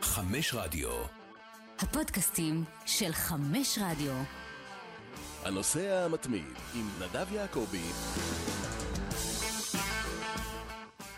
חמש 0.00 0.54
רדיו. 0.54 0.90
הפודקאסטים 1.78 2.64
של 2.86 3.12
חמש 3.12 3.78
רדיו. 3.82 4.12
הנוסע 5.44 6.04
המתמיד 6.04 6.44
עם 6.74 6.88
נדב 7.00 7.32
יעקבי. 7.32 7.82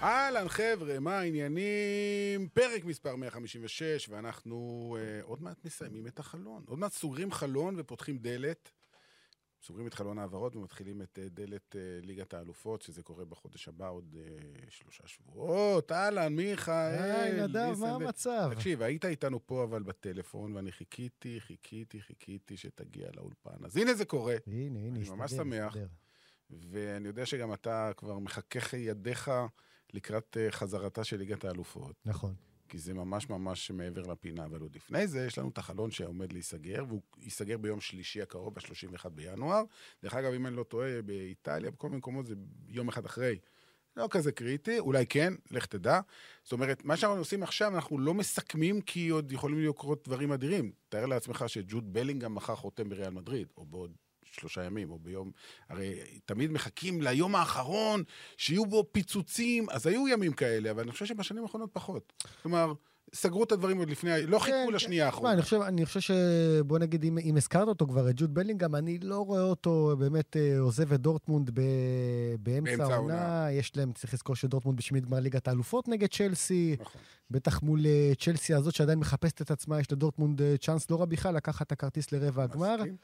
אהלן 0.02 0.48
חבר'ה, 0.48 0.98
מה 1.00 1.18
העניינים? 1.18 2.48
פרק 2.52 2.84
מספר 2.84 3.16
156, 3.16 4.08
ואנחנו 4.08 4.96
אה, 5.00 5.20
עוד 5.22 5.42
מעט 5.42 5.64
מסיימים 5.64 6.06
את 6.06 6.18
החלון. 6.18 6.64
עוד 6.66 6.78
מעט 6.78 6.92
סוגרים 6.92 7.32
חלון 7.32 7.74
ופותחים 7.78 8.18
דלת. 8.18 8.70
סוגרים 9.64 9.86
את 9.86 9.94
חלון 9.94 10.18
העברות 10.18 10.56
ומתחילים 10.56 11.02
את 11.02 11.18
אה, 11.22 11.28
דלת 11.28 11.76
אה, 11.76 11.80
ליגת 12.02 12.34
האלופות, 12.34 12.82
שזה 12.82 13.02
קורה 13.02 13.24
בחודש 13.24 13.68
הבא 13.68 13.90
עוד 13.90 14.16
אה, 14.18 14.22
שלושה 14.68 15.06
שבועות. 15.06 15.92
אהלן, 15.92 16.34
מיכאל. 16.34 17.02
היי, 17.02 17.42
נדב, 17.42 17.74
מה 17.80 17.90
המצב? 17.90 18.50
תקשיב, 18.54 18.82
היית 18.82 19.04
איתנו 19.04 19.46
פה 19.46 19.64
אבל 19.64 19.82
בטלפון, 19.82 20.56
ואני 20.56 20.72
חיכיתי, 20.72 21.40
חיכיתי, 21.40 22.00
חיכיתי 22.00 22.56
שתגיע 22.56 23.08
לאולפן. 23.16 23.64
אז 23.64 23.76
הנה 23.76 23.94
זה 23.94 24.04
קורה. 24.04 24.36
הנה, 24.46 24.78
הנה, 24.78 24.88
אני 24.88 25.00
הסתדר, 25.00 25.16
ממש 25.16 25.30
שמח. 25.30 25.76
ואני 26.50 27.08
יודע 27.08 27.26
שגם 27.26 27.52
אתה 27.52 27.90
כבר 27.96 28.18
מחכך 28.18 28.74
ידיך 28.74 29.30
לקראת 29.92 30.36
חזרתה 30.50 31.04
של 31.04 31.16
ליגת 31.16 31.44
האלופות, 31.44 31.96
נכון. 32.04 32.34
כי 32.68 32.78
זה 32.78 32.94
ממש 32.94 33.30
ממש 33.30 33.70
מעבר 33.70 34.02
לפינה, 34.02 34.44
אבל 34.44 34.60
עוד 34.60 34.74
לפני 34.74 35.06
זה 35.06 35.26
יש 35.26 35.38
לנו 35.38 35.48
את 35.48 35.58
החלון 35.58 35.90
שעומד 35.90 36.32
להיסגר, 36.32 36.84
והוא 36.88 37.00
ייסגר 37.22 37.58
ביום 37.58 37.80
שלישי 37.80 38.22
הקרוב, 38.22 38.54
ב-31 38.54 39.08
בינואר. 39.08 39.62
דרך 40.02 40.14
אגב, 40.14 40.32
אם 40.32 40.46
אני 40.46 40.56
לא 40.56 40.62
טועה, 40.62 41.02
באיטליה, 41.02 41.70
בכל 41.70 41.88
מיני 41.88 41.98
מקומות 41.98 42.26
זה 42.26 42.34
יום 42.68 42.88
אחד 42.88 43.04
אחרי. 43.04 43.38
לא 43.96 44.08
כזה 44.10 44.32
קריטי, 44.32 44.78
אולי 44.78 45.06
כן, 45.06 45.34
לך 45.50 45.66
תדע. 45.66 46.00
זאת 46.42 46.52
אומרת, 46.52 46.84
מה 46.84 46.96
שאנחנו 46.96 47.18
עושים 47.18 47.42
עכשיו, 47.42 47.74
אנחנו 47.74 47.98
לא 47.98 48.14
מסכמים 48.14 48.80
כי 48.80 49.08
עוד 49.08 49.32
יכולים 49.32 49.68
לקרות 49.68 50.08
דברים 50.08 50.32
אדירים. 50.32 50.72
תאר 50.88 51.06
לעצמך 51.06 51.44
שג'וד 51.46 51.92
בלינגהם 51.92 52.34
מחר 52.34 52.56
חותם 52.56 52.88
בריאל 52.88 53.10
מדריד, 53.10 53.52
או 53.56 53.66
בעוד 53.66 53.96
שלושה 54.34 54.64
ימים, 54.64 54.90
או 54.90 54.98
ביום... 54.98 55.30
הרי 55.68 55.94
תמיד 56.24 56.50
מחכים 56.50 57.02
ליום 57.02 57.34
האחרון, 57.34 58.02
שיהיו 58.36 58.66
בו 58.66 58.84
פיצוצים, 58.92 59.70
אז 59.70 59.86
היו 59.86 60.08
ימים 60.08 60.32
כאלה, 60.32 60.70
אבל 60.70 60.82
אני 60.82 60.92
חושב 60.92 61.06
שבשנים 61.06 61.42
האחרונות 61.42 61.70
פחות. 61.72 62.12
כלומר, 62.42 62.72
סגרו 63.14 63.44
את 63.44 63.52
הדברים 63.52 63.78
עוד 63.78 63.90
לפני, 63.90 64.26
לא 64.26 64.38
חיכו 64.38 64.56
כן, 64.68 64.72
לשנייה 64.72 65.04
כן. 65.04 65.10
תשמע, 65.10 65.30
האחרונה. 65.30 65.32
אני 65.32 65.42
חושב, 65.42 65.60
אני 65.60 65.86
חושב 65.86 66.00
שבוא 66.00 66.78
נגיד, 66.78 67.04
אם, 67.04 67.18
אם 67.18 67.36
הזכרת 67.36 67.68
אותו 67.68 67.86
כבר, 67.86 68.10
את 68.10 68.14
ג'וד 68.16 68.34
בלינגהם, 68.34 68.74
אני 68.74 68.98
לא 68.98 69.18
רואה 69.20 69.42
אותו 69.42 69.96
באמת 69.98 70.36
אה, 70.36 70.58
עוזב 70.58 70.92
את 70.92 71.00
דורטמונד 71.00 71.50
ב, 71.54 71.60
באמצע 72.40 72.94
העונה. 72.94 73.46
יש 73.50 73.76
להם, 73.76 73.92
צריך 73.92 74.14
לזכור 74.14 74.36
שדורטמונד 74.36 74.78
בשמינית 74.78 75.08
גמר 75.08 75.20
ליגת 75.20 75.48
האלופות 75.48 75.88
נגד 75.88 76.08
צ'לסי. 76.08 76.76
נכון. 76.80 77.00
בטח 77.30 77.62
מול 77.62 77.86
אה, 77.86 78.12
צ'לסי 78.20 78.54
הזאת 78.54 78.74
שעדיין 78.74 78.98
מחפשת 78.98 79.42
את 79.42 79.50
עצמה, 79.50 79.80
יש 79.80 79.92
לדורטמונד 79.92 80.42
אה, 80.42 80.54
צ'אנס 80.60 80.90
לא 80.90 81.00
רע 81.00 81.04
בכלל 81.04 81.34
לקחת 81.34 81.66
את 81.66 81.72
הכרטיס 81.72 82.12
לרבע 82.12 82.42
הגמר. 82.42 82.76
מסכים. 82.76 82.96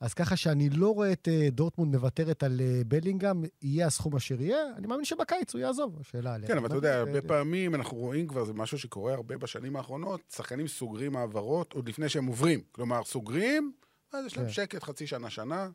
אז 0.00 0.14
ככה 0.14 0.36
שאני 0.36 0.70
לא 0.70 0.94
רואה 0.94 1.12
את 1.12 1.28
אה, 1.28 1.48
דורטמונד 1.50 1.96
מוותרת 1.96 2.42
על 2.42 2.60
אה, 2.60 2.82
בלינגהם, 2.86 3.44
יהיה 3.62 3.86
הסכום 3.86 4.16
אשר 4.16 4.40
יהיה, 4.40 4.58
אני 4.76 4.86
מאמין 4.86 5.04
שבקיץ 5.04 5.54
הוא 5.54 5.60
יעזוב, 5.60 5.96
השאלה 6.00 6.34
עליה. 6.34 6.48
כן, 6.48 6.56
אבל 6.56 6.66
אתה 6.66 6.74
יודע, 6.74 6.98
הרבה 6.98 7.22
פעמים 7.22 7.74
אנחנו 7.74 7.96
רואים 7.96 8.28
כבר, 8.28 8.44
זה 8.44 8.52
משהו 8.52 8.78
שקורה 8.78 9.14
הרבה 9.14 9.38
בשנים 9.38 9.76
האחרונות, 9.76 10.20
שחקנים 10.36 10.68
סוגרים 10.68 11.16
העברות 11.16 11.72
עוד 11.72 11.88
לפני 11.88 12.08
שהם 12.08 12.26
עוברים. 12.26 12.60
כלומר, 12.72 13.04
סוגרים, 13.04 13.72
אז 14.12 14.26
יש 14.26 14.36
להם 14.36 14.46
כן. 14.46 14.52
שקט 14.52 14.82
חצי 14.82 15.06
שנה, 15.06 15.30
שנה. 15.30 15.68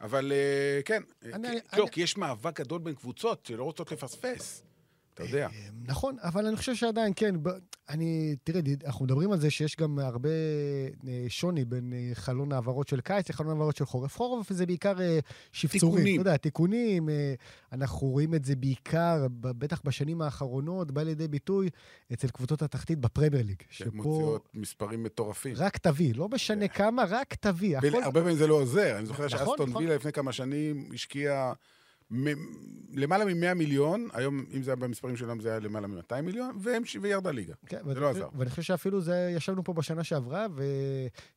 אבל 0.00 0.32
אה, 0.32 0.80
כן, 0.84 1.02
כי 1.92 2.00
יש 2.00 2.16
מאבק 2.16 2.60
גדול 2.60 2.80
בין 2.80 2.94
קבוצות 2.94 3.46
שלא 3.46 3.64
רוצות 3.64 3.92
לפספס. 3.92 4.62
אתה 5.18 5.26
יודע. 5.26 5.48
נכון, 5.86 6.16
אבל 6.22 6.46
אני 6.46 6.56
חושב 6.56 6.74
שעדיין, 6.74 7.12
כן, 7.16 7.34
אני, 7.88 8.36
תראה, 8.44 8.60
אנחנו 8.86 9.04
מדברים 9.04 9.32
על 9.32 9.40
זה 9.40 9.50
שיש 9.50 9.76
גם 9.76 9.98
הרבה 9.98 10.28
אה, 11.08 11.24
שוני 11.28 11.64
בין 11.64 11.92
אה, 11.92 12.10
חלון 12.14 12.52
העברות 12.52 12.88
של 12.88 13.00
קיץ 13.00 13.30
לחלון 13.30 13.50
העברות 13.50 13.76
של 13.76 13.84
חורף. 13.84 14.16
חורף 14.16 14.52
זה 14.52 14.66
בעיקר 14.66 15.00
אה, 15.00 15.18
שפצורים. 15.52 15.96
תיקונים. 15.96 16.20
אתה 16.20 16.28
יודע, 16.28 16.36
תיקונים, 16.36 17.08
אה, 17.08 17.34
אנחנו 17.72 18.06
רואים 18.08 18.34
את 18.34 18.44
זה 18.44 18.56
בעיקר, 18.56 19.26
בטח 19.30 19.80
בשנים 19.84 20.22
האחרונות, 20.22 20.90
בא 20.92 21.02
לידי 21.02 21.28
ביטוי 21.28 21.68
אצל 22.12 22.28
קבוצות 22.28 22.62
התחתית 22.62 22.98
בפרמייר 22.98 23.42
ליג. 23.46 23.62
שפה 23.70 23.90
מוציאות 23.92 24.48
מספרים 24.54 25.02
מטורפים. 25.02 25.54
רק 25.56 25.78
תביא, 25.78 26.14
לא 26.14 26.28
משנה 26.28 26.68
כמה, 26.68 27.04
רק 27.08 27.34
תביא. 27.34 27.78
הרבה 28.04 28.20
פעמים 28.20 28.36
זה 28.36 28.46
לא 28.46 28.54
עוזר. 28.54 28.98
אני 28.98 29.06
זוכר 29.06 29.26
נכון, 29.26 29.38
שאסטון 29.38 29.70
נכון. 29.70 29.82
וילה 29.82 29.94
לפני 29.94 30.12
כמה 30.12 30.32
שנים 30.32 30.88
השקיעה 30.94 31.52
מ- 32.10 32.68
למעלה 32.94 33.24
מ-100 33.24 33.54
מיליון, 33.54 34.08
היום, 34.12 34.44
אם 34.54 34.62
זה 34.62 34.70
היה 34.70 34.76
במספרים 34.76 35.16
שלהם, 35.16 35.40
זה 35.40 35.50
היה 35.50 35.58
למעלה 35.58 35.86
מ-200 35.86 36.20
מיליון, 36.22 36.56
והם- 36.60 36.82
וירדה 37.00 37.30
ליגה. 37.30 37.54
כן, 37.66 37.76
זה 37.76 37.88
ואני 37.88 38.00
לא 38.00 38.10
עזר. 38.10 38.28
ואני 38.38 38.50
חושב 38.50 38.62
שאפילו 38.62 39.00
זה, 39.00 39.32
ישבנו 39.36 39.64
פה 39.64 39.72
בשנה 39.72 40.04
שעברה 40.04 40.46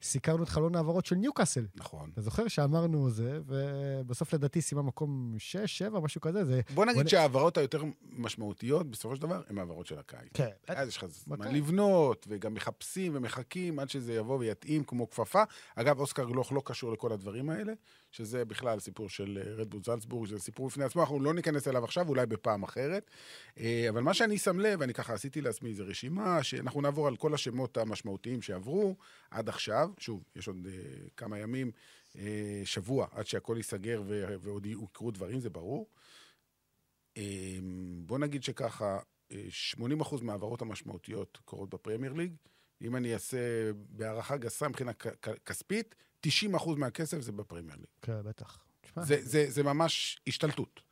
וסיקרנו 0.01 0.43
את 0.43 0.49
חלון 0.49 0.75
העברות 0.75 1.05
של 1.05 1.15
ניוקאסל. 1.15 1.65
נכון. 1.75 2.09
אתה 2.13 2.21
זוכר 2.21 2.47
שאמרנו 2.47 3.09
זה, 3.09 3.39
ובסוף 3.47 4.33
לדעתי 4.33 4.61
סיימה 4.61 4.81
מקום 4.81 5.35
6, 5.37 5.57
7, 5.77 5.99
משהו 5.99 6.21
כזה, 6.21 6.45
זה... 6.45 6.61
בוא 6.73 6.85
נגיד 6.85 7.01
נ- 7.05 7.07
שההעברות 7.07 7.57
היותר 7.57 7.83
משמעותיות, 8.17 8.87
בסופו 8.91 9.15
של 9.15 9.21
דבר, 9.21 9.41
הן 9.49 9.57
העברות 9.57 9.85
של 9.87 9.99
הקיץ. 9.99 10.29
כן. 10.33 10.49
אז 10.67 10.87
יש 10.87 10.97
לך 10.97 11.05
זמן. 11.09 11.55
לבנות, 11.55 12.25
וגם 12.29 12.53
מחפשים 12.53 13.15
ומחכים 13.15 13.79
עד 13.79 13.89
שזה 13.89 14.13
יבוא 14.13 14.37
ויתאים 14.39 14.83
כמו 14.83 15.09
כפפה. 15.09 15.43
אגב, 15.75 15.99
אוסקר 15.99 16.25
גלוך 16.25 16.51
לא 16.53 16.61
קשור 16.65 16.91
לכל 16.93 17.11
הדברים 17.11 17.49
האלה, 17.49 17.73
שזה 18.11 18.45
בכלל 18.45 18.79
סיפור 18.79 19.09
של 19.09 19.41
אה, 19.45 19.53
רדבול 19.53 19.83
זלצבורג, 19.83 20.27
שזה 20.27 20.39
סיפור 20.39 20.67
בפני 20.67 20.83
עצמו, 20.83 21.01
אנחנו 21.01 21.19
לא 21.19 21.33
ניכנס 21.33 21.67
אליו 21.67 21.83
עכשיו, 21.83 22.09
אולי 22.09 22.25
בפעם 22.25 22.63
אחרת. 22.63 23.11
אה, 23.59 23.85
אבל 23.89 24.01
מה 24.01 24.13
שאני 24.13 24.37
שם 24.37 24.59
לב, 24.59 24.81
אני 24.81 24.93
ככה 24.93 25.13
עשיתי 25.13 25.41
לעצמי 25.41 25.69
איזו 25.69 25.83
רשימה, 25.87 26.43
שאנחנו 26.43 26.81
נעבור 26.81 27.07
על 27.07 27.15
כל 27.15 27.33
השמות 27.33 27.77
המשמעותיים 27.77 28.41
שעברו 28.41 28.95
עד 29.31 29.49
עכשיו. 29.49 29.89
שוב, 29.97 30.23
יש 30.35 30.47
עוד 30.47 30.67
אה, 30.69 31.07
כמה 31.17 31.39
ימים, 31.39 31.71
אה, 32.17 32.61
שבוע, 32.65 33.07
עד 33.11 33.27
שהכל 33.27 33.53
ייסגר 33.57 34.03
ועוד 34.41 34.65
יקרו 34.65 35.11
דברים, 35.11 35.39
זה 35.39 35.49
ברור. 35.49 35.87
אה, 37.17 37.57
בוא 38.05 38.19
נגיד 38.19 38.43
שככה, 38.43 38.99
אה, 39.31 39.45
80% 39.51 40.21
מההעברות 40.21 40.61
המשמעותיות 40.61 41.39
קורות 41.45 41.69
בפרמייר 41.69 42.13
ליג. 42.13 42.33
אם 42.81 42.95
אני 42.95 43.13
אעשה 43.13 43.37
בהערכה 43.73 44.37
גסה 44.37 44.67
מבחינה 44.67 44.91
כספית, 45.45 45.95
90% 46.27 46.29
מהכסף 46.77 47.21
זה 47.21 47.31
בפרמייר 47.31 47.75
ליג. 47.77 47.85
כן, 48.01 48.23
בטח. 48.23 48.57
זה, 49.01 49.17
זה, 49.21 49.45
זה 49.49 49.63
ממש 49.63 50.21
השתלטות. 50.27 50.90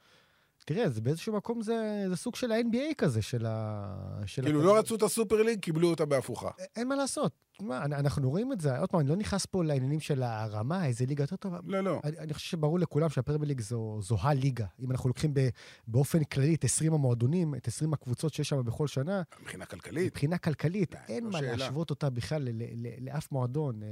תראה, 0.65 0.89
זה 0.89 1.01
באיזשהו 1.01 1.33
מקום 1.33 1.61
זה, 1.61 2.05
זה 2.09 2.15
סוג 2.15 2.35
של 2.35 2.51
ה-NBA 2.51 2.93
כזה, 2.97 3.21
של 3.21 3.45
ה... 3.45 4.21
של 4.25 4.43
כאילו, 4.43 4.61
ה- 4.61 4.65
לא 4.65 4.77
רצו 4.77 4.95
את 4.95 5.03
הסופר 5.03 5.41
ליג, 5.43 5.59
קיבלו 5.59 5.89
אותה 5.89 6.05
בהפוכה. 6.05 6.49
אין 6.75 6.87
מה 6.87 6.95
לעשות. 6.95 7.31
אנ- 7.61 7.93
אנחנו 7.93 8.29
רואים 8.29 8.51
את 8.53 8.61
זה, 8.61 8.77
עוד 8.79 8.89
פעם, 8.89 8.99
אני 8.99 9.09
לא 9.09 9.15
נכנס 9.15 9.45
פה 9.45 9.63
לעניינים 9.63 9.99
של 9.99 10.23
הרמה, 10.23 10.85
איזה 10.85 11.05
ליגה 11.05 11.23
יותר 11.23 11.35
טובה. 11.35 11.59
לא, 11.65 11.81
לא. 11.81 11.99
אני, 12.03 12.19
אני 12.19 12.33
חושב 12.33 12.47
שברור 12.49 12.79
לכולם 12.79 13.09
שהפרמייר 13.09 13.47
ליג 13.47 13.61
זו, 13.61 13.99
זו 14.01 14.17
הליגה. 14.21 14.65
אם 14.79 14.91
אנחנו 14.91 15.07
לוקחים 15.09 15.33
ב, 15.33 15.49
באופן 15.87 16.23
כללי 16.23 16.55
את 16.55 16.63
20 16.63 16.93
המועדונים, 16.93 17.55
את 17.55 17.67
20 17.67 17.93
הקבוצות 17.93 18.33
שיש 18.33 18.49
שם 18.49 18.61
בכל 18.65 18.87
שנה, 18.87 19.21
מבחינה 19.41 19.65
כלכלית. 19.65 20.05
מבחינה 20.11 20.37
כלכלית, 20.37 20.93
לא, 20.93 20.99
אין 21.09 21.23
לא 21.23 21.29
מה 21.31 21.39
שאלה. 21.39 21.55
להשוות 21.55 21.89
אותה 21.89 22.09
בכלל 22.09 22.41
ל- 22.41 22.49
ל- 22.49 22.87
ל- 22.87 23.09
לאף 23.09 23.31
מועדון. 23.31 23.83
אה, 23.83 23.87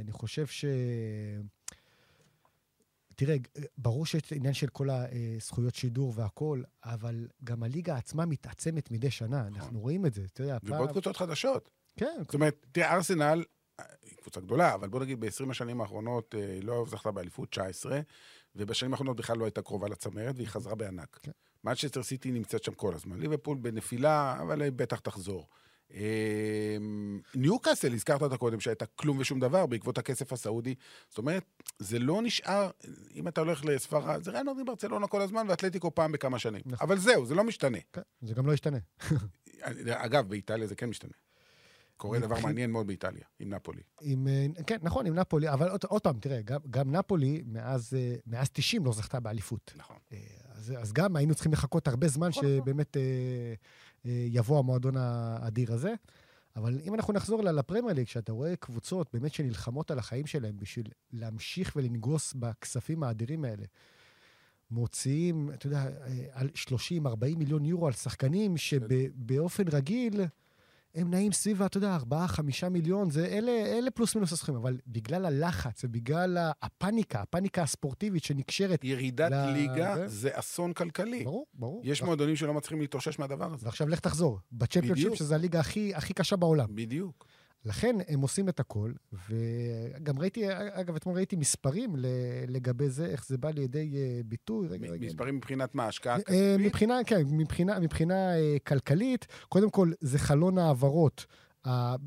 אני 0.00 0.12
חושב 0.12 0.46
ש... 0.46 0.64
תראה, 3.20 3.36
ברור 3.78 4.06
שיש 4.06 4.32
עניין 4.32 4.54
של 4.54 4.66
כל 4.66 4.88
הזכויות 4.90 5.74
שידור 5.74 6.12
והכול, 6.16 6.64
אבל 6.84 7.28
גם 7.44 7.62
הליגה 7.62 7.96
עצמה 7.96 8.26
מתעצמת 8.26 8.90
מדי 8.90 9.10
שנה, 9.10 9.46
אנחנו 9.46 9.80
רואים 9.80 10.06
את 10.06 10.14
זה, 10.14 10.22
אתה 10.32 10.42
יודע, 10.42 10.58
פעם... 10.58 10.72
ובעוד 10.72 10.90
קבוצות 10.90 11.16
חדשות. 11.16 11.70
כן, 11.96 12.16
זאת 12.20 12.34
אומרת, 12.34 12.66
תראה, 12.72 12.94
ארסנל, 12.94 13.44
אה, 13.80 13.84
היא 14.02 14.16
קבוצה 14.16 14.40
גדולה, 14.40 14.74
אבל 14.74 14.88
בוא 14.88 15.00
נגיד 15.00 15.20
ב-20 15.20 15.50
השנים 15.50 15.80
האחרונות 15.80 16.34
אה, 16.34 16.52
היא 16.52 16.64
לא 16.64 16.84
זכתה 16.88 17.10
באליפות 17.10 17.50
19, 17.50 18.00
ובשנים 18.56 18.92
האחרונות 18.92 19.16
בכלל 19.16 19.38
לא 19.38 19.44
הייתה 19.44 19.62
קרובה 19.62 19.88
לצמרת, 19.88 20.34
והיא 20.36 20.48
חזרה 20.48 20.74
בענק. 20.74 21.18
כן. 21.22 21.30
מנצ'סטר 21.64 22.02
סיטי 22.02 22.32
נמצאת 22.32 22.64
שם 22.64 22.74
כל 22.74 22.94
הזמן. 22.94 23.18
ליברפול 23.18 23.58
בנפילה, 23.60 24.38
אבל 24.42 24.62
היא 24.62 24.72
בטח 24.72 25.00
תחזור. 25.00 25.48
אה, 25.94 26.76
ניוקאסל, 27.34 27.92
הזכרת 27.92 28.22
אותה 28.22 28.36
קודם, 28.36 28.60
שהייתה 28.60 28.86
כלום 28.86 29.18
ושום 29.18 29.40
דבר 29.40 29.66
בעקבות 29.66 29.98
הכסף 29.98 30.32
הסעודי. 30.32 30.74
זאת 31.08 31.18
אומרת, 31.18 31.44
זה 31.78 31.98
לא 31.98 32.22
נשאר, 32.22 32.70
אם 33.14 33.28
אתה 33.28 33.40
הולך 33.40 33.64
לספרד, 33.64 34.22
זה 34.22 34.30
ריאל 34.30 34.42
מדריד 34.42 34.66
ברצלונה 34.66 35.06
כל 35.06 35.20
הזמן, 35.20 35.46
ואתלטיקו 35.48 35.94
פעם 35.94 36.12
בכמה 36.12 36.38
שנים. 36.38 36.62
נכון. 36.66 36.88
אבל 36.88 36.98
זהו, 36.98 37.26
זה 37.26 37.34
לא 37.34 37.44
משתנה. 37.44 37.78
כן, 37.92 38.00
זה 38.22 38.34
גם 38.34 38.46
לא 38.46 38.52
ישתנה. 38.52 38.78
אגב, 39.86 40.28
באיטליה 40.28 40.66
זה 40.66 40.74
כן 40.74 40.86
משתנה. 40.86 41.12
קורה 42.00 42.18
דבר 42.18 42.28
מבחין- 42.28 42.44
מעניין 42.44 42.70
מאוד 42.70 42.86
באיטליה, 42.86 43.22
עם 43.38 43.54
נפולי. 43.54 43.82
עם, 44.00 44.28
אה, 44.28 44.46
כן, 44.66 44.76
נכון, 44.82 45.06
עם 45.06 45.14
נפולי, 45.14 45.50
אבל 45.52 45.68
עוד, 45.68 45.80
עוד 45.88 46.02
פעם, 46.02 46.18
תראה, 46.20 46.42
גם, 46.42 46.60
גם 46.70 46.90
נפולי 46.96 47.42
מאז, 47.46 47.94
אה, 47.94 48.14
מאז 48.26 48.50
90 48.50 48.84
לא 48.84 48.92
זכתה 48.92 49.20
באליפות. 49.20 49.72
נכון. 49.76 49.96
אה, 50.12 50.18
אז, 50.52 50.74
אז 50.78 50.92
גם 50.92 51.16
היינו 51.16 51.34
צריכים 51.34 51.52
לחכות 51.52 51.88
הרבה 51.88 52.08
זמן 52.08 52.28
נכון, 52.28 52.42
שבאמת 52.42 52.96
אה, 52.96 53.02
אה, 54.06 54.24
יבוא 54.28 54.58
המועדון 54.58 54.96
האדיר 54.96 55.72
הזה. 55.72 55.94
אבל 56.56 56.80
אם 56.84 56.94
אנחנו 56.94 57.12
נחזור 57.12 57.42
לפרמייר 57.42 57.94
ליג, 57.94 58.06
שאתה 58.06 58.32
רואה 58.32 58.56
קבוצות 58.56 59.08
באמת 59.12 59.34
שנלחמות 59.34 59.90
על 59.90 59.98
החיים 59.98 60.26
שלהם 60.26 60.56
בשביל 60.58 60.86
להמשיך 61.12 61.72
ולנגוס 61.76 62.34
בכספים 62.34 63.02
האדירים 63.02 63.44
האלה, 63.44 63.64
מוציאים, 64.70 65.50
אתה 65.54 65.66
יודע, 65.66 65.86
על 66.32 66.48
30-40 66.54 66.66
מיליון 67.38 67.64
יורו 67.64 67.86
על 67.86 67.92
שחקנים 67.92 68.56
שבאופן 68.56 69.64
רגיל 69.68 70.20
הם 70.94 71.10
נעים 71.10 71.32
סביב, 71.32 71.62
אתה 71.62 71.76
יודע, 71.78 71.96
4-5 71.96 72.08
מיליון, 72.70 73.10
זה 73.10 73.26
אלה, 73.26 73.52
אלה 73.52 73.90
פלוס 73.90 74.14
מינוס 74.14 74.32
הסכומים, 74.32 74.60
אבל 74.60 74.78
בגלל 74.86 75.26
הלחץ 75.26 75.84
ובגלל 75.84 76.38
הפאניקה, 76.62 77.20
הפאניקה 77.22 77.62
הספורטיבית 77.62 78.24
שנקשרת, 78.24 78.84
ירידת 78.84 79.30
ל- 79.32 79.50
ליגה 79.52 79.94
זה- 79.96 80.08
זה 80.08 80.30
אסון 80.32 80.72
כלכלי. 80.72 81.24
ברור, 81.24 81.46
ברור. 81.54 81.80
יש 81.84 82.02
מועדונים 82.02 82.36
שלא 82.36 82.54
מצליחים 82.54 82.80
להתאושש 82.80 83.18
מהדבר 83.18 83.52
הזה. 83.54 83.66
ועכשיו 83.66 83.88
לך 83.88 84.00
תחזור, 84.00 84.38
בצ'מפיונשיפ. 84.52 85.14
שזו 85.14 85.34
הליגה 85.34 85.60
הכי, 85.60 85.94
הכי 85.94 86.14
קשה 86.14 86.36
בעולם. 86.36 86.66
בדיוק. 86.74 87.26
לכן 87.64 87.96
הם 88.08 88.20
עושים 88.20 88.48
את 88.48 88.60
הכל, 88.60 88.92
וגם 89.28 90.18
ראיתי, 90.18 90.44
אגב, 90.50 90.96
אתמול 90.96 91.16
ראיתי 91.16 91.36
מספרים 91.36 91.94
לגבי 92.48 92.88
זה, 92.88 93.06
איך 93.06 93.26
זה 93.26 93.38
בא 93.38 93.50
לידי 93.50 93.92
אה, 93.96 94.20
ביטוי. 94.24 94.68
רגע, 94.68 94.88
רגע. 94.90 95.06
מספרים 95.06 95.36
מבחינת 95.36 95.74
מה, 95.74 95.86
השקעה 95.86 96.16
אה, 96.16 96.22
כספית? 96.22 96.36
מבחינה, 96.58 96.98
כן, 97.06 97.22
מבחינה, 97.30 97.80
מבחינה 97.80 98.36
אה, 98.36 98.56
כלכלית, 98.66 99.26
קודם 99.48 99.70
כל, 99.70 99.92
זה 100.00 100.18
חלון 100.18 100.58
העברות, 100.58 101.26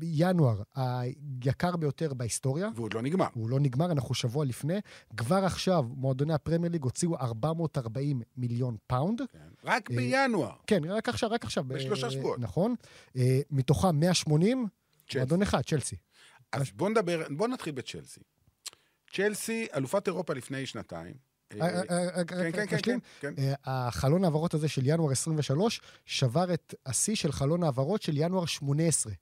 ינואר, 0.02 0.62
היקר 0.74 1.76
ביותר 1.76 2.14
בהיסטוריה. 2.14 2.68
ועוד 2.74 2.94
לא 2.94 3.02
נגמר. 3.02 3.26
הוא 3.34 3.50
לא 3.50 3.60
נגמר, 3.60 3.92
אנחנו 3.92 4.14
שבוע 4.14 4.44
לפני. 4.44 4.78
כבר 5.16 5.44
עכשיו, 5.44 5.84
מועדוני 5.96 6.34
הפרמייר 6.34 6.72
ליג 6.72 6.84
הוציאו 6.84 7.16
440 7.16 8.22
מיליון 8.36 8.76
פאונד. 8.86 9.22
כן. 9.32 9.38
רק 9.64 9.90
בינואר. 9.90 10.52
כן, 10.66 10.84
רק 10.84 11.08
עכשיו, 11.08 11.30
רק 11.30 11.44
עכשיו. 11.44 11.64
בשלושה 11.64 12.10
שבועות. 12.10 12.38
נכון. 12.38 12.74
מתוכם 13.50 14.00
180, 14.00 14.66
צ'לסי. 14.66 14.83
מועדון 15.16 15.42
אחד, 15.42 15.62
צ'לסי. 15.62 15.96
אז 16.52 16.70
בוא 16.70 16.88
נדבר, 16.90 17.22
בוא 17.30 17.48
נתחיל 17.48 17.72
בצ'לסי. 17.72 18.20
צ'לסי, 19.12 19.66
אלופת 19.74 20.06
אירופה 20.06 20.34
לפני 20.34 20.66
שנתיים. 20.66 21.14
כן, 21.50 22.66
כן, 22.66 23.00
כן, 23.20 23.34
החלון 23.64 24.24
העברות 24.24 24.54
הזה 24.54 24.68
של 24.68 24.82
ינואר 24.84 25.10
23 25.10 25.80
שבר 26.06 26.54
את 26.54 26.74
השיא 26.86 27.14
של 27.14 27.32
חלון 27.32 27.62
העברות 27.62 28.02
של 28.02 28.12
ינואר 28.16 28.46
18. 28.46 29.12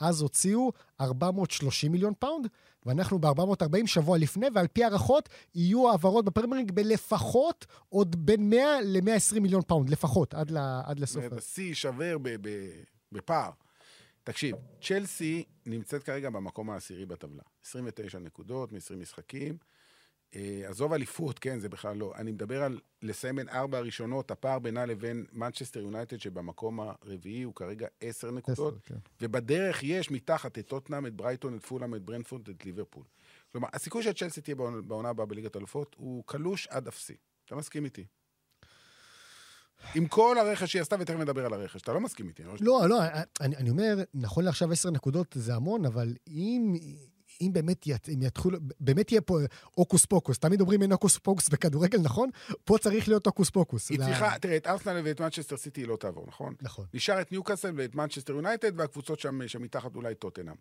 אז 0.00 0.20
הוציאו 0.20 0.72
430 1.00 1.92
מיליון 1.92 2.12
פאונד, 2.18 2.46
ואנחנו 2.86 3.18
ב-440 3.18 3.86
שבוע 3.86 4.18
לפני, 4.18 4.46
ועל 4.54 4.66
פי 4.66 4.84
הערכות 4.84 5.28
יהיו 5.54 5.90
העברות 5.90 6.24
בפרמייר 6.24 6.56
ליג 6.56 6.72
בלפחות 6.72 7.66
עוד 7.88 8.26
בין 8.26 8.50
100 8.50 8.80
ל-120 8.82 9.40
מיליון 9.40 9.62
פאונד, 9.62 9.90
לפחות, 9.90 10.34
עד, 10.34 10.50
ל, 10.50 10.58
עד 10.84 11.00
לסוף. 11.00 11.24
השיא 11.36 11.64
יישבר 11.64 12.16
בפער. 13.12 13.50
תקשיב, 14.24 14.56
צ'לסי 14.82 15.44
נמצאת 15.66 16.02
כרגע 16.02 16.30
במקום 16.30 16.70
העשירי 16.70 17.06
בטבלה. 17.06 17.42
29 17.64 18.18
נקודות 18.18 18.72
מ-20 18.72 18.96
משחקים. 18.96 19.58
אה, 20.36 20.62
עזוב 20.68 20.92
אליפות, 20.92 21.38
כן, 21.38 21.58
זה 21.58 21.68
בכלל 21.68 21.96
לא. 21.96 22.12
אני 22.16 22.32
מדבר 22.32 22.62
על 22.62 22.80
לסיים 23.02 23.36
בין 23.36 23.48
ארבע 23.48 23.78
הראשונות, 23.78 24.30
הפער 24.30 24.58
בינה 24.58 24.86
לבין 24.86 25.26
מנצ'סטר 25.32 25.80
יונייטד 25.80 26.20
שבמקום 26.20 26.80
הרביעי 26.80 27.42
הוא 27.42 27.54
כרגע 27.54 27.86
עשר 28.00 28.30
נקודות. 28.30 28.74
עשר, 28.74 28.94
כן. 28.94 28.98
ובדרך 29.20 29.82
יש 29.82 30.10
מתחת 30.10 30.58
את 30.58 30.66
טוטנאם, 30.66 31.06
את 31.06 31.14
ברייטון, 31.14 31.56
את 31.56 31.66
פולאם, 31.66 31.94
את 31.94 32.02
ברנפורד, 32.02 32.48
את 32.48 32.64
ליברפול. 32.64 33.04
כלומר, 33.52 33.68
הסיכוי 33.72 34.02
שצ'לסי 34.02 34.40
תהיה 34.40 34.54
בעונה 34.84 35.08
הבאה 35.08 35.26
בליגת 35.26 35.56
אלופות 35.56 35.96
הוא 35.98 36.24
קלוש 36.26 36.66
עד 36.66 36.88
אפסי. 36.88 37.16
אתה 37.44 37.56
מסכים 37.56 37.84
איתי? 37.84 38.04
עם 39.94 40.06
כל 40.06 40.36
הרכש 40.38 40.72
שהיא 40.72 40.82
עשתה, 40.82 40.96
ותכף 41.00 41.16
נדבר 41.18 41.46
על 41.46 41.52
הרכש. 41.52 41.82
אתה 41.82 41.92
לא 41.92 42.00
מסכים 42.00 42.28
איתי, 42.28 42.44
רואה 42.44 42.56
לא, 42.60 42.88
לא, 42.88 43.00
אני, 43.40 43.56
אני 43.56 43.70
אומר, 43.70 43.96
נכון 44.14 44.44
לעכשיו 44.44 44.72
10 44.72 44.90
נקודות 44.90 45.26
זה 45.38 45.54
המון, 45.54 45.84
אבל 45.84 46.14
אם... 46.28 46.74
אם 47.40 47.50
באמת, 47.52 47.86
ית, 47.86 48.08
אם 48.08 48.22
יתחילו, 48.22 48.58
באמת 48.80 49.12
יהיה 49.12 49.20
פה 49.20 49.38
הוקוס 49.74 50.06
פוקוס, 50.06 50.38
תמיד 50.38 50.60
אומרים 50.60 50.82
אין 50.82 50.92
הוקוס 50.92 51.18
פוקוס 51.18 51.48
בכדורגל, 51.48 51.98
נכון? 52.00 52.28
פה 52.64 52.78
צריך 52.78 53.08
להיות 53.08 53.26
הוקוס 53.26 53.50
פוקוס. 53.50 53.90
היא 53.90 53.98
לה- 53.98 54.06
צריכה, 54.06 54.38
תראה, 54.40 54.56
את 54.56 54.66
ארסנל 54.66 55.00
ואת 55.04 55.20
מנצ'סטר 55.20 55.56
סיטי 55.56 55.80
היא 55.80 55.88
לא 55.88 55.96
תעבור, 55.96 56.24
נכון? 56.28 56.54
נכון. 56.62 56.86
נשאר 56.94 57.20
את 57.20 57.32
ניוקאסל 57.32 57.72
ואת 57.76 57.94
מנצ'סטר 57.94 58.32
יונייטד 58.32 58.80
והקבוצות 58.80 59.20
שם 59.20 59.48
שמתחת 59.48 59.96
אולי 59.96 60.14
טוטנאם. 60.14 60.54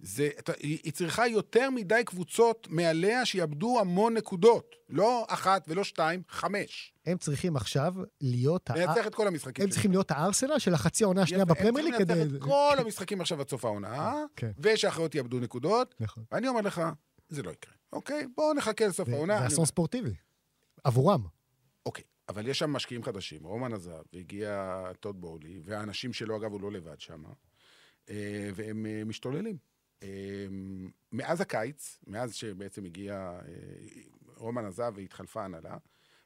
זה, 0.00 0.30
היא, 0.58 0.92
צריכה 0.92 1.26
יותר 1.28 1.70
מדי 1.70 2.02
קבוצות 2.06 2.66
מעליה 2.70 3.24
שיאבדו 3.24 3.80
המון 3.80 4.14
נקודות. 4.14 4.76
לא 4.88 5.26
אחת 5.28 5.64
ולא 5.68 5.84
שתיים, 5.84 6.22
חמש. 6.28 6.92
הם 7.06 7.18
צריכים 7.18 7.56
עכשיו 7.56 7.94
להיות... 8.20 8.70
לנצח 8.70 9.06
את 9.06 9.14
כל 9.14 9.26
המשחקים. 9.26 9.64
הם. 9.64 9.70
צריכים 9.70 9.90
להיות 9.90 10.10
הארסנל 10.10 10.58
של 10.58 10.74
החצי 10.74 11.04
העונה 11.04 11.22
השנייה 11.22 11.44
בפרמייר 11.44 11.84
ליג 11.84 11.94
הם 11.94 12.06
צריכים 12.06 12.16
כדי... 12.16 12.24
לנצח 12.24 12.36
את 12.36 12.42
כל 12.42 12.76
המשחקים 12.78 13.20
עכשיו 13.20 13.40
עד 13.40 13.48
סוף 13.48 13.64
העונה, 13.64 14.14
כן. 14.36 14.50
ושהאחיות 14.58 15.14
יאבדו 15.14 15.40
נקודות, 15.40 15.94
נכון. 16.00 16.24
ואני 16.32 16.48
אומר 16.48 16.60
לך, 16.60 16.82
זה 17.28 17.42
לא 17.42 17.50
יקרה. 17.50 17.72
אוקיי? 17.92 18.26
בואו 18.36 18.54
נחכה 18.54 18.86
לסוף 18.86 19.08
העונה. 19.08 19.40
זה 19.40 19.46
אסון 19.46 19.66
ספורטיבי. 19.66 20.14
עבורם. 20.84 21.22
אוקיי, 21.86 22.04
אבל 22.28 22.48
יש 22.48 22.58
שם 22.58 22.70
משקיעים 22.70 23.02
חדשים, 23.02 23.44
רומן 23.44 23.72
עזב, 23.72 24.02
והגיע 24.12 24.82
טוד 25.00 25.20
בורלי, 25.20 25.60
והאנשים 25.64 26.12
שלו, 26.12 26.36
אגב, 26.36 26.52
הוא 26.52 26.60
לא 26.60 26.72
לבד 26.72 27.00
שם, 27.00 27.22
אה, 28.10 28.50
והם 28.54 28.86
אה, 28.86 29.02
משתוללים. 29.04 29.56
אה, 30.02 30.46
מאז 31.12 31.40
הקיץ, 31.40 31.98
מאז 32.06 32.34
שבעצם 32.34 32.84
הגיע 32.84 33.14
אה, 33.14 33.52
רומן 34.36 34.64
עזב 34.64 34.92
והתחלפה 34.96 35.44
הנהלה, 35.44 35.76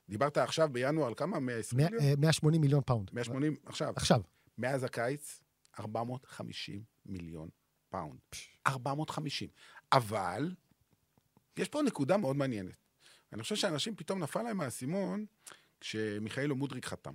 דיברת 0.08 0.36
עכשיו 0.38 0.68
בינואר 0.72 1.06
על 1.06 1.14
כמה? 1.14 1.40
120 1.40 1.80
מאה- 1.80 1.90
מיליון? 1.90 2.10
אה, 2.10 2.14
180 2.18 2.60
מיליון 2.60 2.82
פאונד. 2.86 3.10
180, 3.12 3.56
עכשיו. 3.66 3.92
עכשיו. 3.96 4.20
מאז 4.58 4.84
הקיץ, 4.84 5.40
450 5.78 6.82
מיליון 7.06 7.48
פאונד. 7.90 8.18
450. 8.66 9.48
אבל, 9.92 10.54
יש 11.56 11.68
פה 11.68 11.82
נקודה 11.82 12.16
מאוד 12.16 12.36
מעניינת. 12.36 12.76
אני 13.32 13.42
חושב 13.42 13.54
שאנשים 13.56 13.96
פתאום 13.96 14.22
נפל 14.22 14.42
להם 14.42 14.60
האסימון 14.60 15.26
כשמיכאילו 15.80 16.56
מודריק 16.56 16.86
חתם. 16.86 17.12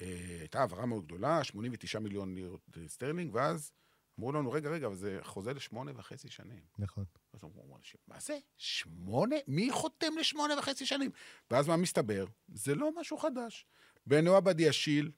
אה, 0.00 0.36
הייתה 0.40 0.60
העברה 0.60 0.86
מאוד 0.86 1.04
גדולה, 1.04 1.44
89 1.44 1.98
מיליון 1.98 2.34
לירות 2.34 2.60
אה, 2.76 2.88
סטרלינג, 2.88 3.34
ואז 3.34 3.72
אמרו 4.18 4.32
לנו, 4.32 4.52
רגע, 4.52 4.70
רגע, 4.70 4.86
אבל 4.86 4.96
זה 4.96 5.18
חוזה 5.22 5.52
לשמונה 5.52 5.92
וחצי 5.94 6.28
שנים. 6.28 6.60
נכון. 6.78 7.04
אז 7.32 7.44
אמרו 7.44 7.76
אנשים, 7.76 8.00
מה 8.08 8.20
זה? 8.20 8.38
שמונה? 8.56 9.36
מי 9.46 9.70
חותם 9.70 10.18
לשמונה 10.20 10.58
וחצי 10.58 10.86
שנים? 10.86 11.10
ואז 11.50 11.68
מה 11.68 11.76
מסתבר? 11.76 12.26
זה 12.48 12.74
לא 12.74 12.90
משהו 13.00 13.18
חדש. 13.18 13.66
בנואה 14.06 14.34
בדיאשיל 14.34 15.10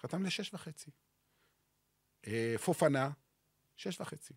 חתם 0.00 0.24
לשש 0.24 0.54
וחצי. 0.54 0.90
אה, 2.26 2.54
פופאנה, 2.64 3.10
שש 3.76 4.00
וחצי. 4.00 4.34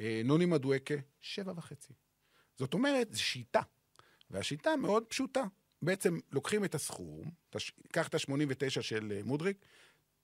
אה, 0.00 0.22
נוני 0.24 0.46
מדואקה, 0.46 0.94
שבע 1.20 1.52
וחצי. 1.56 1.92
זאת 2.56 2.74
אומרת, 2.74 3.12
זו 3.12 3.22
שיטה. 3.22 3.62
והשיטה 4.30 4.76
מאוד 4.76 5.04
פשוטה. 5.04 5.44
בעצם 5.82 6.18
לוקחים 6.32 6.64
את 6.64 6.74
הסכום, 6.74 7.30
תש... 7.50 7.72
קח 7.92 8.08
את 8.08 8.14
ה-89 8.14 8.82
של 8.82 9.12
אה, 9.16 9.20
מודריק, 9.24 9.64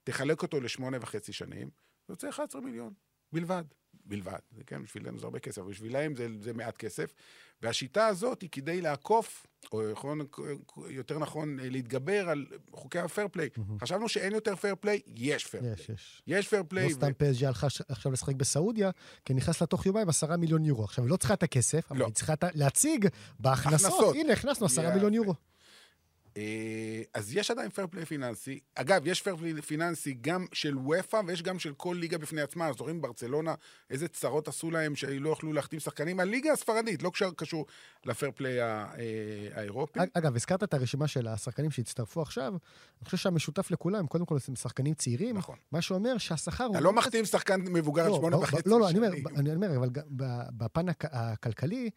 תחלק 0.05 0.43
אותו 0.43 0.61
לשמונה 0.61 0.97
וחצי 1.01 1.33
שנים, 1.33 1.71
זה 2.09 2.13
יוצא 2.13 2.29
11 2.29 2.61
מיליון. 2.61 2.93
בלבד. 3.33 3.65
בלבד. 4.05 4.39
כן, 4.67 4.83
בשבילנו 4.83 5.19
זה 5.19 5.27
הרבה 5.27 5.39
כסף, 5.39 5.63
בשבילם 5.63 6.17
זה, 6.17 6.29
זה 6.41 6.53
מעט 6.53 6.77
כסף. 6.77 7.15
והשיטה 7.63 8.07
הזאת 8.07 8.43
היא 8.43 8.51
כדי 8.51 8.81
לעקוף, 8.81 9.47
או 9.73 9.91
יכול, 9.91 10.27
יותר 10.89 11.19
נכון, 11.19 11.57
להתגבר 11.61 12.29
על 12.29 12.47
חוקי 12.73 12.99
הפייר 12.99 13.29
פליי. 13.29 13.49
חשבנו 13.81 14.09
שאין 14.09 14.33
יותר 14.33 14.57
פייר 14.57 14.75
פליי, 14.81 15.01
יש 15.07 15.47
פייר 15.47 15.63
פליי. 15.63 15.75
יש, 15.75 15.89
יש. 15.89 16.23
יש 16.27 16.49
פייר 16.49 16.63
פליי. 16.69 16.89
לא 16.89 16.95
סתם 16.95 17.13
פ.ס.ז' 17.13 17.47
הלכה 17.47 17.67
עכשיו 17.89 18.13
לשחק 18.13 18.35
בסעודיה, 18.35 18.91
כי 19.25 19.35
נכנס 19.35 19.61
לה 19.61 19.67
תוך 19.67 19.87
יומיים 19.87 20.09
עשרה 20.09 20.37
מיליון 20.37 20.65
יורו. 20.65 20.85
עכשיו, 20.85 21.05
היא 21.05 21.11
לא 21.11 21.17
צריכה 21.17 21.35
את 21.35 21.43
הכסף, 21.43 21.91
אבל 21.91 22.01
לא. 22.01 22.05
היא 22.07 22.15
צריכה 22.15 22.35
להציג 22.55 23.09
בהכנסות. 23.41 23.91
הכנסות. 23.91 24.15
הנה, 24.15 24.33
הכנסנו 24.33 24.67
עשרה 24.67 24.85
יפה. 24.85 24.95
מיליון 24.95 25.15
יורו. 25.15 25.35
אה, 26.37 26.43
אז 27.15 27.37
יש 27.37 27.51
עדיין 27.51 27.71
פייר 27.71 27.87
פליי 27.91 28.05
פיננסי. 28.05 28.59
אגב, 28.75 29.07
יש 29.07 29.23
פייר 29.23 29.37
פליי 29.37 29.63
פיננסי 29.63 30.17
גם 30.21 30.47
של 30.53 30.77
אופ"א 30.79 31.21
ויש 31.27 31.43
גם 31.43 31.59
של 31.59 31.73
כל 31.77 31.97
ליגה 32.01 32.19
בפני 32.19 32.41
עצמה. 32.41 32.69
אז 32.69 32.75
זוכרים 32.77 33.01
ברצלונה, 33.01 33.55
איזה 33.91 34.09
צרות 34.09 34.49
עשו 34.49 34.71
להם 34.71 34.95
שלא 34.97 35.31
יכלו 35.31 35.53
להחתים 35.53 35.81
שחקנים? 35.81 36.21
הליגה 36.21 36.53
הספרדית, 36.53 37.03
לא 37.03 37.11
קשור- 37.37 37.67
לפייר 38.05 38.31
פליי 38.37 38.63
אה, 38.63 38.85
האירופי. 39.55 40.01
אג- 40.01 40.09
אגב, 40.15 40.35
הזכרת 40.37 40.63
את 40.63 40.75
הרשימה 40.75 41.09
של 41.09 41.27
השחקנים 41.29 41.71
שהצטרפו 41.71 42.23
עכשיו, 42.23 42.49
אני 42.53 43.05
חושב 43.05 43.17
שהמשותף 43.17 43.71
לכולם, 43.71 44.07
קודם 44.07 44.25
כל 44.27 44.37
הם 44.49 44.57
שחקנים 44.57 44.95
צעירים, 44.95 45.37
נכון. 45.37 45.57
מה 45.73 45.83
שאומר 45.83 46.19
שהשכר 46.19 46.65
הוא... 46.65 46.75
אתה 46.77 46.85
לא 46.85 46.93
מחתים 46.93 47.25
שחקן 47.25 47.61
מבוגר 47.61 48.03
על 48.05 48.09
לא, 48.11 48.17
שמונה 48.17 48.37
ב- 48.37 48.41
וחצי 48.43 48.69
לא, 48.69 48.81
לא, 48.81 48.89
אני 48.89 48.99
אומר, 48.99 49.11
שנים. 49.35 49.63
אבל 49.77 49.89
בפן 50.57 50.89
הכ- 50.89 51.09
הכלכלי, 51.13 51.91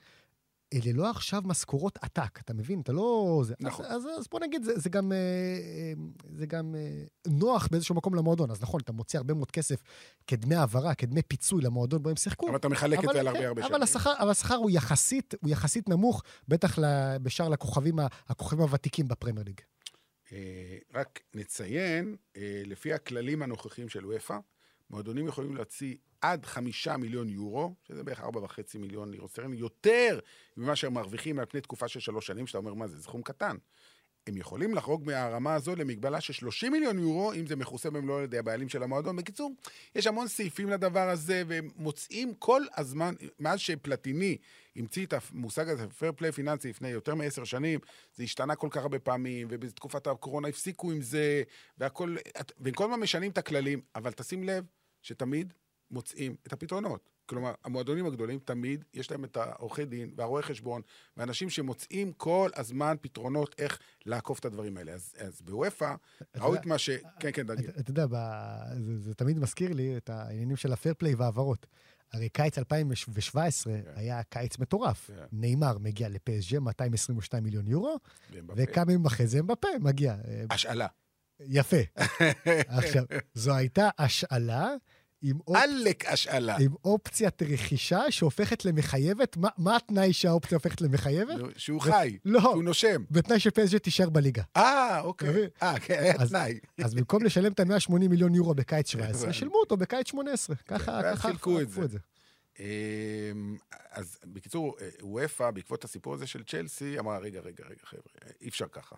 אלה 0.76 0.94
לא 0.94 1.10
עכשיו 1.10 1.42
משכורות 1.46 2.00
עתק, 2.02 2.40
אתה 2.40 2.54
מבין? 2.54 2.82
אתה 2.82 2.94
לא... 2.94 3.42
זה, 3.46 3.54
נכון. 3.60 3.86
אז, 3.86 3.92
אז, 3.92 4.20
אז 4.20 4.28
בוא 4.32 4.40
נגיד, 4.40 4.64
זה, 4.64 4.80
זה 4.80 4.90
גם, 4.90 5.12
אה, 5.12 5.18
אה, 5.18 5.94
זה 6.38 6.46
גם 6.46 6.76
אה, 6.76 7.04
נוח 7.28 7.68
באיזשהו 7.68 7.96
מקום 7.96 8.16
למועדון. 8.16 8.52
אז 8.52 8.62
נכון, 8.62 8.82
אתה 8.84 8.92
מוציא 8.92 9.20
הרבה 9.20 9.34
מאוד 9.34 9.52
כסף 9.52 9.82
כדמי 10.28 10.56
העברה, 10.56 10.96
כדמי 10.96 11.22
פיצוי 11.22 11.62
למועדון 11.62 12.04
בו 12.04 12.10
הם 12.10 12.16
שיחקו. 12.16 12.48
אבל 12.48 12.56
אתה 12.56 12.70
מחלק 12.70 13.00
את 13.00 13.10
זה 13.14 13.20
על 13.20 13.26
כן, 13.26 13.28
הרבה 13.28 13.48
הרבה 13.48 13.62
שנים. 13.62 13.74
אבל 13.74 13.84
השכר, 13.84 14.14
אבל 14.20 14.30
השכר 14.30 14.56
הוא 14.56 14.72
יחסית, 14.72 15.34
הוא 15.42 15.50
יחסית 15.50 15.90
נמוך, 15.90 16.24
בטח 16.48 16.80
בשאר 17.22 17.50
לכוכבים, 17.50 17.96
הכוכבים 18.28 18.62
הוותיקים 18.62 19.08
בפרמייר 19.08 19.46
ליג. 19.46 19.62
רק 20.94 21.20
נציין, 21.34 22.16
לפי 22.66 22.94
הכללים 22.94 23.42
הנוכחיים 23.42 23.90
של 23.90 24.06
וופא, 24.06 24.38
מועדונים 24.90 25.28
יכולים 25.28 25.56
להוציא 25.56 25.96
עד 26.22 26.46
חמישה 26.46 26.98
מיליון 26.98 27.30
יורו, 27.30 27.74
שזה 27.88 28.04
בערך 28.04 28.20
ארבע 28.20 28.44
וחצי 28.44 28.78
מיליון 28.78 29.12
לירות 29.12 29.32
סטרלינג, 29.32 29.60
יותר 29.60 30.20
ממה 30.58 30.76
שהם 30.76 30.94
מרוויחים 30.94 31.40
על 31.40 31.46
פני 31.46 31.62
תקופה 31.62 31.88
של 31.88 32.00
שלוש 32.00 32.28
שנים, 32.28 32.48
שאתה 32.48 32.58
אומר, 32.58 32.74
מה 32.74 32.88
זה, 32.88 33.04
סכום 33.04 33.22
קטן. 33.22 33.56
הם 34.28 34.38
יכולים 34.38 34.76
לחרוג 34.76 35.06
מהרמה 35.06 35.54
הזו 35.54 35.76
למגבלה 35.76 36.22
של 36.22 36.34
30 36.34 36.72
מיליון 36.72 37.00
יורו, 37.00 37.34
אם 37.34 37.46
זה 37.48 37.56
מכוסה 37.56 37.90
במלואו 37.90 38.18
על 38.18 38.24
ידי 38.24 38.38
הבעלים 38.38 38.70
של 38.70 38.84
המועדון. 38.84 39.16
בקיצור, 39.16 39.52
יש 39.96 40.08
המון 40.08 40.28
סעיפים 40.28 40.70
לדבר 40.70 41.10
הזה, 41.10 41.44
והם 41.48 41.70
מוצאים 41.76 42.34
כל 42.34 42.62
הזמן, 42.78 43.14
מאז 43.40 43.60
שפלטיני 43.60 44.38
המציא 44.76 45.06
את 45.06 45.14
המושג 45.14 45.70
הזה, 45.70 45.90
פייר 45.90 46.12
פליי 46.16 46.32
פיננסי, 46.32 46.70
לפני 46.70 46.90
יותר 46.90 47.16
מעשר 47.16 47.44
שנים, 47.44 47.80
זה 48.16 48.24
השתנה 48.24 48.56
כל 48.56 48.68
כך 48.72 48.82
הרבה 48.82 49.00
פעמים, 49.00 49.48
ובתקופת 49.52 50.08
הקורונה 50.08 50.48
הפסיקו 50.48 50.92
עם 50.92 51.02
זה, 51.02 51.44
והכל, 51.78 52.16
והם 52.60 52.74
כל 52.74 52.84
הזמן 52.84 53.00
משנים 53.00 53.32
את 53.32 53.38
הכללים, 53.38 53.82
אבל 53.96 54.12
תשים 54.12 54.44
לב 54.44 54.66
שתמיד 55.02 55.54
מוצאים 55.92 56.36
את 56.48 56.54
הפתרונות. 56.54 57.10
כלומר, 57.26 57.54
המועדונים 57.64 58.06
הגדולים 58.06 58.40
תמיד, 58.40 58.84
יש 58.94 59.12
להם 59.12 59.24
את 59.24 59.38
העורכי 59.38 59.86
דין 59.86 60.14
והרואי 60.16 60.44
חשבון, 60.44 60.82
ואנשים 61.18 61.50
שמוצאים 61.50 62.14
כל 62.14 62.50
הזמן 62.56 62.96
פתרונות 63.02 63.56
איך 63.58 63.80
לעקוף 64.06 64.40
את 64.40 64.46
הדברים 64.46 64.78
האלה. 64.78 64.92
אז, 64.92 65.16
אז 65.18 65.42
בוופא, 65.42 65.96
ראו 66.36 66.56
את 66.56 66.66
מה 66.66 66.78
ש... 66.78 66.90
כן, 67.20 67.30
כן, 67.34 67.48
דגיד. 67.48 67.70
אתה 67.70 67.92
יודע, 67.92 68.06
זה, 68.80 69.00
זה 69.00 69.14
תמיד 69.14 69.40
מזכיר 69.40 69.74
לי 69.74 69.98
את 69.98 70.10
העניינים 70.10 70.56
של 70.56 70.74
הפייר 70.74 70.94
פליי 70.98 71.16
והעברות. 71.16 71.68
הרי 72.16 72.30
קיץ 72.30 72.58
2017 72.58 73.74
yeah. 73.74 73.78
כן. 73.78 73.92
היה 73.96 74.24
קיץ 74.24 74.60
מטורף. 74.60 75.08
כן. 75.08 75.14
נאמר 75.32 75.78
מגיע 75.78 76.10
לפסג'ה, 76.10 76.60
222 76.60 77.44
מיליון 77.44 77.68
יורו, 77.68 77.98
וכמה 78.56 78.92
ימים 78.92 79.06
אחרי 79.06 79.28
זה 79.28 79.42
מבפה 79.42 79.68
מגיע. 79.80 80.16
השאלה. 80.50 80.88
יפה. 81.40 81.78
עכשיו, 82.78 83.04
זו 83.34 83.56
הייתה 83.56 83.90
השאלה. 83.98 84.74
עם, 85.22 85.38
אופ... 85.48 85.58
עלק 85.58 86.06
השאלה. 86.06 86.58
עם 86.58 86.74
אופציית 86.86 87.42
רכישה 87.44 88.02
שהופכת 88.10 88.66
למחייבת. 88.66 89.38
מה, 89.38 89.50
מה 89.58 89.76
התנאי 89.76 90.14
שהאופציה 90.14 90.56
הופכת 90.56 90.82
למחייבת? 90.82 91.36
שהוא 91.58 91.82
חי, 91.82 92.18
לא, 92.26 92.40
שהוא 92.40 92.64
נושם. 92.64 93.04
בתנאי 93.12 93.40
שפסג'ה 93.40 93.80
תישאר 93.80 94.10
בליגה. 94.10 94.44
אה, 94.58 95.02
אוקיי. 95.02 95.48
אה, 95.64 95.80
כן, 95.80 96.00
היה 96.00 96.14
אז, 96.18 96.30
תנאי. 96.30 96.60
אז 96.84 96.94
במקום 96.94 97.24
לשלם 97.24 97.52
את 97.52 97.60
ה-180 97.60 97.92
מיליון 98.10 98.36
יורו 98.36 98.54
בקיץ 98.54 98.90
17, 98.90 99.34
שילמו 99.34 99.56
אותו 99.56 99.78
בקיץ 99.78 100.08
18. 100.08 100.56
ככה, 100.56 101.02
ככה 101.04 101.28
חילקו 101.28 101.62
את 101.62 101.90
זה. 101.90 102.00
אמ, 102.60 103.58
אז 103.92 104.18
בקיצור, 104.26 104.76
וופא, 105.02 105.52
בעקבות 105.52 105.84
הסיפור 105.84 106.14
הזה 106.14 106.28
של 106.28 106.44
צ'לסי, 106.44 107.00
אמרה, 107.00 107.18
רגע, 107.18 107.40
רגע, 107.40 107.64
רגע, 107.66 107.82
חבר'ה, 107.84 108.32
אי 108.42 108.48
אפשר 108.48 108.68
ככה. 108.72 108.96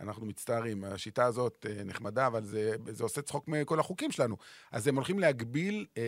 אנחנו 0.00 0.26
מצטערים, 0.26 0.84
השיטה 0.84 1.24
הזאת 1.24 1.66
אה, 1.68 1.84
נחמדה, 1.84 2.26
אבל 2.26 2.44
זה, 2.44 2.76
זה 2.88 3.02
עושה 3.02 3.22
צחוק 3.22 3.48
מכל 3.48 3.80
החוקים 3.80 4.10
שלנו. 4.10 4.36
אז 4.72 4.86
הם 4.86 4.96
הולכים 4.96 5.18
להגביל 5.18 5.86
אה, 5.96 6.02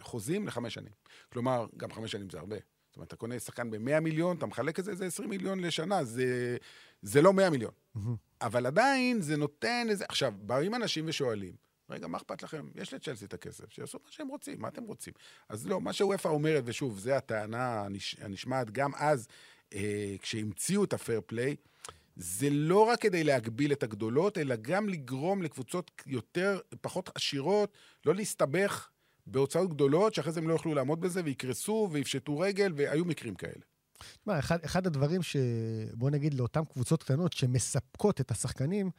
חוזים 0.00 0.46
לחמש 0.46 0.74
שנים. 0.74 0.92
כלומר, 1.32 1.66
גם 1.76 1.92
חמש 1.92 2.12
שנים 2.12 2.30
זה 2.30 2.38
הרבה. 2.38 2.56
זאת 2.90 2.96
אומרת, 2.96 3.08
אתה 3.08 3.16
קונה 3.16 3.38
שחקן 3.38 3.70
ב-100 3.70 4.00
מיליון, 4.00 4.36
אתה 4.36 4.46
מחלק 4.46 4.78
את 4.78 4.84
זה, 4.84 4.94
זה 4.94 5.06
20 5.06 5.30
מיליון 5.30 5.60
לשנה, 5.60 6.04
זה, 6.04 6.56
זה 7.02 7.22
לא 7.22 7.32
100 7.32 7.50
מיליון. 7.50 7.72
Mm-hmm. 7.96 8.00
אבל 8.40 8.66
עדיין 8.66 9.20
זה 9.20 9.36
נותן 9.36 9.86
איזה... 9.90 10.04
עכשיו, 10.08 10.32
באים 10.42 10.74
אנשים 10.74 11.04
ושואלים, 11.08 11.54
רגע, 11.90 12.06
מה 12.06 12.18
אכפת 12.18 12.42
לכם? 12.42 12.68
יש 12.74 12.94
לצ'לסי 12.94 13.24
את 13.24 13.34
הכסף, 13.34 13.72
שיעשו 13.72 13.98
מה 14.04 14.10
שהם 14.10 14.28
רוצים, 14.28 14.60
מה 14.60 14.68
אתם 14.68 14.84
רוצים? 14.84 15.12
אז 15.48 15.66
לא, 15.66 15.80
מה 15.80 15.92
שוופא 15.92 16.28
אומרת, 16.28 16.62
ושוב, 16.66 16.98
זו 16.98 17.10
הטענה 17.10 17.86
הנשמעת 18.20 18.70
גם 18.70 18.90
אז, 18.94 19.28
אה, 19.74 20.14
כשהמציאו 20.22 20.84
את 20.84 20.92
הפייר 20.92 21.20
פליי, 21.26 21.56
זה 22.20 22.50
לא 22.50 22.82
רק 22.82 23.00
כדי 23.00 23.24
להגביל 23.24 23.72
את 23.72 23.82
הגדולות, 23.82 24.38
אלא 24.38 24.56
גם 24.62 24.88
לגרום 24.88 25.42
לקבוצות 25.42 25.90
יותר, 26.06 26.58
פחות 26.80 27.10
עשירות, 27.14 27.72
לא 28.06 28.14
להסתבך 28.14 28.88
בהוצאות 29.26 29.70
גדולות, 29.70 30.14
שאחרי 30.14 30.32
זה 30.32 30.40
הם 30.40 30.48
לא 30.48 30.52
יוכלו 30.52 30.74
לעמוד 30.74 31.00
בזה 31.00 31.20
ויקרסו 31.24 31.88
ויפשטו 31.92 32.38
רגל, 32.38 32.72
והיו 32.76 33.04
מקרים 33.04 33.34
כאלה. 33.34 33.62
תשמע, 33.98 34.38
אחד, 34.38 34.58
אחד 34.64 34.86
הדברים 34.86 35.22
ש... 35.22 35.36
בוא 35.92 36.10
נגיד 36.10 36.34
לאותן 36.34 36.64
קבוצות 36.64 37.02
קטנות 37.02 37.32
שמספקות 37.32 38.20
את 38.20 38.30
השחקנים, 38.30 38.90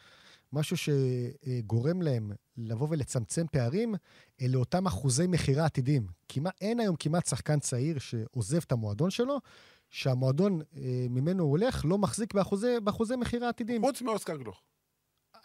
משהו 0.54 0.78
שגורם 0.78 2.02
להם 2.02 2.32
לבוא 2.58 2.88
ולצמצם 2.90 3.46
פערים, 3.52 3.96
אלה 4.42 4.58
אותם 4.58 4.88
אחוזי 4.88 5.28
מכירה 5.28 5.66
עתידיים. 5.66 6.08
כמעט, 6.30 6.54
אין 6.62 6.80
היום 6.80 6.96
כמעט 6.96 7.28
שחקן 7.28 7.60
צעיר 7.60 8.00
שעוזב 8.00 8.60
את 8.68 8.72
המועדון 8.72 9.10
שלו, 9.10 9.38
שהמועדון 9.92 10.62
אה, 10.78 10.82
ממנו 11.10 11.44
הוא 11.44 11.52
הולך 11.52 11.86
לא 11.86 11.98
מחזיק 11.98 12.34
באחוזי, 12.34 12.80
באחוזי 12.84 13.16
מכירה 13.16 13.50
עתידיים. 13.50 13.82
חוץ 13.82 14.02
מאוסקר 14.02 14.36
גלוך. 14.36 14.62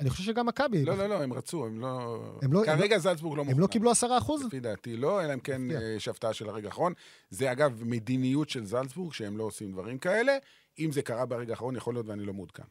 אני 0.00 0.11
חושב 0.11 0.25
שגם 0.25 0.47
מכבי. 0.47 0.85
לא, 0.85 0.99
לא, 0.99 1.07
לא, 1.07 1.23
הם 1.23 1.33
רצו, 1.33 1.67
הם 1.67 1.81
לא... 1.81 2.21
הם 2.43 2.53
לא 2.53 2.62
כרגע 2.67 2.99
זלצבורג 2.99 3.37
לא 3.37 3.45
מוכנה. 3.45 3.57
הם 3.57 3.61
לא 3.61 3.67
קיבלו 3.67 3.91
עשרה 3.91 4.19
אחוז? 4.19 4.45
לפי 4.45 4.61
דעתי 4.61 4.97
לא, 4.97 5.25
אלא 5.25 5.35
אם 5.35 5.41
כן 5.41 5.71
אה, 5.71 5.95
יש 5.97 6.09
הפתעה 6.09 6.33
של 6.33 6.49
הרגע 6.49 6.69
האחרון. 6.69 6.93
זה 7.31 7.53
אגב 7.53 7.85
מדיניות 7.85 8.50
של 8.50 8.67
זלצבורג, 8.67 9.12
שהם 9.12 9.37
לא 9.37 9.45
עושים 9.45 9.73
דברים 9.73 9.99
כאלה. 9.99 10.37
אם 10.79 10.93
זה 10.93 11.03
קרה 11.03 11.26
ברגע 11.26 11.53
האחרון, 11.53 11.76
יכול 11.76 11.95
להיות 11.95 12.07
ואני 12.07 12.25
לא 12.25 12.33
מעודכן. 12.33 12.62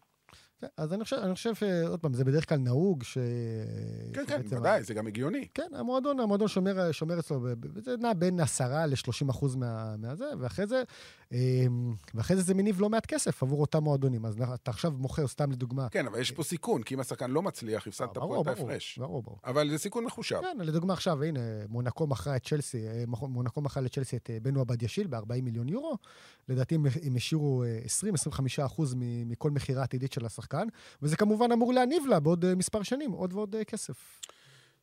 כן, 0.62 0.67
אז 0.77 0.94
אני 0.94 1.03
חושב, 1.03 1.15
אני 1.15 1.36
חושב, 1.36 1.53
עוד 1.88 2.00
פעם, 2.00 2.13
זה 2.13 2.24
בדרך 2.24 2.50
כלל 2.50 2.58
נהוג 2.58 3.03
ש... 3.03 3.17
כן, 4.13 4.25
כן, 4.27 4.41
ודאי, 4.46 4.84
זה 4.84 4.94
גם 4.94 5.08
הגיוני. 5.08 5.48
כן, 5.53 5.67
המועדון, 5.74 6.20
המועדון 6.20 6.48
שומר, 6.48 6.91
שומר 6.91 7.20
אצלו, 7.20 7.48
זה 7.84 7.98
נע 7.98 8.13
בין 8.13 8.39
10 8.39 8.86
ל-30 8.86 9.29
אחוז 9.29 9.55
מה, 9.55 9.96
מהזה, 9.98 10.25
ואחרי 10.39 10.67
זה, 10.67 10.84
ואחרי 12.13 12.36
זה 12.36 12.41
זה 12.41 12.53
מניב 12.53 12.82
לא 12.82 12.89
מעט 12.89 13.05
כסף 13.05 13.44
עבור 13.44 13.62
אותם 13.62 13.84
מועדונים. 13.84 14.25
אז 14.25 14.36
אתה 14.53 14.72
עכשיו 14.72 14.91
מוכר, 14.91 15.27
סתם 15.27 15.51
לדוגמה... 15.51 15.89
כן, 15.89 16.08
אבל 16.08 16.20
יש 16.20 16.32
פה 16.32 16.44
סיכון, 16.44 16.84
כי 16.84 16.96
אם 16.96 17.00
השחקן 17.00 17.32
לא 17.32 17.41
מצליח, 17.41 17.88
הפסדת 17.88 18.13
פה 18.13 18.41
את 18.41 18.48
ההפרש. 18.48 18.98
ברור, 18.98 19.24
ברור. 19.24 19.39
אבל 19.46 19.70
זה 19.70 19.77
סיכון 19.77 20.05
מחושב. 20.05 20.41
כן, 20.41 20.58
לדוגמה 20.60 20.94
עכשיו, 20.94 21.24
הנה, 21.24 21.39
מונקו 21.70 22.08
מכרה 22.08 22.36
את 22.36 22.48
צ'לסי, 22.48 22.88
אה, 22.88 23.03
מונקו 23.08 23.62
מכרה 23.62 23.84
לצ'לסי 23.84 24.17
את 24.17 24.29
אה, 24.29 24.38
בנו 24.41 24.62
עבד 24.62 24.84
ישיל 24.84 25.08
ב-40 25.08 25.41
מיליון 25.41 25.70
יורו. 25.70 25.98
לדעתי 26.50 26.75
הם 26.75 27.15
השאירו 27.15 27.63
20-25 28.29 28.39
אה, 28.60 28.65
אחוז 28.65 28.96
מכל 28.98 29.51
מכירה 29.51 29.84
עתידית 29.84 30.13
של 30.13 30.25
השחקן, 30.25 30.67
וזה 31.01 31.17
כמובן 31.17 31.51
אמור 31.51 31.74
להניב 31.74 32.05
לה 32.05 32.20
בעוד 32.20 32.53
מספר 32.53 32.84
שנים 32.84 33.12
עוד 33.12 33.34
ועוד 33.34 33.55
כסף. 33.67 34.22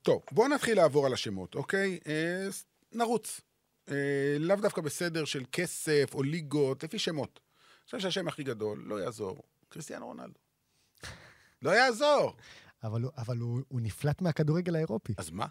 טוב, 0.03 0.23
בואו 0.33 0.49
נתחיל 0.49 0.77
לעבור 0.77 1.07
על 1.07 1.13
השמות, 1.13 1.55
אוקיי? 1.55 1.99
נרוץ. 2.93 3.41
אה, 3.91 4.37
לאו 4.39 4.57
דווקא 4.57 4.81
בסדר 4.81 5.25
של 5.25 5.45
כסף 5.53 6.11
או 6.15 6.23
ליגות, 6.23 6.85
לפי 6.85 6.99
שמות. 6.99 7.41
אני 7.41 7.85
חושב 7.85 7.99
שהשם 7.99 8.29
הכי 8.29 8.43
גדול, 8.43 8.83
לא 8.87 9.01
יעזור, 9.01 9.43
קריסטיאנו 9.69 10.07
רונלדו. 10.07 10.39
לא 11.63 11.71
יעזור. 11.71 12.37
אבל, 12.83 13.03
אבל 13.17 13.39
הוא, 13.39 13.61
הוא 13.69 13.81
נפלט 13.81 14.23
מהכדורגל 14.23 14.77
האירופי. 14.77 15.15
אז 15.17 15.31
מה? 15.31 15.47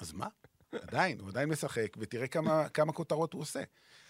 אז 0.00 0.12
מה? 0.12 0.26
עדיין, 0.72 1.20
הוא 1.20 1.28
עדיין 1.28 1.48
משחק, 1.48 1.96
ותראה 1.98 2.26
כמה, 2.26 2.68
כמה 2.68 2.92
כותרות 2.92 3.32
הוא 3.32 3.42
עושה. 3.42 3.62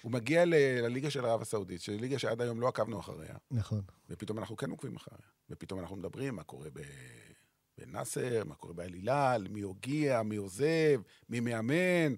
הוא 0.03 0.13
מגיע 0.13 0.45
ל, 0.45 0.55
לליגה 0.83 1.11
של 1.11 1.25
ערב 1.25 1.43
הסעודית, 1.43 1.81
שהיא 1.81 2.01
ליגה 2.01 2.19
שעד 2.19 2.41
היום 2.41 2.61
לא 2.61 2.69
עקבנו 2.69 3.01
אחריה. 3.01 3.35
נכון. 3.51 3.83
ופתאום 4.11 4.39
אנחנו 4.39 4.57
כן 4.57 4.71
עוקבים 4.71 4.97
אחריה. 4.97 5.29
ופתאום 5.51 5.81
אנחנו 5.81 5.97
מדברים 5.97 6.37
מה 6.37 6.43
קורה 6.43 6.69
ב... 6.73 6.81
בנאסר, 7.79 8.45
מה 8.45 8.55
קורה 8.55 8.75
באל 8.75 8.93
הילל, 8.93 9.47
מי 9.51 9.61
הוגיע, 9.61 10.23
מי 10.23 10.37
עוזב, 10.37 11.01
מי 11.29 11.41
מאמן. 11.41 12.15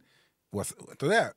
הוא, 0.51 0.63
אתה 0.93 1.07
יודע... 1.07 1.29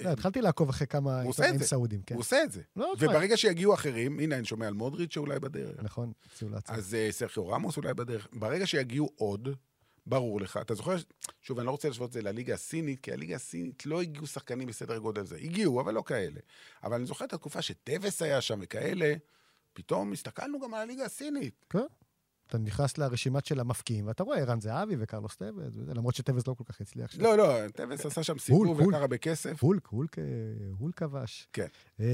לא, 0.00 0.08
התחלתי 0.08 0.40
לעקוב 0.40 0.68
אחרי 0.68 0.86
כמה 0.86 1.20
עיתונאים 1.20 1.58
סעודים, 1.58 2.02
כן. 2.02 2.14
הוא 2.14 2.20
עושה 2.20 2.42
את 2.42 2.52
זה. 2.52 2.62
לא, 2.76 2.94
וברגע 2.98 3.36
שיגיעו 3.36 3.74
אחרים, 3.74 4.20
הנה, 4.20 4.36
אני 4.36 4.44
שומע 4.44 4.66
על 4.66 4.74
מודריץ' 4.74 5.14
שאולי 5.14 5.40
בדרך. 5.40 5.82
נכון, 5.82 6.12
הציעו 6.32 6.50
להציע. 6.50 6.74
אז 6.74 6.96
uh, 7.08 7.12
סרחיו 7.12 7.48
רמוס 7.48 7.76
אולי 7.76 7.94
בדרך. 7.94 8.28
ברגע 8.32 8.66
שיגיעו 8.66 9.10
עוד, 9.16 9.48
ברור 10.06 10.40
לך. 10.40 10.56
אתה 10.56 10.74
זוכר, 10.74 10.96
שוב, 11.40 11.58
אני 11.58 11.66
לא 11.66 11.70
רוצה 11.70 11.88
להשוות 11.88 12.08
את 12.08 12.12
זה 12.12 12.22
לליגה 12.22 12.54
הסינית, 12.54 13.00
כי 13.00 13.12
הליגה 13.12 13.36
הסינית 13.36 13.86
לא 13.86 14.02
הגיעו 14.02 14.26
שחקנים 14.26 14.68
בסדר 14.68 14.98
גודל 14.98 15.24
זה. 15.24 15.36
הגיעו, 15.36 15.80
אבל 15.80 15.94
לא 15.94 16.02
כאלה. 16.06 16.40
אבל 16.84 16.94
אני 16.96 17.06
זוכר 17.06 17.24
את 17.24 17.32
התקופה 17.32 17.62
שטווס 17.62 18.22
היה 18.22 18.40
שם 18.40 18.58
וכאלה, 18.62 19.14
פתאום 19.72 20.12
הסתכלנו 20.12 20.60
גם 20.60 20.74
על 20.74 20.80
הליגה 20.80 21.04
הסינית. 21.04 21.64
כן. 21.70 21.78
אתה 22.48 22.58
נכנס 22.58 22.98
לרשימת 22.98 23.46
של 23.46 23.60
המפקיעים, 23.60 24.06
ואתה 24.06 24.22
רואה 24.22 24.38
ערן 24.38 24.60
זהבי 24.60 24.96
וקרלוס 24.98 25.36
טבז, 25.36 25.80
למרות 25.86 26.14
שטבז 26.14 26.46
לא 26.46 26.54
כל 26.54 26.64
כך 26.64 26.80
הצליח 26.80 27.10
שם. 27.10 27.22
לא, 27.22 27.38
לא, 27.38 27.68
טבז 27.74 28.06
עשה 28.06 28.22
שם 28.22 28.38
סיבוב 28.38 28.80
וקרה 28.80 29.06
בכסף. 29.06 29.62
הולק, 29.62 29.86
הולק, 29.86 30.16
הולק 30.78 30.94
כבש. 30.94 31.48
כן. 31.52 31.66
אמ, 32.00 32.04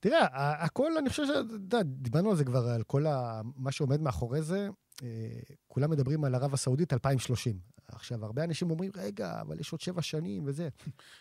תראה, 0.00 0.26
הכל, 0.64 0.98
אני 0.98 1.08
חושב 1.08 1.22
ש... 1.26 1.28
דיברנו 1.84 2.30
על 2.30 2.36
זה 2.36 2.44
כבר, 2.44 2.68
על 2.68 2.82
כל 2.82 3.04
מה 3.56 3.72
שעומד 3.72 4.00
מאחורי 4.00 4.42
זה. 4.42 4.68
אה, 5.02 5.08
כולם 5.68 5.90
מדברים 5.90 6.24
על 6.24 6.34
ערב 6.34 6.54
הסעודית 6.54 6.92
2030. 6.92 7.73
עכשיו, 7.94 8.24
הרבה 8.24 8.44
אנשים 8.44 8.70
אומרים, 8.70 8.90
רגע, 8.96 9.40
אבל 9.40 9.60
יש 9.60 9.72
עוד 9.72 9.80
שבע 9.80 10.02
שנים 10.02 10.42
וזה. 10.46 10.68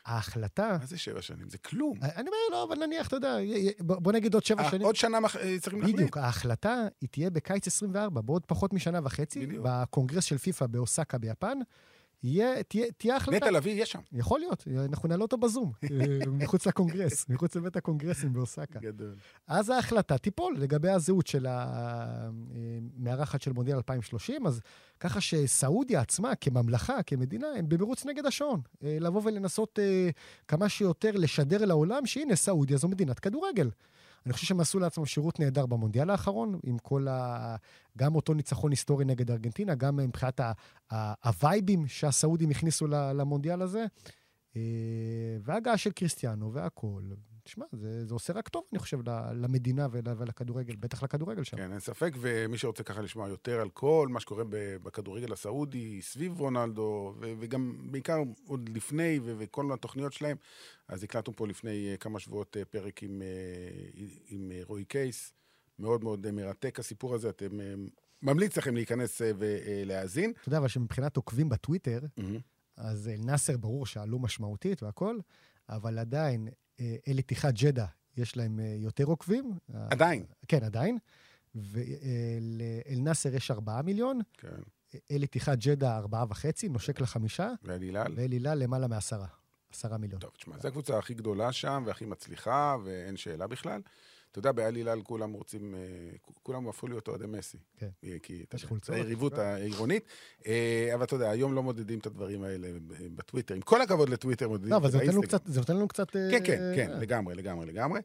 ההחלטה... 0.05 0.77
מה 0.79 0.85
זה 0.85 0.97
שבע 0.97 1.21
שנים? 1.21 1.49
זה 1.49 1.57
כלום. 1.57 1.97
אני 2.01 2.27
אומר, 2.27 2.37
לא, 2.51 2.63
אבל 2.63 2.85
נניח, 2.85 3.07
אתה 3.07 3.15
יודע, 3.15 3.35
בוא 3.79 4.11
נגיד 4.11 4.33
עוד 4.33 4.43
שבע 4.43 4.63
אה, 4.63 4.69
שנים. 4.69 4.85
עוד 4.85 4.95
שנה 4.95 5.17
אה, 5.17 5.59
צריכים 5.59 5.79
להחליט. 5.79 5.95
בדיוק, 5.95 6.17
ההחלטה 6.17 6.87
היא 7.01 7.09
תהיה 7.09 7.29
בקיץ 7.29 7.67
24, 7.67 8.21
בעוד 8.21 8.45
פחות 8.45 8.73
משנה 8.73 8.99
וחצי, 9.03 9.45
בקונגרס 9.45 10.23
של 10.23 10.37
פיפ"א 10.37 10.65
באוסקה 10.67 11.17
ביפן. 11.17 11.57
יהיה, 12.23 12.63
תהיה, 12.63 12.85
תהיה 12.97 13.15
החלטה. 13.15 13.37
נטע 13.37 13.51
לביא 13.51 13.71
יהיה 13.71 13.85
שם. 13.85 13.99
יכול 14.11 14.39
להיות, 14.39 14.67
אנחנו 14.85 15.09
נעלה 15.09 15.21
אותו 15.21 15.37
בזום, 15.37 15.71
אה, 15.83 15.89
מחוץ 16.31 16.65
לקונגרס, 16.65 17.25
מחוץ 17.29 17.55
לבית 17.55 17.75
הקונגרסים 17.75 18.33
באוסקה. 18.33 18.79
גדול. 18.79 19.15
אז 19.47 19.69
ההחלטה 19.69 20.17
תיפול 20.17 20.55
לגבי 20.59 20.89
הזהות 20.89 21.27
של 21.27 21.45
המארחת 21.49 23.41
של 23.41 23.53
מונדיאל 23.53 23.75
2030, 23.77 24.47
אז 24.47 24.61
ככה 24.99 25.21
שסעודיה 25.21 26.01
עצמה, 26.01 26.35
כממלכה, 26.35 27.03
כמדינה, 27.03 27.47
הם 27.57 27.69
במרוץ 27.69 28.05
נגד 28.05 28.25
השעון. 28.25 28.61
אה, 28.83 28.97
לבוא 28.99 29.21
ולנסות 29.23 29.79
אה, 29.79 30.09
כמה 30.47 30.69
שיותר 30.69 31.11
לשדר 31.13 31.65
לעולם 31.65 32.05
שהנה, 32.05 32.35
סעודיה 32.35 32.77
זו 32.77 32.87
מדינת 32.87 33.19
כדורגל. 33.19 33.69
אני 34.25 34.33
חושב 34.33 34.47
שהם 34.47 34.59
עשו 34.59 34.79
לעצמם 34.79 35.05
שירות 35.05 35.39
נהדר 35.39 35.65
במונדיאל 35.65 36.09
האחרון, 36.09 36.59
עם 36.63 36.77
כל 36.77 37.07
ה... 37.07 37.55
גם 37.97 38.15
אותו 38.15 38.33
ניצחון 38.33 38.71
היסטורי 38.71 39.05
נגד 39.05 39.31
ארגנטינה, 39.31 39.75
גם 39.75 39.97
מבחינת 39.97 40.39
ה... 40.39 40.51
ה... 40.91 41.13
הווייבים 41.27 41.87
שהסעודים 41.87 42.49
הכניסו 42.49 42.87
למונדיאל 42.87 43.61
הזה, 43.61 43.85
אה, 44.55 44.61
וההגעה 45.41 45.77
של 45.77 45.91
קריסטיאנו 45.91 46.53
והכול. 46.53 47.13
תשמע, 47.43 47.65
זה, 47.71 48.05
זה 48.05 48.13
עושה 48.13 48.33
רק 48.33 48.47
טוב, 48.49 48.63
אני 48.71 48.79
חושב, 48.79 48.99
למדינה 49.35 49.87
ול- 49.91 50.17
ולכדורגל, 50.17 50.75
בטח 50.75 51.03
לכדורגל 51.03 51.43
שם. 51.43 51.57
כן, 51.57 51.71
אין 51.71 51.79
ספק, 51.79 52.13
ומי 52.19 52.57
שרוצה 52.57 52.83
ככה 52.83 53.01
לשמוע 53.01 53.29
יותר 53.29 53.61
על 53.61 53.69
כל 53.69 54.07
מה 54.11 54.19
שקורה 54.19 54.43
בכדורגל 54.83 55.33
הסעודי, 55.33 56.01
סביב 56.01 56.39
רונלדו, 56.39 57.13
ו- 57.19 57.33
וגם 57.39 57.87
בעיקר 57.91 58.17
עוד 58.47 58.69
לפני, 58.69 59.19
ו- 59.23 59.35
וכל 59.37 59.73
התוכניות 59.73 60.13
שלהם, 60.13 60.37
אז 60.87 61.03
הקלטנו 61.03 61.35
פה 61.35 61.47
לפני 61.47 61.91
אה, 61.91 61.97
כמה 61.97 62.19
שבועות 62.19 62.57
אה, 62.57 62.65
פרק 62.65 63.03
עם, 63.03 63.21
אה, 63.21 64.01
עם 64.27 64.51
רועי 64.63 64.85
קייס, 64.85 65.33
מאוד 65.79 66.03
מאוד 66.03 66.31
מרתק 66.31 66.79
הסיפור 66.79 67.15
הזה, 67.15 67.29
אתם... 67.29 67.59
ממליץ 68.21 68.57
לכם 68.57 68.75
להיכנס 68.75 69.21
ולהאזין. 69.37 70.31
אתה 70.39 70.49
יודע, 70.49 70.57
אבל 70.57 70.67
שמבחינת 70.67 71.17
עוקבים 71.17 71.49
בטוויטר, 71.49 71.99
מהמם. 72.17 72.39
אז 72.77 73.09
נאסר 73.17 73.57
ברור 73.57 73.85
שעלו 73.85 74.19
משמעותית 74.19 74.83
והכול, 74.83 75.21
אבל 75.69 75.99
עדיין, 75.99 76.47
אה, 76.79 76.95
אל 77.07 77.17
איתיחד 77.17 77.53
ג'דה, 77.53 77.85
יש 78.17 78.37
להם 78.37 78.59
אה, 78.59 78.75
יותר 78.79 79.03
עוקבים. 79.03 79.53
עדיין. 79.73 80.25
כן, 80.47 80.63
עדיין. 80.63 80.97
ואל 81.55 82.99
נאסר 82.99 83.35
יש 83.35 83.51
4 83.51 83.81
מיליון, 83.81 84.19
כן, 84.37 84.47
אל 85.11 85.21
איתיחד 85.21 85.59
ג'דה 85.59 85.99
4.5, 85.99 86.69
נושק 86.69 87.01
לחמישה, 87.01 87.49
ואל 87.63 87.81
הילאל. 87.81 88.13
ואל 88.15 88.31
הילאל 88.31 88.57
למעלה 88.57 88.87
מעשרה, 88.87 89.27
10 89.73 89.97
מיליון. 89.97 90.21
טוב, 90.21 90.31
תשמע, 90.37 90.55
זו 90.59 90.67
הקבוצה 90.67 90.97
הכי 90.97 91.13
גדולה 91.13 91.51
שם 91.51 91.83
והכי 91.85 92.05
מצליחה, 92.05 92.77
ואין 92.83 93.17
שאלה 93.17 93.47
בכלל. 93.47 93.81
אתה 94.33 94.39
יודע, 94.39 94.51
באל 94.51 94.75
הילאל 94.75 95.01
כולם 95.01 95.33
רוצים, 95.33 95.75
אה, 95.75 95.79
כולם 96.43 96.67
הפכו 96.67 96.87
להיות 96.87 97.07
אוהדי 97.07 97.25
מסי. 97.27 97.57
כן. 97.77 97.89
אה, 98.03 98.15
כי 98.23 98.45
יש 98.53 98.65
חולצות. 98.65 98.95
זה 98.95 99.01
היריבות 99.01 99.37
העירונית. 99.37 100.03
אה, 100.47 100.91
אבל 100.93 101.03
אתה 101.03 101.15
יודע, 101.15 101.29
היום 101.29 101.53
לא 101.53 101.63
מודדים 101.63 101.99
את 101.99 102.05
הדברים 102.05 102.43
האלה 102.43 102.67
בטוויטר. 103.15 103.55
עם 103.55 103.61
כל 103.61 103.81
הכבוד 103.81 104.09
לטוויטר, 104.09 104.47
מודדים 104.49 104.71
לא, 104.71 104.77
את 104.77 104.81
אבל 104.81 104.91
זה 104.91 104.97
נותן 104.97 105.11
לנו. 105.11 105.21
קצת, 105.87 106.09
כן, 106.11 106.45
כן, 106.45 106.59
כן, 106.75 106.91
לגמרי, 106.99 107.35
לגמרי, 107.35 107.65
לגמרי. 107.65 108.01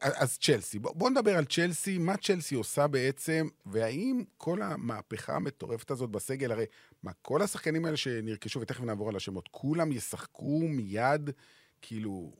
אז 0.00 0.38
צ'לסי, 0.38 0.78
בוא, 0.78 0.92
בוא 0.94 1.10
נדבר 1.10 1.36
על 1.36 1.44
צ'לסי, 1.44 1.98
מה 1.98 2.16
צ'לסי 2.16 2.54
עושה 2.54 2.86
בעצם, 2.86 3.48
והאם 3.66 4.22
כל 4.36 4.62
המהפכה 4.62 5.36
המטורפת 5.36 5.90
הזאת 5.90 6.10
בסגל, 6.10 6.52
הרי 6.52 6.64
מה, 7.02 7.12
כל 7.22 7.42
השחקנים 7.42 7.84
האלה 7.84 7.96
שנרכשו, 7.96 8.60
ותכף 8.60 8.84
נעבור 8.84 9.08
על 9.08 9.16
השמות, 9.16 9.48
כולם 9.50 9.92
ישחקו 9.92 10.58
מיד, 10.58 11.30
כאילו, 11.82 12.32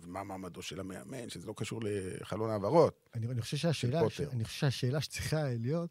ומה 0.00 0.24
מעמדו 0.24 0.62
של 0.62 0.80
המאמן, 0.80 1.28
שזה 1.28 1.46
לא 1.46 1.54
קשור 1.56 1.80
לחלון 1.84 2.50
העברות. 2.50 3.08
אני, 3.14 3.26
אני 3.26 3.40
חושב 3.40 3.56
שהשאלה, 3.56 4.10
ש... 4.10 4.20
אני 4.20 4.44
חושב 4.44 4.58
שהשאלה 4.58 5.00
שצריכה 5.00 5.42
להיות, 5.58 5.90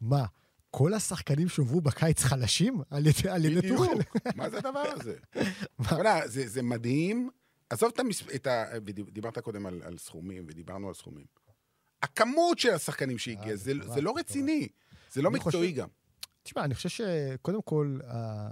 מה, 0.00 0.24
כל 0.70 0.94
השחקנים 0.94 1.48
שהובאו 1.48 1.80
בקיץ 1.80 2.22
חלשים 2.22 2.80
על 2.90 3.06
ידי, 3.06 3.28
על 3.28 3.44
ידי 3.44 3.56
בדיוק, 3.56 3.78
טוחל? 3.78 3.98
מה 4.36 4.50
זה 4.50 4.58
הדבר 4.58 4.84
הזה? 4.96 5.16
יודע, 5.98 6.28
זה, 6.28 6.48
זה 6.48 6.62
מדהים. 6.62 7.30
עזוב 7.70 7.90
את, 7.94 8.00
המס... 8.00 8.22
את 8.34 8.46
ה... 8.46 8.64
ודיברת 8.84 9.38
קודם 9.38 9.66
על, 9.66 9.82
על 9.84 9.98
סכומים, 9.98 10.44
ודיברנו 10.48 10.88
על 10.88 10.94
סכומים. 10.94 11.26
הכמות 12.02 12.58
של 12.58 12.70
השחקנים 12.74 13.18
שהגיע, 13.18 13.50
אה, 13.50 13.56
זה, 13.56 13.72
זה 13.94 14.00
לא 14.00 14.12
מטורף. 14.12 14.18
רציני. 14.18 14.68
זה 15.12 15.22
לא 15.22 15.30
מקצועי 15.30 15.72
גם. 15.72 15.88
תשמע, 16.46 16.64
אני 16.64 16.74
חושב 16.74 16.88
שקודם 16.88 17.62
כל, 17.62 17.98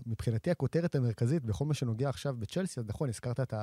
מבחינתי 0.06 0.50
הכותרת 0.50 0.94
המרכזית 0.94 1.44
בכל 1.44 1.64
מה 1.64 1.74
שנוגע 1.74 2.08
עכשיו 2.08 2.36
בצ'לסי, 2.38 2.80
אז 2.80 2.86
נכון, 2.86 3.08
הזכרת 3.08 3.40
את 3.40 3.54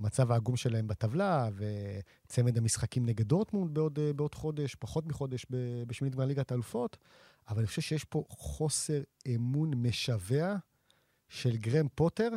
המצב 0.00 0.32
העגום 0.32 0.56
שלהם 0.56 0.88
בטבלה, 0.88 1.48
וצמד 1.56 2.58
המשחקים 2.58 3.06
נגד 3.06 3.26
דורטמונד 3.28 3.74
בעוד, 3.74 3.98
בעוד 4.16 4.34
חודש, 4.34 4.74
פחות 4.74 5.06
מחודש 5.06 5.46
בשמינית 5.86 6.14
גמר 6.14 6.24
ליגת 6.24 6.50
האלופות, 6.50 6.96
אבל 7.48 7.58
אני 7.58 7.66
חושב 7.66 7.82
שיש 7.82 8.04
פה 8.04 8.24
חוסר 8.28 9.02
אמון 9.34 9.70
משווע 9.74 10.56
של 11.28 11.56
גרם 11.56 11.86
פוטר 11.94 12.30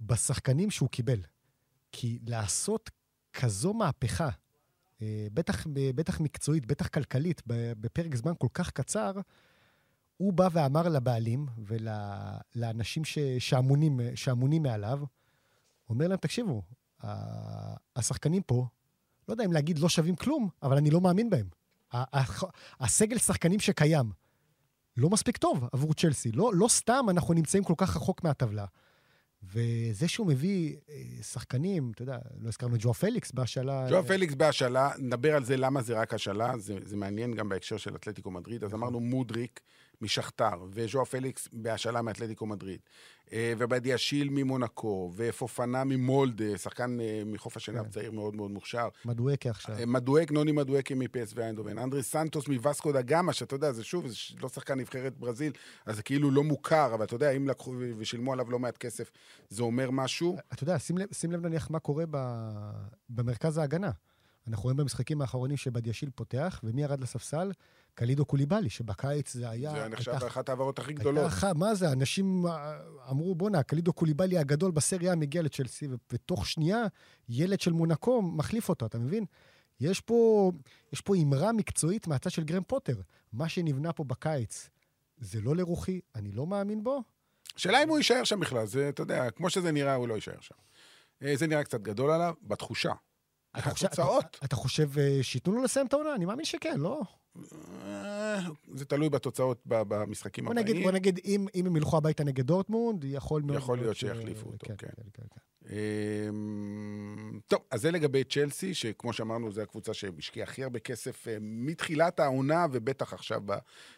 בשחקנים 0.00 0.70
שהוא 0.70 0.88
קיבל. 0.88 1.20
כי 1.92 2.18
לעשות 2.26 2.90
כזו 3.32 3.74
מהפכה, 3.74 4.28
אה, 5.02 5.26
בטח, 5.34 5.66
בטח 5.94 6.20
מקצועית, 6.20 6.66
בטח 6.66 6.88
כלכלית, 6.88 7.42
בפרק 7.80 8.14
זמן 8.14 8.32
כל 8.38 8.48
כך 8.54 8.70
קצר, 8.70 9.12
הוא 10.16 10.32
בא 10.32 10.48
ואמר 10.52 10.88
לבעלים 10.88 11.46
ולאנשים 11.58 13.02
שאמונים, 13.38 14.00
שאמונים 14.14 14.62
מעליו, 14.62 15.00
אומר 15.88 16.08
להם, 16.08 16.18
תקשיבו, 16.18 16.62
השחקנים 17.96 18.42
פה, 18.42 18.66
לא 19.28 19.32
יודע 19.32 19.44
אם 19.44 19.52
להגיד 19.52 19.78
לא 19.78 19.88
שווים 19.88 20.16
כלום, 20.16 20.48
אבל 20.62 20.76
אני 20.76 20.90
לא 20.90 21.00
מאמין 21.00 21.30
בהם. 21.30 21.46
הסגל 22.80 23.18
שחקנים 23.18 23.60
שקיים 23.60 24.10
לא 24.96 25.10
מספיק 25.10 25.36
טוב 25.36 25.68
עבור 25.72 25.94
צ'לסי. 25.94 26.32
לא, 26.32 26.50
לא 26.54 26.68
סתם 26.68 27.06
אנחנו 27.10 27.34
נמצאים 27.34 27.64
כל 27.64 27.74
כך 27.76 27.96
רחוק 27.96 28.24
מהטבלה. 28.24 28.64
וזה 29.52 30.08
שהוא 30.08 30.26
מביא 30.26 30.76
אה, 30.88 31.22
שחקנים, 31.22 31.90
אתה 31.94 32.02
יודע, 32.02 32.18
לא 32.40 32.48
הזכרנו 32.48 32.74
את 32.74 32.80
ג'ו 32.82 32.94
פליקס 32.94 33.32
בהשאלה... 33.32 33.86
ג'ו 33.90 34.04
פליקס 34.04 34.34
בהשאלה, 34.34 34.90
נדבר 34.98 35.36
על 35.36 35.44
זה 35.44 35.56
למה 35.56 35.82
זה 35.82 35.94
רק 35.94 36.14
השאלה, 36.14 36.58
זה, 36.58 36.78
זה 36.84 36.96
מעניין 36.96 37.34
גם 37.34 37.48
בהקשר 37.48 37.76
של 37.76 37.96
אתלטיקו 37.96 38.30
מדריד. 38.30 38.64
אז. 38.64 38.74
אמרנו 38.74 39.00
מודריק 39.00 39.60
משחטאר, 40.00 40.64
וז'ואאו 40.70 41.04
פליקס 41.04 41.48
בהשאלה 41.52 42.02
מאתלטיקו 42.02 42.46
מדריד, 42.46 42.80
אה, 43.32 43.52
ובדיאשיל 43.58 44.28
ממונקו, 44.30 45.12
ופופאנה 45.16 45.84
ממולדה, 45.84 46.58
שחקן 46.58 47.00
אה, 47.00 47.22
מחוף 47.26 47.56
השנהב 47.56 47.84
כן. 47.84 47.90
צעיר 47.90 48.12
מאוד 48.12 48.34
מאוד 48.34 48.50
מוכשר. 48.50 48.88
מדואקה 49.04 49.50
עכשיו. 49.50 49.78
אה, 49.78 49.86
מדואק, 49.86 50.32
נוני 50.32 50.52
מדואקה 50.52 50.94
מפ.ס.וו 50.94 51.40
איינדהובן, 51.40 51.78
אנדרי 51.78 52.02
סנטוס 52.02 52.48
מוואסקו 52.48 52.92
דה 52.92 53.02
גאמה, 53.02 53.32
שאתה 53.32 53.54
יודע, 53.54 53.72
זה 53.72 53.84
שוב, 53.84 54.06
זה 54.06 54.16
לא 54.42 54.48
שחקן 54.48 54.80
נבחרת 54.80 55.18
ברזיל, 55.18 55.52
אז 55.86 55.96
זה 55.96 56.02
כאילו 56.02 56.30
לא 56.30 56.42
מוכר, 56.44 56.94
אבל 56.94 57.04
אתה 57.04 57.14
יודע, 57.14 57.30
אם 57.30 57.48
לקחו 57.48 57.74
ושילמו 57.98 58.32
עליו 58.32 58.50
לא 58.50 58.58
מעט 58.58 58.78
כסף, 58.78 59.10
זה 59.48 59.62
אומר 59.62 59.90
משהו. 59.90 60.36
אתה 60.52 60.62
יודע, 60.62 60.78
שים 60.78 60.98
לב, 60.98 61.08
שים 61.12 61.32
לב 61.32 61.46
נניח 61.46 61.70
מה 61.70 61.78
קורה 61.78 62.04
ב, 62.10 62.16
במרכז 63.08 63.58
ההגנה. 63.58 63.90
אנחנו 64.48 64.62
רואים 64.62 64.76
במשחקים 64.76 65.20
האחרונים 65.20 65.56
שבדיאשיל 65.56 66.10
פותח, 66.14 66.60
ומי 66.64 66.82
ירד 66.82 67.00
לספסל? 67.00 67.52
קלידו 67.94 68.24
קוליבאלי, 68.24 68.70
שבקיץ 68.70 69.32
זה 69.34 69.50
היה... 69.50 69.70
זה 69.72 69.88
נחשב 69.88 70.10
הייתה- 70.10 70.26
אחת 70.26 70.48
ההעברות 70.48 70.78
הכי 70.78 70.90
הייתה 70.90 71.00
גדולות. 71.00 71.26
אחת, 71.26 71.56
מה 71.56 71.74
זה, 71.74 71.92
אנשים 71.92 72.46
אה, 72.46 72.78
אמרו, 73.10 73.34
בואנה, 73.34 73.62
קלידו 73.62 73.92
קוליבאלי 73.92 74.38
הגדול 74.38 74.70
בסריה 74.70 75.14
מגיע 75.14 75.42
לצ'לסי, 75.42 75.88
ותוך 76.12 76.46
שנייה 76.46 76.82
ילד 77.28 77.60
של 77.60 77.72
מונקו 77.72 78.22
מחליף 78.22 78.68
אותו, 78.68 78.86
אתה 78.86 78.98
מבין? 78.98 79.24
יש 79.80 80.00
פה, 80.00 80.50
יש 80.92 81.00
פה 81.00 81.14
אמרה 81.16 81.52
מקצועית 81.52 82.06
מהצד 82.06 82.30
של 82.30 82.44
גרם 82.44 82.62
פוטר. 82.62 83.00
מה 83.32 83.48
שנבנה 83.48 83.92
פה 83.92 84.04
בקיץ, 84.04 84.70
זה 85.18 85.40
לא 85.40 85.56
לרוחי, 85.56 86.00
אני 86.14 86.32
לא 86.32 86.46
מאמין 86.46 86.82
בו. 86.84 87.02
שאלה 87.56 87.82
אם 87.82 87.88
הוא 87.88 87.96
יישאר 87.98 88.24
שם 88.24 88.40
בכלל, 88.40 88.66
זה, 88.66 88.88
אתה 88.88 89.02
יודע, 89.02 89.30
כמו 89.30 89.50
שזה 89.50 89.72
נראה, 89.72 89.94
הוא 89.94 90.08
לא 90.08 90.14
יישאר 90.14 90.40
שם. 90.40 90.54
אה, 91.22 91.36
זה 91.36 91.46
נראה 91.46 91.64
קצת 91.64 91.80
גדול 91.82 92.10
עליו, 92.10 92.34
בתחושה. 92.42 92.92
אתה 93.58 93.70
חושב- 93.70 93.86
התוצאות, 93.86 94.24
אתה, 94.24 94.46
אתה 94.46 94.56
חושב 94.56 94.98
אה, 94.98 95.18
שייתנו 95.22 95.52
לו 95.52 95.62
לסיים 95.62 95.86
את 95.86 95.92
העונה? 95.92 96.14
אני 96.14 96.24
מאמין 96.24 96.44
שכן, 96.44 96.80
לא? 96.80 97.00
אה, 97.82 98.38
זה 98.74 98.84
תלוי 98.84 99.08
בתוצאות 99.08 99.60
במשחקים 99.66 100.44
בוא 100.44 100.52
הבאים. 100.52 100.66
נגיד, 100.66 100.82
בוא 100.82 100.92
נגיד, 100.92 101.20
אם, 101.24 101.46
אם 101.54 101.66
הם 101.66 101.76
ילכו 101.76 101.96
הביתה 101.96 102.24
נגד 102.24 102.46
דורטמונד, 102.46 103.04
יכול 103.04 103.42
מאוד 103.42 103.58
יכול 103.58 103.78
להיות 103.78 103.96
ש- 103.96 104.00
שיחליפו 104.00 104.46
אותו, 104.50 104.66
כן. 104.66 104.74
כן, 104.78 104.88
כן, 104.96 105.22
כן. 105.30 105.40
אמ, 105.70 107.38
טוב, 107.46 107.60
אז 107.70 107.80
זה 107.80 107.90
לגבי 107.90 108.24
צ'לסי, 108.24 108.74
שכמו 108.74 109.12
שאמרנו, 109.12 109.52
זו 109.52 109.60
הקבוצה 109.62 109.94
שהשקיעה 109.94 110.46
הכי 110.48 110.62
הרבה 110.64 110.78
כסף 110.78 111.28
אה, 111.28 111.36
מתחילת 111.40 112.20
העונה, 112.20 112.66
ובטח 112.72 113.12
עכשיו 113.12 113.40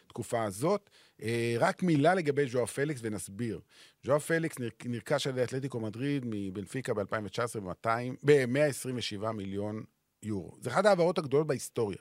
בתקופה 0.07 0.43
הזאת. 0.43 0.89
אה, 1.21 1.55
רק 1.59 1.83
מילה 1.83 2.13
לגבי 2.15 2.47
ז'ואאו 2.47 2.65
פליקס, 2.65 2.99
ונסביר. 3.03 3.59
ז'ואאו 4.05 4.19
פליקס 4.19 4.59
נר- 4.59 4.69
נרכש 4.85 5.27
על 5.27 5.33
ידי 5.33 5.43
אתלטיקו 5.43 5.79
מדריד 5.79 6.23
מבנפיקה 6.25 6.93
ב-2019 6.93 7.59
ב-127 8.25 9.31
מיליון 9.31 9.83
יורו. 10.23 10.57
זה 10.61 10.69
אחת 10.69 10.85
ההעברות 10.85 11.17
הגדולות 11.17 11.47
בהיסטוריה. 11.47 11.97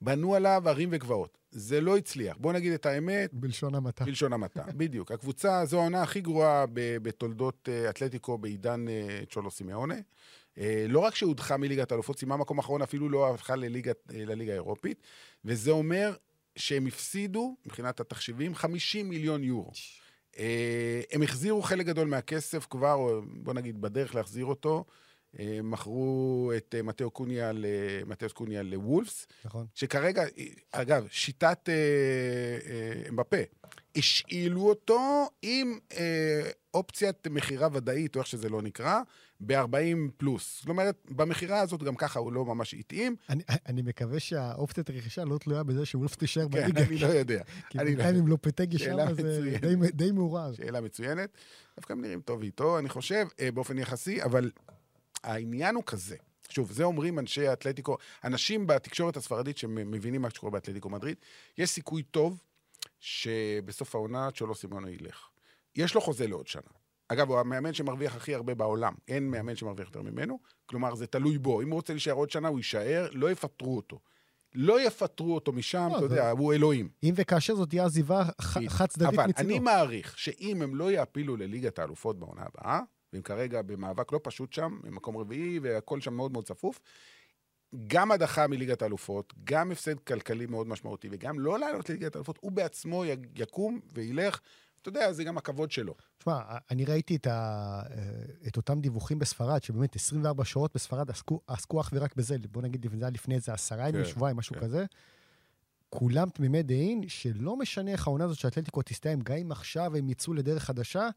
בנו 0.00 0.34
עליו 0.34 0.62
ערים 0.66 0.88
וגבעות. 0.92 1.38
זה 1.50 1.80
לא 1.80 1.96
הצליח. 1.96 2.36
בואו 2.36 2.52
נגיד 2.52 2.72
את 2.72 2.86
האמת, 2.86 3.30
בלשון 3.34 3.74
המעטה. 3.74 4.04
בלשון 4.04 4.32
המעטה, 4.32 4.62
בדיוק. 4.76 5.12
הקבוצה, 5.12 5.64
זו 5.64 5.78
העונה 5.80 6.02
הכי 6.02 6.20
גרועה 6.20 6.64
בתולדות 7.02 7.68
אה, 7.72 7.90
אתלטיקו 7.90 8.38
בעידן 8.38 8.88
אה, 8.88 9.20
צ'ולו 9.30 9.50
סימאונה. 9.50 9.94
אה, 10.58 10.86
לא 10.88 10.98
רק 10.98 11.14
שהודחה 11.14 11.56
מליגת 11.56 11.92
האלופות, 11.92 12.18
סיימה 12.18 12.36
מקום 12.36 12.58
אחרון, 12.58 12.82
אפילו 12.82 13.08
לא 13.08 13.28
הלכה 13.30 13.56
לליגת- 13.56 14.12
אה, 14.14 14.24
לליגה 14.24 14.52
האירופית, 14.52 15.02
וזה 15.44 15.70
אומר 15.70 16.14
שהם 16.56 16.86
הפסידו, 16.86 17.56
מבחינת 17.66 18.00
התחשיבים, 18.00 18.54
50 18.54 19.08
מיליון 19.08 19.44
יורו. 19.44 19.70
הם 21.12 21.22
החזירו 21.22 21.62
חלק 21.62 21.86
גדול 21.86 22.08
מהכסף 22.08 22.66
כבר, 22.70 22.94
או 22.94 23.20
בוא 23.26 23.54
נגיד, 23.54 23.80
בדרך 23.80 24.14
להחזיר 24.14 24.46
אותו. 24.46 24.84
אה, 25.40 25.58
מכרו 25.62 26.52
את 26.56 26.74
אה, 26.78 26.82
מתאו 26.82 27.10
קוניה 27.10 27.52
ל- 27.52 27.64
מתאוס 28.06 28.32
קוניה 28.32 28.62
לוולפס, 28.62 29.26
נכון. 29.44 29.66
שכרגע, 29.74 30.22
אגב, 30.72 31.06
שיטת 31.10 31.68
אה, 31.68 31.74
אה, 32.70 33.08
אמבפה, 33.08 33.36
השאילו 33.96 34.60
אותו 34.68 35.28
עם 35.42 35.78
אה, 35.96 36.50
אופציית 36.74 37.26
מכירה 37.26 37.68
ודאית, 37.72 38.16
או 38.16 38.20
איך 38.20 38.26
שזה 38.28 38.48
לא 38.48 38.62
נקרא, 38.62 39.00
ב-40 39.40 40.10
פלוס. 40.16 40.58
זאת 40.60 40.68
אומרת, 40.68 40.96
במכירה 41.10 41.60
הזאת 41.60 41.82
גם 41.82 41.94
ככה 41.94 42.18
הוא 42.18 42.32
לא 42.32 42.44
ממש 42.44 42.74
התאים. 42.74 43.16
אני, 43.30 43.42
אני 43.66 43.82
מקווה 43.82 44.20
שהאופציית 44.20 44.90
הרכישה 44.90 45.24
לא 45.24 45.38
תלויה 45.38 45.62
בזה 45.62 45.86
שוולף 45.86 46.14
תישאר 46.16 46.42
כן, 46.42 46.50
בליגה. 46.50 46.82
אני 46.82 46.98
לא 46.98 47.06
יודע. 47.06 47.42
כי 47.70 47.78
לא 47.78 47.84
בינתיים 47.84 48.08
יודע. 48.08 48.20
אם 48.20 48.28
לופטגי 48.28 48.78
שאלה 48.78 49.08
שם, 49.08 49.14
זה 49.14 49.22
מצוינת. 49.22 49.60
די, 49.60 49.90
די 49.92 50.12
מעורער. 50.12 50.52
שאלה 50.52 50.80
מצוינת. 50.80 51.30
דווקא 51.76 51.92
הם 51.92 52.00
נראים 52.00 52.20
טוב 52.20 52.42
איתו, 52.42 52.78
אני 52.78 52.88
חושב, 52.88 53.26
אה, 53.40 53.50
באופן 53.50 53.78
יחסי, 53.78 54.22
אבל 54.22 54.50
העניין 55.24 55.74
הוא 55.74 55.84
כזה. 55.86 56.16
שוב, 56.48 56.72
זה 56.72 56.84
אומרים 56.84 57.18
אנשי 57.18 57.48
האתלטיקו, 57.48 57.96
אנשים 58.24 58.66
בתקשורת 58.66 59.16
הספרדית 59.16 59.58
שמבינים 59.58 60.22
מה 60.22 60.30
שקורה 60.30 60.52
באתלטיקו 60.52 60.88
מדריד, 60.88 61.16
יש 61.58 61.70
סיכוי 61.70 62.02
טוב 62.02 62.42
שבסוף 63.00 63.94
העונה 63.94 64.28
צ'ולו 64.34 64.54
סימונו 64.54 64.88
ילך. 64.88 65.28
יש 65.76 65.94
לו 65.94 66.00
חוזה 66.00 66.26
לעוד 66.26 66.46
שנה. 66.46 66.70
אגב, 67.08 67.30
הוא 67.30 67.38
המאמן 67.38 67.74
שמרוויח 67.74 68.16
הכי 68.16 68.34
הרבה 68.34 68.54
בעולם. 68.54 68.94
אין 69.08 69.30
מאמן 69.30 69.56
שמרוויח 69.56 69.86
יותר 69.86 70.02
ממנו. 70.02 70.38
כלומר, 70.66 70.94
זה 70.94 71.06
תלוי 71.06 71.38
בו. 71.38 71.62
אם 71.62 71.68
הוא 71.70 71.74
רוצה 71.74 71.92
להישאר 71.92 72.12
עוד 72.12 72.30
שנה, 72.30 72.48
הוא 72.48 72.58
יישאר, 72.58 73.08
לא 73.12 73.30
יפטרו 73.30 73.76
אותו. 73.76 73.98
לא 74.54 74.86
יפטרו 74.86 75.34
אותו 75.34 75.52
משם, 75.52 75.88
לא, 75.92 75.96
אתה 75.96 76.04
יודע, 76.04 76.30
הוא 76.30 76.54
אלוהים. 76.54 76.88
אם 77.02 77.14
וכאשר 77.16 77.54
זאת 77.54 77.68
תהיה 77.68 77.84
עזיבה 77.84 78.24
חד 78.68 78.86
צדדית 78.86 79.18
אבל 79.18 79.26
מצידו. 79.26 79.48
אני 79.48 79.58
מעריך 79.58 80.18
שאם 80.18 80.62
הם 80.62 80.74
לא 80.74 80.90
יעפילו 80.90 81.36
לליגת 81.36 81.78
האלופות 81.78 82.18
בעונה 82.18 82.42
הבאה, 82.42 82.80
והם 83.12 83.22
כרגע 83.22 83.62
במאבק 83.62 84.12
לא 84.12 84.20
פשוט 84.22 84.52
שם, 84.52 84.78
במקום 84.82 85.16
רביעי, 85.16 85.58
והכל 85.58 86.00
שם 86.00 86.14
מאוד 86.14 86.32
מאוד 86.32 86.44
צפוף, 86.44 86.80
גם 87.86 88.12
הדחה 88.12 88.46
מליגת 88.46 88.82
האלופות, 88.82 89.34
גם 89.44 89.70
הפסד 89.70 89.98
כלכלי 89.98 90.46
מאוד 90.46 90.68
משמעותי, 90.68 91.08
וגם 91.12 91.40
לא 91.40 91.58
לעלות 91.58 91.90
לליגת 91.90 92.14
האלופות, 92.14 92.38
הוא 92.40 92.52
בעצמו 92.52 93.04
יקום 93.36 93.80
וילך. 93.94 94.40
אתה 94.82 94.88
יודע, 94.88 95.12
זה 95.12 95.24
גם 95.24 95.38
הכבוד 95.38 95.70
שלו. 95.70 95.94
תשמע, 96.18 96.40
אני 96.70 96.84
ראיתי 96.84 97.16
את, 97.16 97.26
ה... 97.26 97.82
את 98.46 98.56
אותם 98.56 98.80
דיווחים 98.80 99.18
בספרד, 99.18 99.62
שבאמת 99.62 99.96
24 99.96 100.44
שעות 100.44 100.74
בספרד 100.74 101.10
עסקו, 101.10 101.40
עסקו 101.46 101.80
אך 101.80 101.90
ורק 101.92 102.16
בזה, 102.16 102.36
בוא 102.50 102.62
נגיד, 102.62 102.86
זה 102.90 103.04
היה 103.04 103.10
לפני 103.10 103.34
איזה 103.34 103.52
עשרה 103.52 103.88
ימים, 103.88 104.04
כן, 104.04 104.10
שבועיים, 104.10 104.36
משהו 104.36 104.54
כן. 104.54 104.60
כזה. 104.60 104.84
כולם 105.90 106.28
תמימי 106.28 106.62
דעים 106.62 107.08
שלא 107.08 107.56
משנה 107.56 107.90
איך 107.90 108.06
העונה 108.06 108.24
הזאת 108.24 108.38
של 108.38 108.48
אתלטיקו 108.48 108.82
תסתיים, 108.82 109.20
גם 109.20 109.36
אם 109.36 109.52
עכשיו 109.52 109.96
הם 109.96 110.08
יצאו 110.08 110.34
לדרך 110.34 110.64
חדשה, 110.64 111.08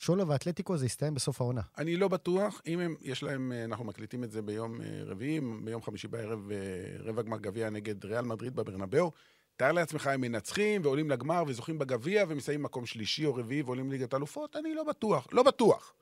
צ'ולו 0.00 0.28
ואתלטיקו 0.28 0.76
זה 0.76 0.86
יסתיים 0.86 1.14
בסוף 1.14 1.40
העונה. 1.40 1.60
אני 1.78 1.96
לא 1.96 2.08
בטוח, 2.08 2.62
אם 2.66 2.80
הם, 2.80 2.94
יש 3.00 3.22
להם, 3.22 3.52
אה, 3.52 3.64
אנחנו 3.64 3.84
מקליטים 3.84 4.24
את 4.24 4.30
זה 4.30 4.42
ביום 4.42 4.80
אה, 4.80 4.86
רביעי, 5.04 5.40
ביום 5.64 5.82
חמישי 5.82 6.08
בערב, 6.08 6.50
אה, 6.50 6.56
רבע 6.98 7.22
גמר 7.22 7.38
גביע 7.38 7.70
נגד 7.70 8.04
ריאל 8.04 8.24
מדריד 8.24 8.56
בברנבאו. 8.56 9.10
תאר 9.56 9.72
לעצמך, 9.72 10.06
הם 10.06 10.20
מנצחים 10.20 10.80
ועולים 10.84 11.10
לגמר 11.10 11.42
וזוכים 11.46 11.78
בגביע 11.78 12.24
ומסיימים 12.28 12.62
מקום 12.62 12.86
שלישי 12.86 13.26
או 13.26 13.34
רביעי 13.34 13.62
ועולים 13.62 13.90
ליגת 13.90 14.14
אלופות, 14.14 14.56
אני 14.56 14.74
לא 14.74 14.84
בטוח, 14.84 15.26
לא 15.32 15.42
בטוח. 15.42 15.94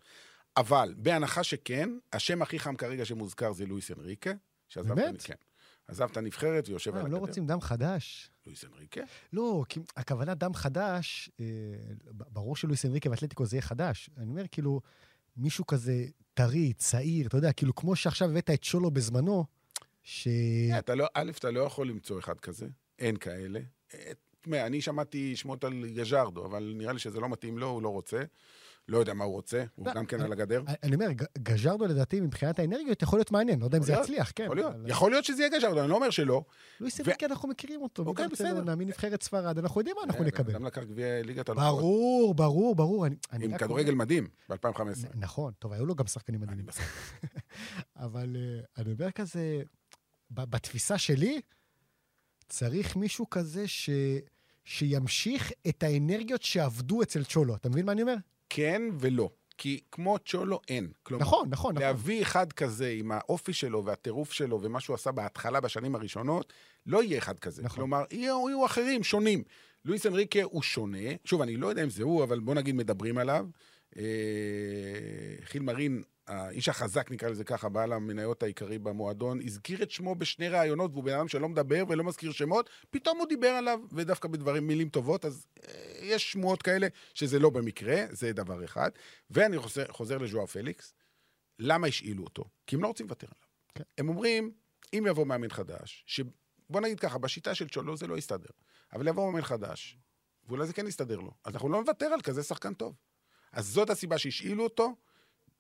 אבל 0.57 0.95
בהנחה 0.97 1.43
שכן, 1.43 1.91
השם 2.13 2.43
הכי 2.43 2.59
חם 2.59 2.77
כרגע 2.77 3.05
שמוזכר 3.05 3.53
זה 3.53 3.67
לואיס 3.67 3.91
אנריקה. 3.91 4.31
שעזב 4.69 4.91
את 4.91 4.97
באמת? 4.97 5.23
כן. 5.23 5.35
עזב 5.89 6.09
את 6.11 6.17
הנבחרת 6.17 6.69
ויושב 6.69 6.95
על 6.95 7.01
הם 7.01 7.07
לא 7.07 7.17
הגדר. 7.17 7.27
רוצים 7.27 7.47
דם 7.47 7.61
חדש. 7.61 8.31
לואיס 8.49 8.65
אנריקה? 8.65 9.01
לא, 9.33 9.65
כי 9.69 9.81
הכוונה 9.97 10.35
דם 10.35 10.55
חדש, 10.55 11.31
אה, 11.41 11.45
ברור 12.11 12.57
שלואיס 12.57 12.85
אנריקה 12.85 13.11
ואתלטיקו 13.11 13.47
זה 13.47 13.57
יהיה 13.57 13.63
חדש. 13.63 14.11
אני 14.17 14.31
אומר, 14.31 14.45
כאילו, 14.51 14.81
מישהו 15.37 15.67
כזה 15.67 16.07
טרי, 16.35 16.73
צעיר, 16.73 17.27
אתה 17.27 17.37
יודע, 17.37 17.53
כאילו, 17.53 17.75
כמו 17.75 17.97
שעכשיו 17.97 18.31
הבאת 18.31 18.51
את 18.51 18.65
שולו 18.65 18.91
בזמנו, 18.91 19.45
ש... 20.03 20.29
אה, 20.73 20.79
אתה 20.79 20.95
לא, 20.95 21.07
א', 21.15 21.31
אתה 21.39 21.51
לא 21.51 21.61
יכול 21.61 21.89
למצוא 21.89 22.19
אחד 22.19 22.41
כזה, 22.41 22.67
אין 22.99 23.17
כאלה. 23.17 23.61
אה, 24.39 24.43
תשמע, 24.43 24.67
אני 24.67 24.81
שמעתי 24.81 25.37
שמות 25.37 25.65
על 25.65 25.85
גז'רדו, 25.95 26.47
אבל 26.47 26.73
נראה 26.77 26.93
לי 26.93 26.99
שזה 26.99 27.21
לא 27.21 27.29
מתאים 27.29 27.59
לו, 27.59 27.67
הוא 27.67 27.83
לא 27.83 27.89
רוצה. 27.89 28.23
לא 28.89 28.99
יודע 28.99 29.15
מה 29.15 29.25
הוא 29.25 29.33
רוצה, 29.33 29.65
הוא 29.75 29.87
לא, 29.87 29.95
גם 29.95 30.07
כן 30.07 30.21
על 30.21 30.33
הגדר. 30.33 30.63
אני 30.83 30.95
אומר, 30.95 31.07
גז'רדו 31.39 31.85
לדעתי 31.87 32.21
מבחינת 32.21 32.59
האנרגיות 32.59 33.03
יכול 33.03 33.19
להיות 33.19 33.31
מעניין, 33.33 33.61
לא 33.61 33.65
יודע 33.65 33.79
אם 33.79 33.83
זה 33.83 33.93
יצליח, 33.93 34.33
כן. 34.35 34.45
יכול 34.45 34.57
להיות. 34.57 34.75
יכול 34.87 35.11
להיות 35.11 35.25
שזה 35.25 35.43
יהיה 35.43 35.59
גז'רדו, 35.59 35.81
אני 35.81 35.89
לא 35.89 35.95
אומר 35.95 36.11
שלא. 36.11 36.45
לואיס 36.81 37.01
ו- 37.01 37.03
אנריקה, 37.03 37.27
אנחנו 37.27 37.49
מכירים 37.49 37.83
אותו. 37.83 38.03
אוקיי, 38.07 38.29
בסדר. 38.29 38.75
מנבחרת 38.77 39.23
ספרד, 39.23 39.59
אנחנו 39.59 39.81
יודעים 39.81 39.97
מה 39.99 40.03
אנחנו 40.05 40.23
אה, 40.23 40.27
נקבל. 40.27 40.53
גם 40.53 40.65
לקח 40.67 40.83
גביע 40.83 41.23
ליגת 41.23 41.51
אלופות. 41.51 41.65
ברור, 41.67 42.35
ברור, 42.35 42.75
ברור. 42.75 43.07
עם 43.41 43.59
כדורגל 43.59 43.95
מדהים, 43.95 44.29
ב-2015. 44.49 44.81
נ- 44.81 45.21
נכון, 45.21 45.53
טוב, 45.59 45.73
היו 45.73 45.87
לו 45.87 45.95
גם 45.95 46.07
שחקנים 46.07 46.41
מדהימים. 46.41 46.67
אבל 47.97 48.37
אה, 48.37 48.83
אני 48.83 48.93
אומר 48.93 49.11
כזה, 49.11 49.63
בתפיסה 50.31 50.99
שלי, 50.99 51.41
צריך 52.49 52.97
מישהו 52.97 53.31
כזה 53.31 53.69
ש... 53.69 53.91
שימשיך 54.65 55.53
את 55.69 55.83
האנרגיות 55.83 56.43
שעבדו 56.43 57.03
אצל 57.03 57.25
צ'ולו. 57.25 57.55
אתה 57.55 57.69
מבין 57.69 57.87
מה 57.87 57.93
אני 57.93 58.03
אומר? 58.03 58.15
כן 58.51 58.83
ולא. 59.01 59.31
כי 59.59 59.81
כמו 59.93 60.19
צ'ולו 60.19 60.61
אין. 60.69 60.89
כלומר, 61.03 61.25
נכון, 61.25 61.49
נכון, 61.51 61.75
נכון. 61.75 61.83
להביא 61.83 62.23
אחד 62.23 62.53
כזה 62.53 62.89
עם 62.89 63.13
האופי 63.13 63.53
שלו 63.53 63.85
והטירוף 63.85 64.33
שלו 64.33 64.63
ומה 64.63 64.81
שהוא 64.81 64.95
עשה 64.95 65.13
בהתחלה, 65.13 65.61
בשנים 65.61 65.95
הראשונות, 65.95 66.53
לא 66.87 67.03
יהיה 67.03 67.19
אחד 67.19 67.39
כזה. 67.39 67.63
נכון. 67.63 67.77
כלומר, 67.77 68.05
יהיו, 68.11 68.49
יהיו 68.49 68.67
אחרים, 68.67 69.05
שונים. 69.05 69.43
לואיס 69.85 70.07
אנריקה 70.07 70.43
הוא 70.43 70.63
שונה. 70.63 71.09
שוב, 71.25 71.43
אני 71.43 71.57
לא 71.57 71.67
יודע 71.67 71.85
אם 71.85 71.91
זה 71.91 72.03
הוא, 72.03 72.25
אבל 72.25 72.41
בוא 72.41 72.55
נגיד 72.55 72.75
מדברים 72.75 73.19
עליו. 73.19 73.47
אה, 73.97 74.03
חיל 75.45 75.63
מרין, 75.63 76.03
האיש 76.29 76.69
החזק, 76.69 77.11
נקרא 77.11 77.29
לזה 77.29 77.45
ככה, 77.45 77.69
בעל 77.69 77.93
המניות 77.93 78.43
העיקרי 78.43 78.79
במועדון, 78.79 79.41
הזכיר 79.45 79.83
את 79.83 79.91
שמו 79.91 80.15
בשני 80.15 80.49
ראיונות, 80.49 80.91
והוא 80.93 81.05
בן 81.05 81.15
אדם 81.15 81.29
שלא 81.29 81.49
מדבר 81.49 81.85
ולא 81.89 82.05
מזכיר 82.05 82.33
שמות, 82.33 82.71
פתאום 82.91 83.19
הוא 83.19 83.27
דיבר 83.27 83.49
עליו, 83.49 83.81
ודווקא 83.93 84.29
בדברים, 84.29 84.67
מילים 84.67 84.89
טובות, 84.89 85.25
אז 85.25 85.47
אה, 85.69 85.99
יש 86.03 86.33
שמועות 86.33 86.63
כאלה 86.63 86.87
שזה 87.15 87.39
לא 87.39 87.51
במקרה, 87.51 88.05
זה 88.11 88.33
דבר 88.33 88.65
אחד. 88.65 88.91
ואני 89.31 89.59
חוזר, 89.59 89.87
חוזר 89.89 90.19
לז'ואר 90.19 90.47
פליקס, 90.47 90.95
למה 91.59 91.87
השאילו 91.87 92.25
אותו? 92.25 92.45
כי 92.67 92.77
הם 92.77 92.83
לא 92.83 92.89
רוצים 92.89 93.07
לוותר 93.07 93.27
עליו. 93.27 93.49
כן. 93.75 93.85
הם 93.99 94.09
אומרים, 94.09 94.53
אם 94.93 95.05
יבוא 95.09 95.27
מאמן 95.27 95.51
חדש, 95.51 96.05
שבוא 96.07 96.81
נגיד 96.81 97.01
ככה, 97.01 97.19
בשיטה 97.19 97.55
של 97.55 97.69
צ'ולו 97.69 97.97
זה 97.97 98.07
לא 98.07 98.19
יסתדר, 98.19 98.51
אבל 98.93 99.09
יבוא 99.09 99.33
מאמן 99.33 99.43
חדש, 99.43 99.99
ואולי 100.49 100.67
זה 100.67 100.73
כן 100.73 100.87
יסתדר 100.87 101.21
לו, 101.21 101.31
אז 101.45 101.55
אנחנו 101.55 101.69
לא 101.69 101.81
נוותר 101.81 102.07
על 102.07 102.21
כזה 102.21 102.43
שחקן 102.43 102.75
טוב. 102.75 102.95
אז 103.53 103.67
זאת 103.67 103.91
הסיבה 103.91 104.19
שהשאילו 104.19 104.65
אותו, 104.65 104.95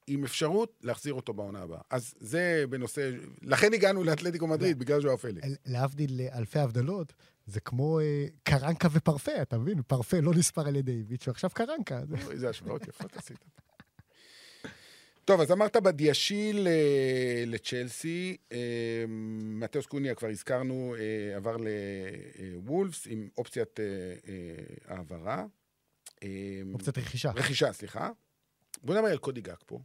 עם 0.08 0.24
אפשרות 0.24 0.80
להחזיר 0.82 1.14
אותו 1.14 1.32
בעונה 1.32 1.62
הבאה. 1.62 1.80
אז 1.90 2.14
זה 2.20 2.64
בנושא, 2.70 3.10
לכן 3.42 3.72
הגענו 3.74 4.04
לאתלטיקו 4.04 4.46
מדריד, 4.46 4.78
בגלל 4.78 5.00
ז'ואר 5.00 5.16
פליקס. 5.16 5.48
להבדיל 5.66 6.20
אלפי 6.34 6.58
הבדלות, 6.58 7.12
זה 7.46 7.60
כמו 7.60 8.00
אה, 8.00 8.26
קרנקה 8.42 8.88
ופרפה, 8.92 9.42
אתה 9.42 9.58
מבין? 9.58 9.82
פרפה 9.86 10.20
לא 10.20 10.34
נספר 10.34 10.68
על 10.68 10.76
ידי 10.76 10.92
איביץ', 10.92 11.28
ועכשיו 11.28 11.50
קרנקה. 11.50 12.00
איזה 12.30 12.48
השוואות 12.48 12.88
יפות 12.88 13.16
עשית. 13.16 13.44
טוב, 15.24 15.40
אז 15.40 15.52
אמרת 15.52 15.76
בדיאשיל 15.76 16.68
אה, 16.68 17.44
לצ'לסי, 17.46 18.36
אה, 18.52 19.04
מתאוס 19.38 19.86
קוניה 19.86 20.14
כבר 20.14 20.28
הזכרנו, 20.28 20.94
אה, 20.98 21.36
עבר 21.36 21.56
לוולפס 21.56 23.06
עם 23.06 23.28
אופציית 23.38 23.80
אה, 23.80 23.84
אה, 24.28 24.94
העברה. 24.96 25.46
אה, 26.22 26.28
אופציית 26.72 26.98
רכישה. 26.98 27.30
רכישה, 27.30 27.72
סליחה. 27.72 28.10
בוא 28.82 28.94
נדבר 28.94 29.08
על 29.08 29.18
קודי 29.18 29.40
גג 29.40 29.54
פה, 29.66 29.80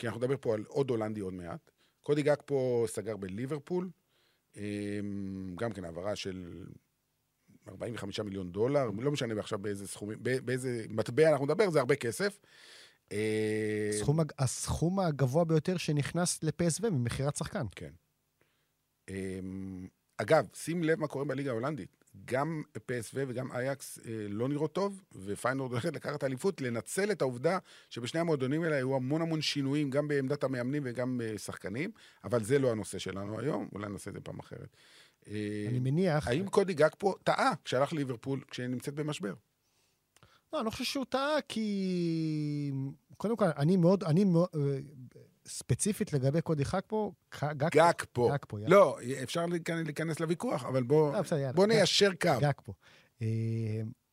כי 0.00 0.06
אנחנו 0.06 0.20
נדבר 0.20 0.36
פה 0.40 0.54
על 0.54 0.64
עוד 0.68 0.90
הולנדי 0.90 1.20
עוד 1.20 1.34
מעט. 1.34 1.70
קודי 2.02 2.22
גג 2.22 2.36
פה 2.44 2.84
סגר 2.88 3.16
בליברפול, 3.16 3.90
אה, 4.56 5.00
גם 5.56 5.72
כן 5.72 5.84
העברה 5.84 6.16
של 6.16 6.66
45 7.68 8.20
מיליון 8.20 8.52
דולר, 8.52 8.90
לא 8.98 9.12
משנה 9.12 9.40
עכשיו 9.40 9.58
באיזה 9.58 9.88
סכומים, 9.88 10.18
באיזה 10.22 10.84
מטבע 10.88 11.30
אנחנו 11.30 11.44
נדבר, 11.44 11.70
זה 11.70 11.78
הרבה 11.78 11.96
כסף. 11.96 12.40
אה, 13.12 13.90
הסכום 13.94 14.20
הסכום 14.38 15.00
הגבוה 15.00 15.44
ביותר 15.44 15.76
שנכנס 15.76 16.42
לפסו 16.42 16.90
ממכירת 16.90 17.36
שחקן. 17.36 17.66
כן. 17.76 17.92
אמ, 19.08 19.88
אגב, 20.16 20.46
שים 20.54 20.84
לב 20.84 21.00
מה 21.00 21.08
קורה 21.08 21.24
בליגה 21.24 21.50
ההולנדית. 21.50 21.99
גם 22.24 22.62
PSV 22.76 23.16
וגם 23.28 23.52
אייקס 23.52 23.98
אה, 23.98 24.26
לא 24.28 24.48
נראות 24.48 24.72
טוב, 24.72 25.02
ופיינורד 25.24 25.72
הולכת 25.72 25.94
לקחת 25.96 26.24
אליפות, 26.24 26.60
לנצל 26.60 27.12
את 27.12 27.22
העובדה 27.22 27.58
שבשני 27.90 28.20
המועדונים 28.20 28.62
האלה 28.62 28.76
היו 28.76 28.96
המון 28.96 29.22
המון 29.22 29.40
שינויים, 29.40 29.90
גם 29.90 30.08
בעמדת 30.08 30.44
המאמנים 30.44 30.82
וגם 30.86 31.20
אה, 31.24 31.38
שחקנים, 31.38 31.90
אבל 32.24 32.44
זה 32.44 32.58
לא 32.58 32.70
הנושא 32.70 32.98
שלנו 32.98 33.40
היום, 33.40 33.68
אולי 33.72 33.88
נעשה 33.88 34.10
את 34.10 34.14
זה 34.14 34.20
פעם 34.20 34.38
אחרת. 34.38 34.76
אה, 35.28 35.66
אני 35.68 35.78
מניח... 35.78 36.28
האם 36.28 36.48
קודי 36.48 36.74
גג 36.74 36.90
פה 36.98 37.14
טעה 37.24 37.52
כשהלך 37.64 37.92
ליברפול, 37.92 38.40
כשהיא 38.50 38.66
נמצאת 38.66 38.94
במשבר? 38.94 39.34
לא, 40.52 40.58
אני 40.58 40.66
לא 40.66 40.70
חושב 40.70 40.84
שהוא 40.84 41.04
טעה, 41.08 41.40
כי... 41.48 42.72
קודם 43.16 43.36
כל, 43.36 43.44
אני 43.56 43.76
מאוד, 43.76 44.04
אני 44.04 44.24
מאוד... 44.24 44.48
אה, 45.50 45.54
ספציפית 45.54 46.12
לגבי 46.12 46.40
קודי 46.42 46.64
חג 46.64 46.80
פה, 46.86 47.12
ח- 47.34 47.44
גג 47.44 47.68
גג 47.72 47.92
פה. 48.12 48.28
גג 48.32 48.38
פה, 48.48 48.60
יאללה. 48.60 48.76
לא, 48.76 48.98
אפשר 49.22 49.46
להיכנס- 49.46 50.20
לוויכוח, 50.20 50.64
אבל 50.64 50.82
בוא 50.82 51.12
לא, 51.12 51.20
בסדר, 51.22 51.38
יאללה. 51.38 51.52
בוא 51.52 51.66
ניישר 51.66 52.10
קו. 52.20 52.28
גג 52.40 52.52
פה. 52.64 52.72
אה, 53.22 53.26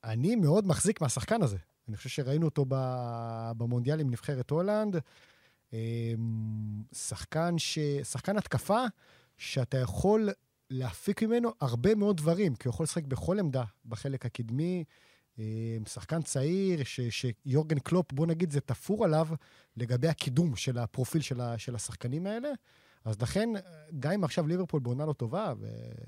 אני 0.04 0.36
מאוד 0.36 0.68
מחזיק 0.68 1.02
מהשחקן 1.02 1.42
הזה. 1.42 1.58
אני 1.88 1.98
חושב 1.98 2.10
שראינו 2.10 2.46
אותו 2.46 2.66
במונדיאל 3.58 4.00
עם 4.00 4.10
נבחרת 4.10 4.50
הולנד. 4.50 4.96
אמ, 5.74 5.78
שחקן, 6.94 7.58
ש... 7.58 7.80
שחקן 8.04 8.38
התקפה 8.38 8.84
שאתה 9.38 9.78
יכול 9.78 10.30
להפיק 10.70 11.24
ממנו 11.24 11.50
הרבה 11.62 11.96
מאוד 11.96 12.18
דברים, 12.18 12.56
כי 12.56 12.68
הוא 12.68 12.74
יכול 12.74 12.84
לשחק 12.84 13.04
בכל 13.04 13.40
עמדה 13.40 13.64
בחלק 13.86 14.26
הקדמי. 14.26 14.84
שחקן 15.88 16.22
צעיר, 16.22 16.84
ש... 16.84 17.00
שיורגן 17.10 17.80
קלופ, 17.80 18.14
בוא 18.14 18.28
נגיד, 18.28 18.52
זה 18.52 18.62
תפור 18.62 19.06
עליו 19.06 19.28
לגבי 19.78 20.08
הקידום 20.08 20.56
של 20.56 20.78
הפרופיל 20.78 21.22
של, 21.22 21.42
ה... 21.42 21.58
של 21.58 21.76
השחקנים 21.76 22.28
האלה. 22.28 22.50
אז 23.06 23.22
לכן, 23.22 23.50
גם 24.00 24.12
אם 24.12 24.24
עכשיו 24.24 24.48
ליברפול 24.48 24.80
בעונה 24.80 25.06
לא 25.06 25.14
טובה, 25.14 25.54
ו... 25.60 25.68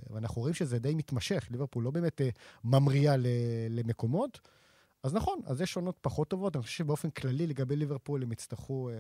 ואנחנו 0.10 0.42
רואים 0.42 0.54
שזה 0.54 0.80
די 0.80 0.96
מתמשך, 0.96 1.48
ליברפול 1.52 1.84
לא 1.84 1.92
באמת 1.92 2.22
אה, 2.22 2.30
ממריאה 2.64 3.18
ל... 3.18 3.26
למקומות, 3.70 4.40
אז 5.04 5.14
נכון, 5.14 5.40
אז 5.46 5.62
יש 5.62 5.76
עונות 5.76 5.98
פחות 6.02 6.28
טובות. 6.28 6.56
אני 6.56 6.64
חושב 6.64 6.78
שבאופן 6.78 7.10
כללי 7.10 7.48
לגבי 7.48 7.76
ליברפול 7.76 8.24
הם 8.24 8.32
יצטרכו 8.32 8.90
אה, 8.90 8.96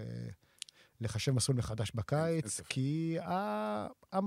לחשב 1.01 1.31
מסלול 1.31 1.57
מחדש 1.57 1.91
בקיץ, 1.95 2.61
כי 2.61 3.17
ה... 3.19 3.87
ה... 4.13 4.19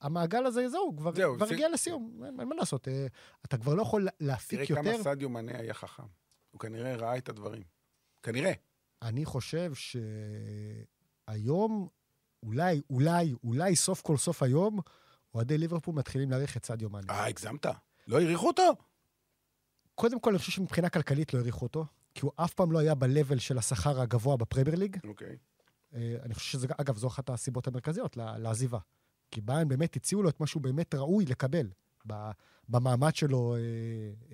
המעגל 0.00 0.46
הזה, 0.46 0.68
זהו, 0.68 0.94
כבר, 0.96 1.14
זהו, 1.14 1.36
כבר 1.36 1.46
זה- 1.46 1.54
הגיע 1.54 1.68
לסיום, 1.68 2.22
אין, 2.26 2.40
אין 2.40 2.48
מה 2.48 2.54
לעשות. 2.54 2.88
אה, 2.88 3.06
אתה 3.44 3.56
כבר 3.58 3.74
לא 3.74 3.82
יכול 3.82 4.08
להפיק 4.20 4.60
תראה 4.60 4.78
יותר. 4.80 4.92
כמה 4.94 5.04
סדיו 5.04 5.28
מנה 5.28 5.58
היה 5.58 5.74
חכם. 5.74 6.02
הוא 6.50 6.60
כנראה 6.60 6.96
ראה 6.96 7.16
את 7.18 7.28
הדברים. 7.28 7.62
כנראה. 8.22 8.52
אני 9.02 9.24
חושב 9.24 9.72
שהיום, 11.28 11.88
אולי, 12.42 12.80
אולי, 12.90 13.34
אולי 13.44 13.76
סוף 13.76 14.00
כל 14.02 14.16
סוף 14.16 14.42
היום, 14.42 14.78
אוהדי 15.34 15.58
ליברפול 15.58 15.94
מתחילים 15.94 16.30
להעריך 16.30 16.56
את 16.56 16.64
סעדיו 16.66 16.90
מאני. 16.90 17.06
אה, 17.10 17.26
הגזמת. 17.26 17.66
לא 18.06 18.18
העריכו 18.20 18.46
אותו? 18.46 18.62
קודם 19.94 20.20
כל, 20.20 20.30
אני 20.30 20.38
חושב 20.38 20.52
שמבחינה 20.52 20.88
כלכלית 20.88 21.34
לא 21.34 21.38
העריכו 21.38 21.62
אותו, 21.66 21.84
כי 22.14 22.20
הוא 22.22 22.32
אף 22.36 22.54
פעם 22.54 22.72
לא 22.72 22.78
היה 22.78 22.94
ב-level 22.94 23.38
של 23.38 23.58
השכר 23.58 24.00
הגבוה 24.00 24.36
בפרמייר 24.36 24.76
ליג. 24.76 24.96
אוקיי. 25.08 25.36
אה, 25.94 26.16
אני 26.22 26.34
חושב 26.34 26.50
שזה, 26.52 26.66
אגב, 26.78 26.96
זו 26.96 27.06
אחת 27.06 27.30
הסיבות 27.30 27.66
המרכזיות 27.66 28.16
לעזיבה. 28.16 28.78
כי 29.32 29.40
ביין 29.40 29.68
באמת 29.68 29.96
הציעו 29.96 30.22
לו 30.22 30.28
את 30.28 30.40
מה 30.40 30.46
שהוא 30.46 30.62
באמת 30.62 30.94
ראוי 30.94 31.24
לקבל 31.24 31.70
במעמד 32.68 33.14
שלו 33.14 33.54
אה, 33.54 33.60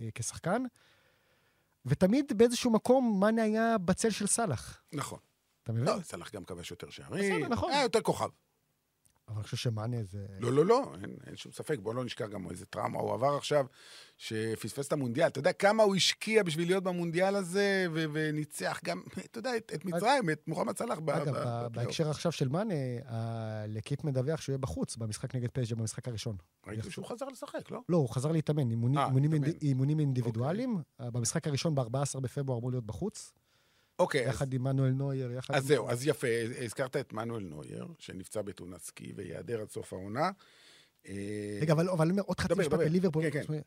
אה, 0.02 0.08
כשחקן. 0.14 0.62
ותמיד 1.86 2.32
באיזשהו 2.36 2.70
מקום 2.70 3.20
מאנה 3.20 3.42
היה 3.42 3.78
בצל 3.78 4.10
של 4.10 4.26
סאלח. 4.26 4.82
נכון. 4.92 5.18
אתה 5.62 5.72
מבין? 5.72 5.84
לא, 5.84 6.02
סלח 6.02 6.34
גם 6.34 6.44
כבש 6.44 6.70
יותר 6.70 6.90
שערים. 6.90 7.36
בסדר, 7.36 7.48
נכון. 7.48 7.70
היה 7.72 7.82
יותר 7.82 8.00
כוכב. 8.00 8.28
אבל 9.28 9.36
אני 9.36 9.44
חושב 9.44 9.56
שמאנה 9.56 9.96
זה... 10.02 10.26
לא, 10.40 10.52
לא, 10.52 10.66
לא, 10.66 10.92
אין, 11.02 11.16
אין 11.26 11.36
שום 11.36 11.52
ספק. 11.52 11.78
בוא 11.78 11.94
לא 11.94 12.04
נשכח 12.04 12.26
גם 12.28 12.50
איזה 12.50 12.66
טראומה 12.66 12.98
הוא 12.98 13.14
עבר 13.14 13.36
עכשיו, 13.36 13.66
שפספס 14.16 14.86
את 14.88 14.92
המונדיאל. 14.92 15.26
אתה 15.26 15.38
יודע 15.38 15.52
כמה 15.52 15.82
הוא 15.82 15.96
השקיע 15.96 16.42
בשביל 16.42 16.68
להיות 16.68 16.84
במונדיאל 16.84 17.34
הזה, 17.36 17.86
ו- 17.92 18.04
וניצח 18.12 18.80
גם, 18.84 19.02
אתה 19.30 19.38
יודע, 19.38 19.56
את, 19.56 19.72
את 19.74 19.84
מצרים, 19.84 20.30
את 20.30 20.48
מוחמד 20.48 20.76
סלאח. 20.78 20.98
אגב, 20.98 21.34
ב-. 21.36 21.66
בהקשר 21.72 22.10
עכשיו 22.10 22.32
של 22.32 22.48
מאנה, 22.48 22.74
ה- 23.06 23.64
לקיפ 23.68 24.04
מדווח 24.04 24.40
שהוא 24.40 24.52
יהיה 24.52 24.58
בחוץ 24.58 24.96
במשחק 24.96 25.34
נגד 25.34 25.48
פז'ה 25.50 25.74
במשחק 25.76 26.08
הראשון. 26.08 26.36
ראיתי 26.66 26.90
שהוא 26.90 27.04
חזר 27.06 27.26
לשחק, 27.26 27.70
לא? 27.70 27.80
לא, 27.88 27.96
הוא 27.96 28.08
חזר 28.08 28.32
להתאמן, 28.32 28.70
אימונים- 28.70 28.98
אה, 28.98 29.06
אימונים 29.06 29.30
אימונים 29.62 30.00
אינדיבידואליים. 30.00 30.78
אה, 31.00 31.10
במשחק 31.10 31.46
הראשון 31.46 31.74
ב-14 31.74 32.20
בפברואר 32.20 32.58
אמור 32.58 32.70
להיות 32.70 32.86
בחוץ, 32.86 33.32
אוקיי, 33.98 34.28
אז, 34.28 34.34
יחד 34.34 34.52
עם 34.52 34.62
מנואל 34.62 34.90
נוייר, 34.90 35.32
יחד 35.32 35.54
אז 35.54 35.62
עם... 35.62 35.68
זהו, 35.68 35.90
אז 35.90 36.06
יפה, 36.06 36.26
הזכרת 36.64 36.96
את 36.96 37.12
מנואל 37.12 37.42
נוייר, 37.42 37.86
שנפצע 37.98 38.42
בתאונת 38.42 38.82
סקי 38.82 39.12
וייעדר 39.16 39.60
עד 39.60 39.70
סוף 39.70 39.92
העונה. 39.92 40.30
אה, 41.08 41.58
רגע, 41.60 41.72
אבל 41.72 41.88
אבל 41.88 42.04
אני 42.04 42.10
אומר 42.10 42.22
עוד 42.22 42.40
חצי 42.40 42.54
משפט 42.54 42.72
דבר. 42.72 42.82
על 42.82 42.88
ליברפול. 42.88 43.30
כן, 43.30 43.44
כן. 43.46 43.60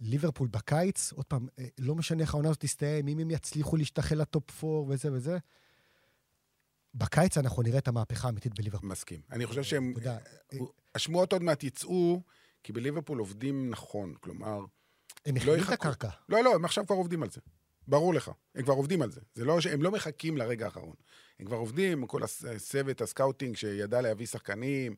ליברפול 0.00 0.48
בקיץ, 0.48 1.12
עוד 1.12 1.24
פעם, 1.26 1.46
אה, 1.58 1.64
לא 1.78 1.94
משנה 1.94 2.22
איך 2.22 2.34
העונה 2.34 2.48
הזאת 2.48 2.60
תסתיים, 2.60 3.08
אם 3.08 3.18
הם 3.18 3.30
יצליחו 3.30 3.76
להשתחל 3.76 4.16
לטופ 4.16 4.64
4 4.64 4.76
וזה 4.88 5.12
וזה, 5.12 5.38
בקיץ 6.94 7.38
אנחנו 7.38 7.62
נראה 7.62 7.78
את 7.78 7.88
המהפכה 7.88 8.28
האמיתית 8.28 8.58
בליברפול. 8.58 8.88
מסכים. 8.88 9.20
אני 9.32 9.46
חושב 9.46 9.62
שהם... 9.62 9.90
אתה 9.92 10.00
יודע, 10.00 10.18
אה, 10.52 10.58
השמועות 10.94 11.32
עוד 11.32 11.42
מעט 11.42 11.64
יצאו, 11.64 12.22
כי 12.62 12.72
בליברפול 12.72 13.18
עובדים 13.18 13.70
נכון. 13.70 14.14
כלומר, 14.20 14.64
הם 15.26 15.36
לא 15.36 15.40
מכינים 15.42 15.62
את. 15.62 15.68
הקרקע. 15.68 16.08
לא, 16.28 16.44
לא, 16.44 16.54
הם 16.54 16.64
עכשיו 16.64 16.86
כבר 16.86 16.96
עובדים 16.96 17.22
על 17.22 17.30
זה. 17.30 17.40
ברור 17.88 18.14
לך. 18.14 18.30
הם 18.54 18.62
כבר 18.62 18.72
עובדים 18.74 19.02
על 19.02 19.10
זה. 19.10 19.20
זה 19.34 19.44
לא. 19.44 19.58
הם 19.72 19.82
לא 19.82 19.90
מחכים 19.90 20.36
לרגע 20.36 20.64
האחרון. 20.64 20.94
הם 21.40 21.46
כבר 21.46 21.56
עובדים, 21.56 22.06
כל 22.06 22.20
הצוות 22.22 23.00
ה 23.00 23.06
scouting 23.06 23.56
שידע 23.56 24.00
להביא 24.00 24.26
שחקנים, 24.26 24.94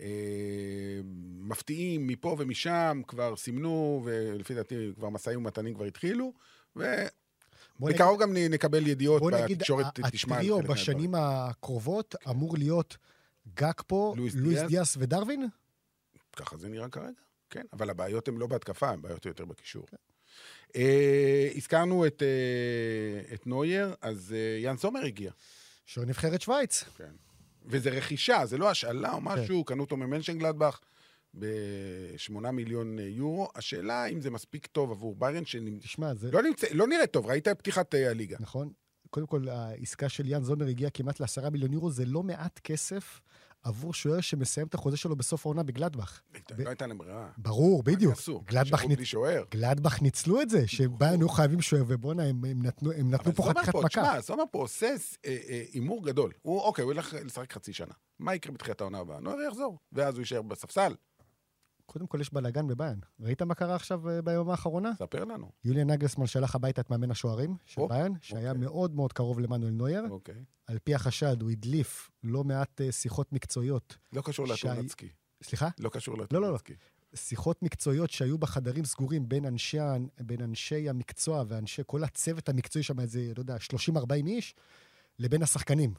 אה, 0.00 1.00
מפתיעים 1.40 2.06
מפה 2.06 2.36
ומשם, 2.38 3.02
כבר 3.08 3.36
סימנו, 3.36 4.02
ולפי 4.04 4.54
דעתי 4.54 4.92
כבר 4.96 5.08
משאים 5.08 5.38
ומתנים 5.38 5.74
כבר 5.74 5.84
התחילו, 5.84 6.32
בוא 6.76 6.84
נגיד- 6.84 7.10
ובקרוב 7.80 8.22
גם 8.22 8.36
נקבל 8.36 8.86
ידיעות 8.86 9.22
בוא 9.22 9.30
נגיד, 9.30 9.58
בתקשורת, 9.58 9.86
תשמע 10.12 10.34
על 10.36 10.40
הטריו 10.40 10.56
חלק 10.56 10.66
מהדברים. 10.68 10.82
בשנים 10.82 11.14
הקרובות 11.14 12.14
אמור 12.30 12.56
להיות 12.58 12.96
גקפו, 13.54 14.14
לואיס 14.16 14.34
לואיס 14.34 14.60
דיאס. 14.68 14.96
ודרווין? 15.00 15.46
ככה 16.36 16.56
זה 16.56 16.68
נראה 16.68 16.88
כרגע, 16.88 17.10
כן. 17.50 17.62
אבל 17.72 17.90
הבעיות 17.90 18.28
הן 18.28 18.36
לא 18.36 18.46
בהתקפה, 18.46 18.88
הן 18.90 19.02
בעיות 19.02 19.26
יותר 19.26 19.44
בקישור. 19.44 19.86
אה, 20.76 21.50
הזכרנו 21.56 22.06
את, 22.06 22.22
אה, 22.22 23.34
את 23.34 23.46
נוייר, 23.46 23.94
אז 24.00 24.34
אה, 24.36 24.62
יאן 24.62 24.76
סומר 24.76 25.04
הגיע. 25.04 25.30
של 25.86 26.00
נבחרת 26.00 26.42
שווייץ. 26.42 26.84
כן. 26.96 27.12
וזה 27.66 27.90
רכישה, 27.90 28.46
זה 28.46 28.58
לא 28.58 28.70
השאלה 28.70 29.12
או 29.12 29.20
משהו, 29.20 29.64
קנו 29.64 29.82
אותו 29.82 29.96
ממנשנגלדבך 29.96 30.80
ב-8 31.38 32.50
מיליון 32.50 32.98
יורו. 32.98 33.48
השאלה 33.54 34.06
אם 34.06 34.20
זה 34.20 34.30
מספיק 34.30 34.66
טוב 34.66 34.90
עבור 34.90 35.16
ביירן, 35.18 35.44
שלא 35.44 35.70
תשמע, 35.80 36.14
זה... 36.14 36.30
נמצא, 36.42 36.66
לא 36.70 36.86
נראה 36.86 37.06
טוב, 37.06 37.26
ראית 37.26 37.48
את 37.48 37.58
פתיחת 37.58 37.94
אה, 37.94 38.10
הליגה. 38.10 38.36
נכון. 38.40 38.72
קודם 39.10 39.26
כל, 39.26 39.48
העסקה 39.48 40.08
של 40.08 40.28
יאן 40.28 40.42
זומר 40.42 40.66
הגיעה 40.66 40.90
כמעט 40.90 41.20
לעשרה 41.20 41.50
מיליון 41.50 41.72
יורו, 41.72 41.90
זה 41.90 42.04
לא 42.04 42.22
מעט 42.22 42.60
כסף 42.64 43.20
עבור 43.66 43.94
שוער 43.94 44.20
שמסיים 44.20 44.66
את 44.66 44.74
החוזה 44.74 44.96
שלו 44.96 45.16
בסוף 45.16 45.46
העונה 45.46 45.62
בגלדבך. 45.62 46.20
לא 46.58 46.68
הייתה 46.68 46.86
להם 46.86 46.98
ברירה. 46.98 47.28
ברור, 47.38 47.82
בדיוק. 47.82 48.18
גלדבך, 49.50 50.02
ניצלו 50.02 50.42
את 50.42 50.50
זה, 50.50 50.68
שבאן 50.68 51.20
היו 51.20 51.28
חייבים 51.28 51.60
שוער, 51.60 51.84
ובואנה, 51.86 52.22
הם, 52.22 52.42
נתנו, 52.62 52.92
הם 52.92 53.10
נתנו 53.10 53.24
אבל 53.24 53.32
פה 53.32 53.42
סומר 53.42 53.54
חתיכת 53.54 53.72
פה, 53.72 53.78
מכה. 53.78 53.88
תשמע, 53.88 54.20
סומר 54.20 54.44
פה 54.50 54.58
עושה 54.58 54.86
אה, 54.86 55.36
אה, 55.48 55.62
הימור 55.72 56.04
גדול. 56.06 56.32
הוא, 56.42 56.60
אוקיי, 56.60 56.84
הוא 56.84 56.92
ילך 56.92 57.14
לשחק 57.24 57.52
חצי 57.52 57.72
שנה. 57.72 57.94
מה 58.18 58.34
יקרה 58.34 58.52
בתחילת 58.52 58.80
העונה 58.80 58.98
הבאה? 58.98 59.20
נויר 59.20 59.48
יחזור, 59.48 59.78
ואז 59.92 60.14
הוא 60.14 60.20
יישאר 60.20 60.42
בספסל. 60.42 60.94
קודם 61.86 62.06
כל, 62.06 62.20
יש 62.20 62.32
בלאגן 62.32 62.66
בביין. 62.66 63.00
ראית 63.20 63.42
מה 63.42 63.54
קרה 63.54 63.74
עכשיו 63.74 64.10
אה, 64.10 64.22
ביום 64.22 64.50
האחרונה? 64.50 64.92
ספר 64.98 65.24
לנו. 65.24 65.50
יוליאן 65.64 65.90
נגלסמן 65.90 66.26
שלח 66.26 66.54
הביתה 66.54 66.80
את 66.80 66.90
מאמן 66.90 67.10
השוערים 67.10 67.56
של 67.66 67.80
או, 67.80 67.88
ביין, 67.88 68.14
שהיה 68.20 68.50
אוקיי. 68.50 68.64
מאוד 68.64 68.94
מאוד 68.94 69.12
קרוב 69.12 69.40
למנואל 69.40 69.72
נויר. 69.72 70.02
אוקיי. 70.10 70.44
על 70.66 70.78
פי 70.84 70.94
החשד, 70.94 71.42
הוא 71.42 71.50
הדליף 71.50 72.10
לא 72.24 72.44
מעט 72.44 72.80
אה, 72.80 72.92
שיחות 72.92 73.32
מקצועיות. 73.32 73.96
לא 74.12 74.22
קשור 74.22 74.46
לתאונת 74.46 74.88
סקי. 74.88 75.08
סליחה? 75.42 75.68
לא 75.78 75.88
קשור 75.88 76.18
לא, 76.18 76.24
לתאונת 76.24 76.52
לא. 76.52 76.58
סקי. 76.58 76.74
שיחות 77.14 77.62
מקצועיות 77.62 78.10
שהיו 78.10 78.38
בחדרים 78.38 78.84
סגורים 78.84 79.28
בין 79.28 79.44
אנשי, 79.44 79.78
בין 80.20 80.42
אנשי 80.42 80.88
המקצוע 80.88 81.44
ואנשי 81.48 81.82
כל 81.86 82.04
הצוות 82.04 82.48
המקצועי 82.48 82.82
שם, 82.82 83.00
איזה, 83.00 83.32
לא 83.36 83.40
יודע, 83.40 83.56
30-40 83.56 84.26
איש, 84.26 84.54
לבין 85.18 85.42
השחקנים. 85.42 85.94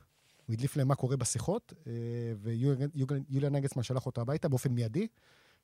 הוא 0.45 0.53
הדליף 0.53 0.77
להם 0.77 0.87
מה 0.87 0.95
קורה 0.95 1.17
בשיחות, 1.17 1.73
אה, 1.87 1.91
ויוליה 2.37 3.49
נגסמן 3.49 3.83
שלח 3.83 4.05
אותו 4.05 4.21
הביתה 4.21 4.49
באופן 4.49 4.71
מיידי, 4.71 5.07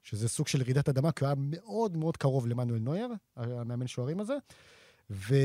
שזה 0.03 0.29
סוג 0.29 0.47
של 0.47 0.61
רעידת 0.61 0.89
אדמה, 0.89 1.11
כי 1.11 1.23
הוא 1.23 1.27
היה 1.27 1.35
מאוד 1.37 1.97
מאוד 1.97 2.17
קרוב 2.17 2.47
למנואל 2.47 2.79
נויר, 2.79 3.07
המאמן 3.37 3.87
שוערים 3.87 4.19
הזה. 4.19 4.33
ו... 5.09 5.35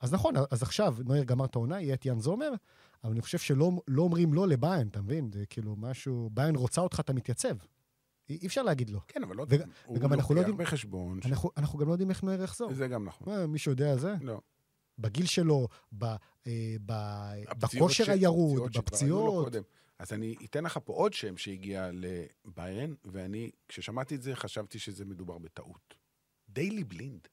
אז 0.00 0.12
נכון, 0.14 0.34
אז 0.50 0.62
עכשיו 0.62 0.96
נויר 1.04 1.24
גמר 1.24 1.44
את 1.44 1.54
העונה, 1.56 1.80
יהיה 1.80 1.94
את 1.94 2.06
יאן 2.06 2.20
זומר, 2.20 2.50
אבל 3.04 3.12
אני 3.12 3.20
חושב 3.22 3.38
שלא 3.38 3.70
לא 3.88 4.02
אומרים 4.02 4.34
לא 4.34 4.48
לביין, 4.48 4.88
אתה 4.88 5.02
מבין? 5.02 5.30
זה 5.32 5.44
כאילו 5.50 5.76
משהו, 5.76 6.30
ביין 6.32 6.56
רוצה 6.56 6.80
אותך, 6.80 7.00
אתה 7.00 7.12
מתייצב. 7.12 7.56
אי 8.30 8.38
אי 8.42 8.46
אפשר 8.46 8.62
להגיד 8.62 8.90
לא. 8.90 9.00
כן, 9.08 9.22
אבל 9.22 9.36
לא... 9.36 9.46
וג- 9.48 9.62
הוא 9.86 9.96
וגם 9.96 10.12
אנחנו 10.12 10.34
לא 10.34 10.40
יודעים- 10.40 10.56
בחשבון... 10.56 11.20
ש- 11.22 11.26
אנחנו, 11.26 11.50
אנחנו 11.56 11.78
גם 11.78 11.86
לא 11.88 11.92
יודעים 11.92 12.10
איך 12.10 12.22
נויר 12.22 12.42
יחזור. 12.42 12.74
זה 12.74 12.88
גם 12.88 13.04
נכון. 13.04 13.28
מה, 13.34 13.46
מישהו 13.46 13.72
יודע 13.72 13.96
זה? 13.96 14.14
לא. 14.20 14.40
בגיל 14.98 15.26
שלו, 15.26 15.68
ב, 15.98 16.04
אה, 16.04 16.16
ב, 16.86 16.92
בכושר 17.58 18.04
ש- 18.04 18.08
הירוד, 18.08 18.76
בפציעות. 18.78 19.52
אז 20.02 20.12
אני 20.12 20.34
אתן 20.44 20.64
לך 20.64 20.78
פה 20.84 20.92
עוד 20.92 21.12
שם 21.12 21.36
שהגיע 21.36 21.90
לביירן, 21.92 22.94
ואני, 23.04 23.50
כששמעתי 23.68 24.14
את 24.14 24.22
זה, 24.22 24.36
חשבתי 24.36 24.78
שזה 24.78 25.04
מדובר 25.04 25.38
בטעות. 25.38 25.94
דיילי 26.48 26.84
בלינד. 26.84 27.28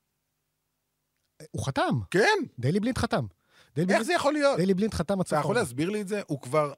הוא 1.52 1.66
חתם, 1.66 2.00
כן, 2.12 2.38
דיילי 2.60 2.80
בלינד 2.80 2.98
חתם. 2.98 3.26
דיילי 3.76 3.92
איך 3.94 3.98
בלינד, 3.98 4.06
זה 4.06 4.14
יכול 4.14 4.34
להיות? 4.34 4.58
דיילי 4.58 4.74
בלינד 4.74 4.94
חתם 4.94 5.20
עד 5.20 5.26
אתה 5.26 5.36
יכול. 5.36 5.56
להסביר 5.56 5.90
לי 5.90 6.02
את 6.02 6.08
זה? 6.08 6.22
הוא 6.28 6.42
כבר... 6.42 6.74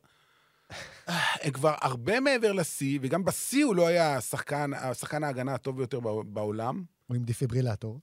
הם 1.41 1.51
כבר 1.51 1.75
הרבה 1.81 2.19
מעבר 2.19 2.51
לשיא, 2.51 2.99
וגם 3.01 3.25
בשיא 3.25 3.65
הוא 3.65 3.75
לא 3.75 3.87
היה 3.87 4.17
השחקן, 4.17 4.71
השחקן 4.73 5.23
ההגנה 5.23 5.53
הטוב 5.53 5.77
ביותר 5.77 5.99
בע- 5.99 6.23
בעולם. 6.25 6.83
הוא 7.07 7.15
עם 7.17 7.23
דפיברילטור. 7.23 7.99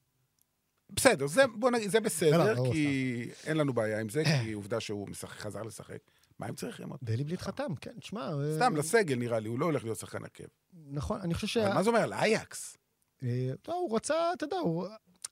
בסדר, 0.91 1.27
זה, 1.27 1.43
בוא 1.47 1.71
נגיד, 1.71 1.91
זה 1.91 1.99
לא, 2.01 2.05
בסדר, 2.05 2.55
לא, 2.55 2.71
כי 2.73 3.29
אין 3.47 3.57
לנו 3.57 3.73
בעיה 3.73 4.01
עם 4.01 4.09
זה, 4.09 4.23
כי 4.25 4.53
עובדה 4.53 4.81
שהוא 4.81 5.09
משחק, 5.09 5.39
חזר 5.39 5.63
לשחק. 5.63 5.99
מה 6.39 6.47
הם 6.47 6.55
צריכים 6.55 6.91
אותו? 6.91 7.07
דיילי 7.07 7.25
בלינד 7.25 7.41
חתם, 7.41 7.75
כן, 7.81 7.93
תשמע... 8.01 8.21
אה, 8.21 8.57
סתם, 8.57 8.77
לסגל 8.77 9.17
נראה 9.17 9.39
לי, 9.39 9.49
הוא 9.49 9.59
לא 9.59 9.65
הולך 9.65 9.85
להיות 9.85 9.99
שחקן 9.99 10.25
עקב. 10.25 10.45
נכון, 10.73 11.21
אני 11.21 11.35
חושב 11.35 11.47
ש... 11.47 11.57
מה 11.57 11.83
זה 11.83 11.91
אומר? 11.91 12.07
לאייאקס. 12.07 12.77
אה, 13.23 13.51
לא, 13.69 13.75
הוא 13.75 13.97
רצה, 13.97 14.15
אתה 14.37 14.45
יודע. 14.45 14.57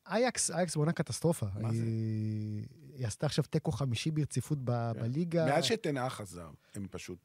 אייקס, 0.07 0.51
אייקס 0.51 0.77
בעונה 0.77 0.93
קטסטרופה. 0.93 1.47
מה 1.61 1.73
זה? 1.73 1.83
היא- 1.83 3.07
עשתה 3.07 3.27
עכשיו 3.27 3.45
תיקו 3.45 3.73
חמישי 3.73 4.11
ברציפות 4.11 4.59
כן. 4.59 5.01
בליגה. 5.01 5.47
מאז 5.47 5.65
שתנאה 5.65 6.11
חזר, 6.11 6.51
הם 6.75 6.87
פשוט... 6.91 7.19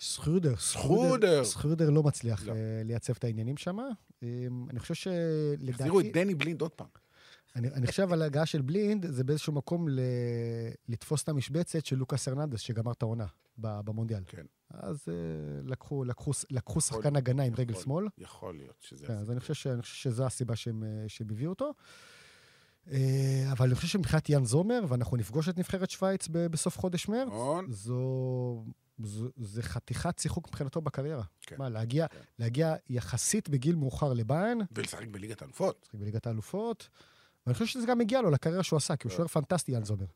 סחרודר. 0.00 0.56
סחרודר. 0.56 1.44
סחרודר 1.44 1.90
לא 1.90 2.02
מצליח 2.02 2.46
לא. 2.46 2.52
אה, 2.52 2.82
לייצב 2.84 3.12
את 3.18 3.24
העניינים 3.24 3.56
שם. 3.56 3.78
אני 4.70 4.78
חושב 4.80 5.10
החזירו 5.68 6.00
את 6.00 6.04
שלדעתי, 6.04 6.24
דני 6.24 6.34
בלינד 6.34 6.60
עוד 6.60 6.70
פעם. 6.70 6.86
אני 7.56 7.68
אני 7.68 7.86
חושב 7.86 8.12
על 8.12 8.22
ההגעה 8.22 8.46
של 8.46 8.62
בלינד, 8.62 9.06
זה 9.10 9.24
באיזשהו 9.24 9.52
מקום 9.52 9.88
ל- 9.88 10.00
לתפוס 10.88 11.22
את 11.22 11.28
המשבצת 11.28 11.84
של 11.86 11.96
לוקאס 11.96 12.28
הרננדס, 12.28 12.60
שגמר 12.60 12.92
את 12.92 13.02
העונה 13.02 13.26
במונדיאל. 13.58 14.22
כן. 14.26 14.44
אז 14.70 15.04
אה, 15.08 15.14
לקחו- 15.64 16.04
לקחו 16.04 16.30
לקחו 16.50 16.78
יכול- 16.78 16.82
שחקן 16.82 17.16
הגנה 17.16 17.42
עם 17.42 17.52
רגל 17.58 17.70
יכול- 17.72 17.84
שמאל. 17.84 18.06
יכול 18.18 18.56
להיות 18.56 18.76
שזה... 18.80 19.06
כן, 19.06 19.12
אז. 19.18 19.30
אני 19.30 19.40
חושב, 19.40 19.54
ש, 19.54 19.66
אני 19.66 19.82
חושב 19.82 19.94
שזו 19.94 20.26
הסיבה 20.26 20.56
שהם, 20.56 20.84
אה, 20.84 21.04
שהם 21.08 21.26
הביאו 21.30 21.50
אותו. 21.50 21.70
אה, 22.90 23.48
אבל 23.52 23.66
אני 23.66 23.74
חושב 23.74 23.88
שמבחינת 23.88 24.28
יאן 24.28 24.44
זומר, 24.44 24.80
ואנחנו 24.88 25.16
נפגוש 25.16 25.48
את 25.48 25.58
נבחרת 25.58 25.90
שווייץ 25.90 26.28
בסוף 26.30 26.78
חודש 26.78 27.08
מרץ, 27.08 27.26
נכון. 27.28 27.66
זו, 27.72 28.64
זו, 29.04 29.28
זה 29.36 29.62
חתיכת 29.62 30.18
שיחוק 30.18 30.48
מבחינתו 30.48 30.80
בקריירה. 30.80 31.24
כן. 31.40 31.56
מה, 31.58 31.68
להגיע, 31.68 32.08
כן. 32.08 32.18
להגיע 32.38 32.74
יחסית 32.90 33.48
בגיל 33.48 33.76
מאוחר 33.76 34.12
לביין, 34.12 34.60
ולשחק 34.72 35.06
בליגת 35.10 35.42
האלופות. 35.42 35.80
משחק 35.82 35.94
בליגת 36.00 36.26
האלופות, 36.26 36.88
ואני 37.46 37.54
חושב 37.54 37.66
שזה 37.66 37.86
גם 37.86 37.98
מגיע 37.98 38.22
לו 38.22 38.30
לקריירה 38.30 38.62
שהוא 38.62 38.76
עשה, 38.76 38.96
כי 38.96 39.08
הוא 39.08 39.10
לא. 39.12 39.16
שוער 39.16 39.28
פנטסטי, 39.28 39.72
יאן 39.72 39.84
זומר. 39.84 40.06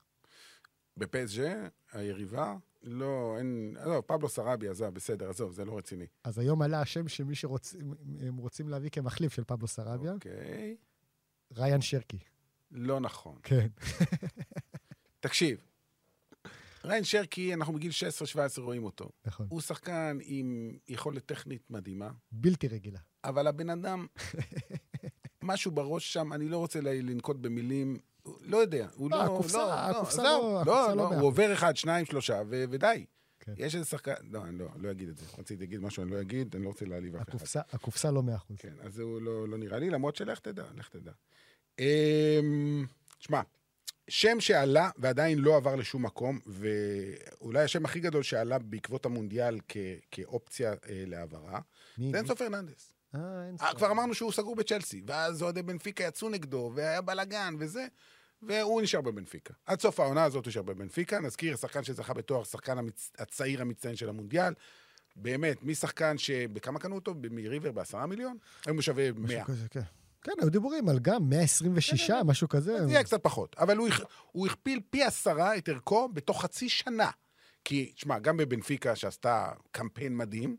בפסג'ה, 0.96 1.68
היריבה, 1.92 2.56
לא, 2.82 3.34
אין... 3.38 3.76
עזוב, 3.80 4.00
פבלו 4.00 4.28
סרבי 4.28 4.68
עזב, 4.68 4.94
בסדר, 4.94 5.30
עזוב, 5.30 5.52
זה 5.52 5.64
לא 5.64 5.78
רציני. 5.78 6.06
אז 6.24 6.38
היום 6.38 6.62
עלה 6.62 6.80
השם 6.80 7.08
שמי 7.08 7.34
שרוצים 7.34 8.36
רוצים 8.36 8.68
להביא 8.68 8.90
כמחליף 8.90 9.32
של 9.32 9.44
פבלו 9.44 9.68
סרביה, 9.68 10.12
אוקיי. 10.12 10.76
ריין 11.56 11.80
שרקי. 11.80 12.18
לא 12.70 13.00
נכון. 13.00 13.38
כן. 13.42 13.68
תקשיב, 15.20 15.58
ריין 16.84 17.04
שרקי, 17.04 17.54
אנחנו 17.54 17.74
בגיל 17.74 17.92
16-17 18.58 18.60
רואים 18.60 18.84
אותו. 18.84 19.10
נכון. 19.26 19.46
הוא 19.50 19.60
שחקן 19.60 20.18
עם 20.22 20.78
יכולת 20.88 21.26
טכנית 21.26 21.70
מדהימה, 21.70 22.10
בלתי 22.32 22.68
רגילה. 22.68 23.00
אבל 23.24 23.46
הבן 23.46 23.70
אדם, 23.70 24.06
משהו 25.44 25.70
בראש 25.70 26.12
שם, 26.12 26.32
אני 26.32 26.48
לא 26.48 26.58
רוצה 26.58 26.80
לנקוט 26.80 27.36
במילים, 27.36 27.98
לא 28.40 28.56
יודע, 28.56 28.86
הוא 28.94 29.10
לא, 29.10 29.16
לא... 29.16 29.22
הקופסה- 29.24 29.56
לא, 29.58 29.72
הקופסה 29.74 30.22
עזוב, 30.22 30.42
לא- 30.52 30.60
הקופסה 30.60 30.88
לא, 30.88 30.96
לא 30.96 31.02
לא, 31.04 31.10
מאה 31.10 31.18
הוא 31.18 31.26
עובר 31.28 31.52
אחד, 31.52 31.76
שניים, 31.76 32.04
שלושה, 32.06 32.42
ו- 32.48 32.64
ודי. 32.70 33.04
כן. 33.40 33.52
יש 33.56 33.74
איזה 33.74 33.86
שחקן, 33.86 34.12
לא, 34.30 34.44
אני 34.44 34.58
לא, 34.58 34.66
לא 34.76 34.90
אגיד 34.90 35.08
את 35.08 35.18
זה. 35.18 35.24
רציתי 35.38 35.60
להגיד 35.64 35.80
משהו, 35.80 36.02
אני 36.02 36.10
לא 36.10 36.20
אגיד, 36.20 36.54
אני 36.56 36.64
לא 36.64 36.68
רוצה 36.68 36.84
להעליב 36.84 37.16
אף 37.16 37.28
אחד. 37.28 37.60
הקופסה, 37.72 38.10
לא 38.10 38.22
מאה 38.22 38.36
אחוז. 38.36 38.56
כן, 38.58 38.72
אז 38.80 38.98
הוא 38.98 39.22
לא, 39.22 39.48
לא 39.48 39.58
נראה 39.58 39.78
לי, 39.78 39.90
למרות 39.90 40.16
שלך 40.16 40.38
תדע, 40.38 40.64
לך 40.76 40.88
תדע. 40.88 41.12
אמ, 41.78 42.86
שמע, 43.18 43.40
שם 44.08 44.40
שעלה 44.40 44.90
ועדיין 44.98 45.38
לא 45.38 45.56
עבר 45.56 45.76
לשום 45.76 46.02
מקום, 46.06 46.38
ואולי 46.46 47.62
השם 47.62 47.84
הכי 47.84 48.00
גדול 48.00 48.22
שעלה 48.22 48.58
בעקבות 48.58 49.06
המונדיאל 49.06 49.58
כ- 49.68 49.76
כאופציה 50.10 50.70
אה, 50.72 50.76
להעברה, 51.06 51.60
מי- 51.98 52.10
זה 52.10 52.16
אינסו 52.18 52.36
פרננדס. 52.36 52.92
אה, 53.14 53.20
אין 53.46 53.56
אה, 53.60 53.68
ספק. 53.68 53.76
כבר 53.76 53.90
אמרנו 53.90 54.14
שהוא 54.14 54.32
סגור 54.32 54.56
בצ'לסי, 54.56 55.02
ואז 55.06 55.42
אוהדי 55.42 55.62
בנפיקה 55.62 56.04
יצאו 56.04 56.28
נגדו, 56.28 56.72
והיה 56.74 57.00
בלאגן 57.00 57.54
וזה, 57.58 57.86
והוא 58.42 58.82
נשאר 58.82 59.00
בבנפיקה. 59.00 59.54
עד 59.66 59.80
סוף 59.80 60.00
העונה 60.00 60.24
הזאת 60.24 60.44
הוא 60.44 60.50
נשאר 60.50 60.62
בבנפיקה. 60.62 61.20
נזכיר, 61.20 61.56
שחקן 61.56 61.84
שזכה 61.84 62.14
בתואר, 62.14 62.44
שחקן 62.44 62.78
המצ... 62.78 63.10
הצעיר 63.18 63.60
המצטיין 63.60 63.96
של 63.96 64.08
המונדיאל. 64.08 64.54
באמת, 65.16 65.62
משחקן 65.62 66.18
שבכמה 66.18 66.78
קנו 66.78 66.94
אותו? 66.94 67.14
מריבר 67.30 67.72
בעשרה 67.72 68.06
מיליון? 68.06 68.36
היום 68.66 68.76
הוא 68.76 68.82
שווה 68.82 69.12
משהו 69.12 69.36
100. 69.36 69.44
כזה, 69.44 69.68
כן. 69.70 69.80
כן, 70.22 70.32
היו 70.40 70.50
דיבורים 70.50 70.88
על 70.88 70.98
גם 70.98 71.30
126, 71.30 72.10
משהו 72.24 72.48
כזה. 72.48 72.86
זה 72.86 72.92
יהיה 72.92 73.04
קצת 73.04 73.22
פחות. 73.22 73.56
אבל 73.58 73.76
הוא, 73.76 73.88
הוא 74.32 74.46
הכפיל 74.46 74.80
פי 74.90 75.02
עשרה 75.02 75.56
את 75.56 75.68
ערכו 75.68 76.08
בתוך 76.08 76.42
חצי 76.42 76.68
שנה. 76.68 77.10
כי, 77.64 77.92
שמע, 77.96 78.18
גם 78.18 78.36
בבנפיקה, 78.36 78.96
שעשתה 78.96 79.52
קמפיין 79.70 80.16
מדהים, 80.16 80.56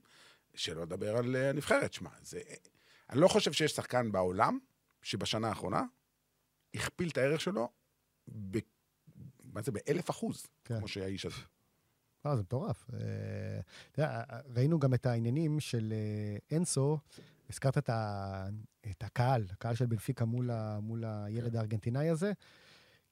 שלא 0.55 0.81
לדבר 0.81 1.17
על 1.17 1.35
אה, 1.35 1.49
הנבחרת, 1.49 1.93
שמע, 1.93 2.09
זה... 2.21 2.41
אני 3.09 3.21
לא 3.21 3.27
חושב 3.27 3.51
שיש 3.51 3.71
שחקן 3.71 4.11
בעולם 4.11 4.59
שבשנה 5.01 5.49
האחרונה 5.49 5.83
הכפיל 6.73 7.09
את 7.09 7.17
הערך 7.17 7.41
שלו 7.41 7.69
ב... 8.51 8.57
מה 9.43 9.61
זה? 9.61 9.71
באלף 9.71 10.09
אחוז, 10.09 10.45
כן. 10.65 10.77
כמו 10.77 10.87
שהאיש 10.87 11.25
הזה. 11.25 11.41
אה, 12.25 12.35
זה 12.35 12.41
מטורף. 12.41 12.89
אה, 13.97 14.39
ראינו 14.55 14.79
גם 14.79 14.93
את 14.93 15.05
העניינים 15.05 15.59
של 15.59 15.93
אה, 15.93 16.57
אנסו, 16.57 16.97
הזכרת 17.49 17.77
את, 17.77 17.89
ה, 17.89 18.45
את 18.91 19.03
הקהל, 19.03 19.45
הקהל 19.51 19.75
של 19.75 19.85
בנפיקה 19.85 20.25
מול, 20.25 20.51
ה, 20.51 20.79
מול 20.79 21.03
הילד 21.05 21.55
הארגנטינאי 21.55 22.09
הזה, 22.09 22.31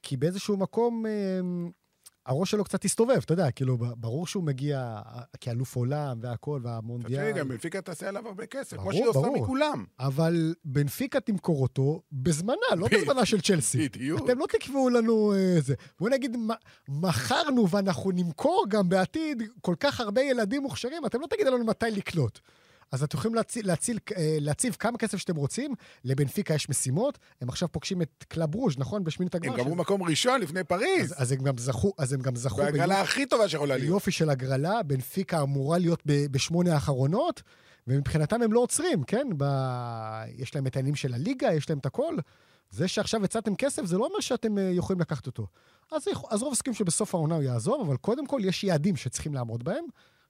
כי 0.01 0.17
באיזשהו 0.17 0.57
מקום 0.57 1.05
אה, 1.05 1.11
הראש 2.25 2.51
שלו 2.51 2.63
קצת 2.63 2.85
הסתובב, 2.85 3.19
אתה 3.25 3.33
יודע, 3.33 3.51
כאילו, 3.51 3.77
ברור 3.97 4.27
שהוא 4.27 4.43
מגיע 4.43 5.01
אה, 5.05 5.21
כאלוף 5.41 5.75
עולם 5.75 6.19
והכל, 6.21 6.59
והמונדיאל. 6.63 7.31
שני, 7.31 7.39
גם 7.39 7.47
בנפיקה 7.47 7.81
תעשה 7.81 8.07
עליו 8.09 8.27
הרבה 8.27 8.45
כסף, 8.45 8.77
כמו 8.77 8.79
ברור, 8.83 8.93
שהיא 8.93 9.05
עושה. 9.05 9.29
מכולם. 9.29 9.85
אבל 9.99 10.55
בנפיקה 10.65 11.19
תמכור 11.19 11.61
אותו 11.61 12.01
בזמנה, 12.11 12.55
לא. 12.77 12.87
בזמנה 12.91 13.25
של 13.25 13.41
צ'לסי. 13.41 13.89
בדיוק. 13.89 14.21
אתם 14.25 14.39
לא 14.39 14.45
תקבעו 14.45 14.89
לנו 14.89 15.33
אה, 15.33 15.61
זה. 15.61 15.73
בואו 15.99 16.11
נגיד, 16.11 16.37
מכרנו 16.89 17.69
ואנחנו 17.69 18.11
נמכור 18.11 18.65
גם 18.69 18.89
בעתיד 18.89 19.43
כל 19.61 19.75
כך 19.79 19.99
הרבה 19.99 20.21
ילדים 20.21 20.61
מוכשרים, 20.61 21.05
אתם 21.05 21.21
לא 21.21 21.27
תגידו 21.27 21.51
לנו 21.51 21.65
מתי 21.65 21.91
לקלוט. 21.91 22.39
אז 22.91 23.03
אתם 23.03 23.17
יכולים 23.17 23.35
להציל, 23.35 23.67
להציל, 23.67 23.99
אה, 24.17 24.37
להציב 24.41 24.75
כמה 24.79 24.97
כסף 24.97 25.17
שאתם 25.17 25.35
רוצים, 25.35 25.73
לבנפיקה 26.05 26.53
יש 26.53 26.69
משימות, 26.69 27.17
הם 27.41 27.49
עכשיו 27.49 27.71
פוגשים 27.71 28.01
את 28.01 28.25
קלאב 28.27 28.55
ברוז', 28.55 28.77
נכון? 28.77 29.03
בשמינית 29.03 29.35
הגמר. 29.35 29.51
הם 29.53 29.57
גמרו 29.59 29.69
שזה- 29.71 29.81
מקום 29.81 30.03
ראשון 30.03 30.41
לפני 30.41 30.63
פריז, 30.63 31.11
אז, 31.11 31.21
אז 31.21 31.31
הם 31.31 31.37
גם 31.43 31.57
זכו, 31.57 31.93
אז 31.97 32.13
הם 32.13 32.21
גם 32.21 32.35
זכו 32.35 32.57
בהגרלה 32.57 33.01
הכי 33.01 33.25
טובה 33.25 33.49
שיכולה 33.49 33.75
להיות. 33.77 33.87
ביופי 33.89 34.11
של 34.11 34.29
הגרלה, 34.29 34.83
בנפיקה 34.83 35.41
אמורה 35.41 35.77
להיות 35.77 36.01
ב- 36.05 36.25
בשמונה 36.31 36.73
האחרונות, 36.73 37.41
ומבחינתם 37.87 38.41
הם 38.41 38.53
לא 38.53 38.59
עוצרים, 38.59 39.03
כן? 39.03 39.27
ב... 39.37 39.43
יש 40.37 40.55
להם 40.55 40.67
את 40.67 40.75
העניינים 40.75 40.95
של 40.95 41.13
הליגה, 41.13 41.53
יש 41.53 41.69
להם 41.69 41.79
את 41.79 41.85
הכל. 41.85 42.15
זה 42.71 42.87
שעכשיו 42.87 43.23
הצעתם 43.23 43.55
כסף, 43.55 43.85
זה 43.85 43.97
לא 43.97 44.05
אומר 44.05 44.19
שאתם 44.19 44.57
אה, 44.57 44.63
יכולים 44.63 44.99
לקחת 44.99 45.27
אותו. 45.27 45.47
אז, 45.91 46.05
אז 46.29 46.41
רוב 46.41 46.53
הסכים 46.53 46.73
שבסוף 46.73 47.15
העונה 47.15 47.35
הוא 47.35 47.43
יעזוב, 47.43 47.81
אבל 47.87 47.97
קודם 47.97 48.27
כל 48.27 48.41
יש 48.43 48.63
יעדים 48.63 48.95
שצריכים 48.95 49.33
לעמוד 49.33 49.63
בהם, 49.63 49.83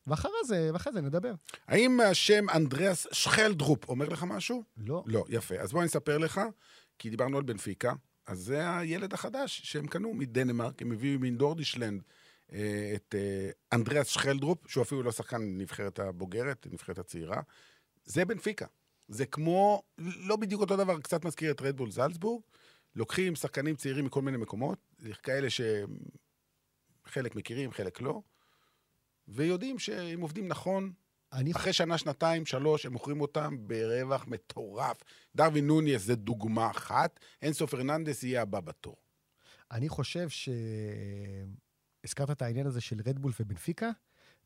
ואחרי 0.07 0.31
זה, 0.45 0.69
ואחרי 0.73 0.93
זה 0.93 1.01
נדבר. 1.01 1.33
האם 1.67 1.99
השם 1.99 2.49
אנדריאס 2.49 3.07
שכלדרופ 3.11 3.89
אומר 3.89 4.09
לך 4.09 4.23
משהו? 4.23 4.63
לא. 4.77 5.03
לא, 5.05 5.25
יפה. 5.29 5.55
אז 5.55 5.71
בוא 5.71 5.79
אני 5.79 5.87
אספר 5.87 6.17
לך, 6.17 6.41
כי 6.99 7.09
דיברנו 7.09 7.37
על 7.37 7.43
בנפיקה, 7.43 7.93
אז 8.27 8.39
זה 8.39 8.77
הילד 8.77 9.13
החדש 9.13 9.61
שהם 9.63 9.87
קנו 9.87 10.13
מדנמרק, 10.13 10.81
הם 10.81 10.91
הביאו 10.91 11.19
מנורדישלנד 11.19 12.03
אה, 12.51 12.91
את 12.95 13.15
אה, 13.17 13.49
אנדריאס 13.73 14.07
שכלדרופ, 14.07 14.67
שהוא 14.67 14.83
אפילו 14.83 15.03
לא 15.03 15.11
שחקן 15.11 15.41
נבחרת 15.41 15.99
הבוגרת, 15.99 16.67
נבחרת 16.71 16.99
הצעירה. 16.99 17.41
זה 18.05 18.25
בנפיקה. 18.25 18.65
זה 19.07 19.25
כמו, 19.25 19.83
לא 19.97 20.35
בדיוק 20.35 20.61
אותו 20.61 20.77
דבר, 20.77 20.99
קצת 20.99 21.25
מזכיר 21.25 21.51
את 21.51 21.61
רדבול 21.61 21.91
זלצבורג. 21.91 22.41
לוקחים 22.95 23.35
שחקנים 23.35 23.75
צעירים 23.75 24.05
מכל 24.05 24.21
מיני 24.21 24.37
מקומות, 24.37 24.79
כאלה 25.23 25.47
שחלק 25.49 27.35
מכירים, 27.35 27.71
חלק 27.71 28.01
לא, 28.01 28.21
ויודעים 29.29 29.79
שאם 29.79 30.21
עובדים 30.21 30.47
נכון, 30.47 30.91
אני, 31.33 31.51
אחרי 31.51 31.73
שנה, 31.73 31.97
שנתיים, 31.97 32.45
שלוש, 32.45 32.85
הם 32.85 32.93
מוכרים 32.93 33.21
אותם 33.21 33.57
ברווח 33.67 34.27
מטורף. 34.27 35.03
דרווין 35.35 35.67
נוניס 35.67 36.01
זה 36.01 36.15
דוגמה 36.15 36.71
אחת, 36.71 37.19
אינסו 37.41 37.67
פרננדס 37.67 38.23
יהיה 38.23 38.41
הבא 38.41 38.59
בתור. 38.59 38.95
אני 39.71 39.89
חושב 39.89 40.29
ש... 40.29 40.49
הזכרת 42.03 42.31
את 42.31 42.41
העניין 42.41 42.67
הזה 42.67 42.81
של 42.81 43.01
רדבול 43.05 43.31
ובנפיקה, 43.39 43.89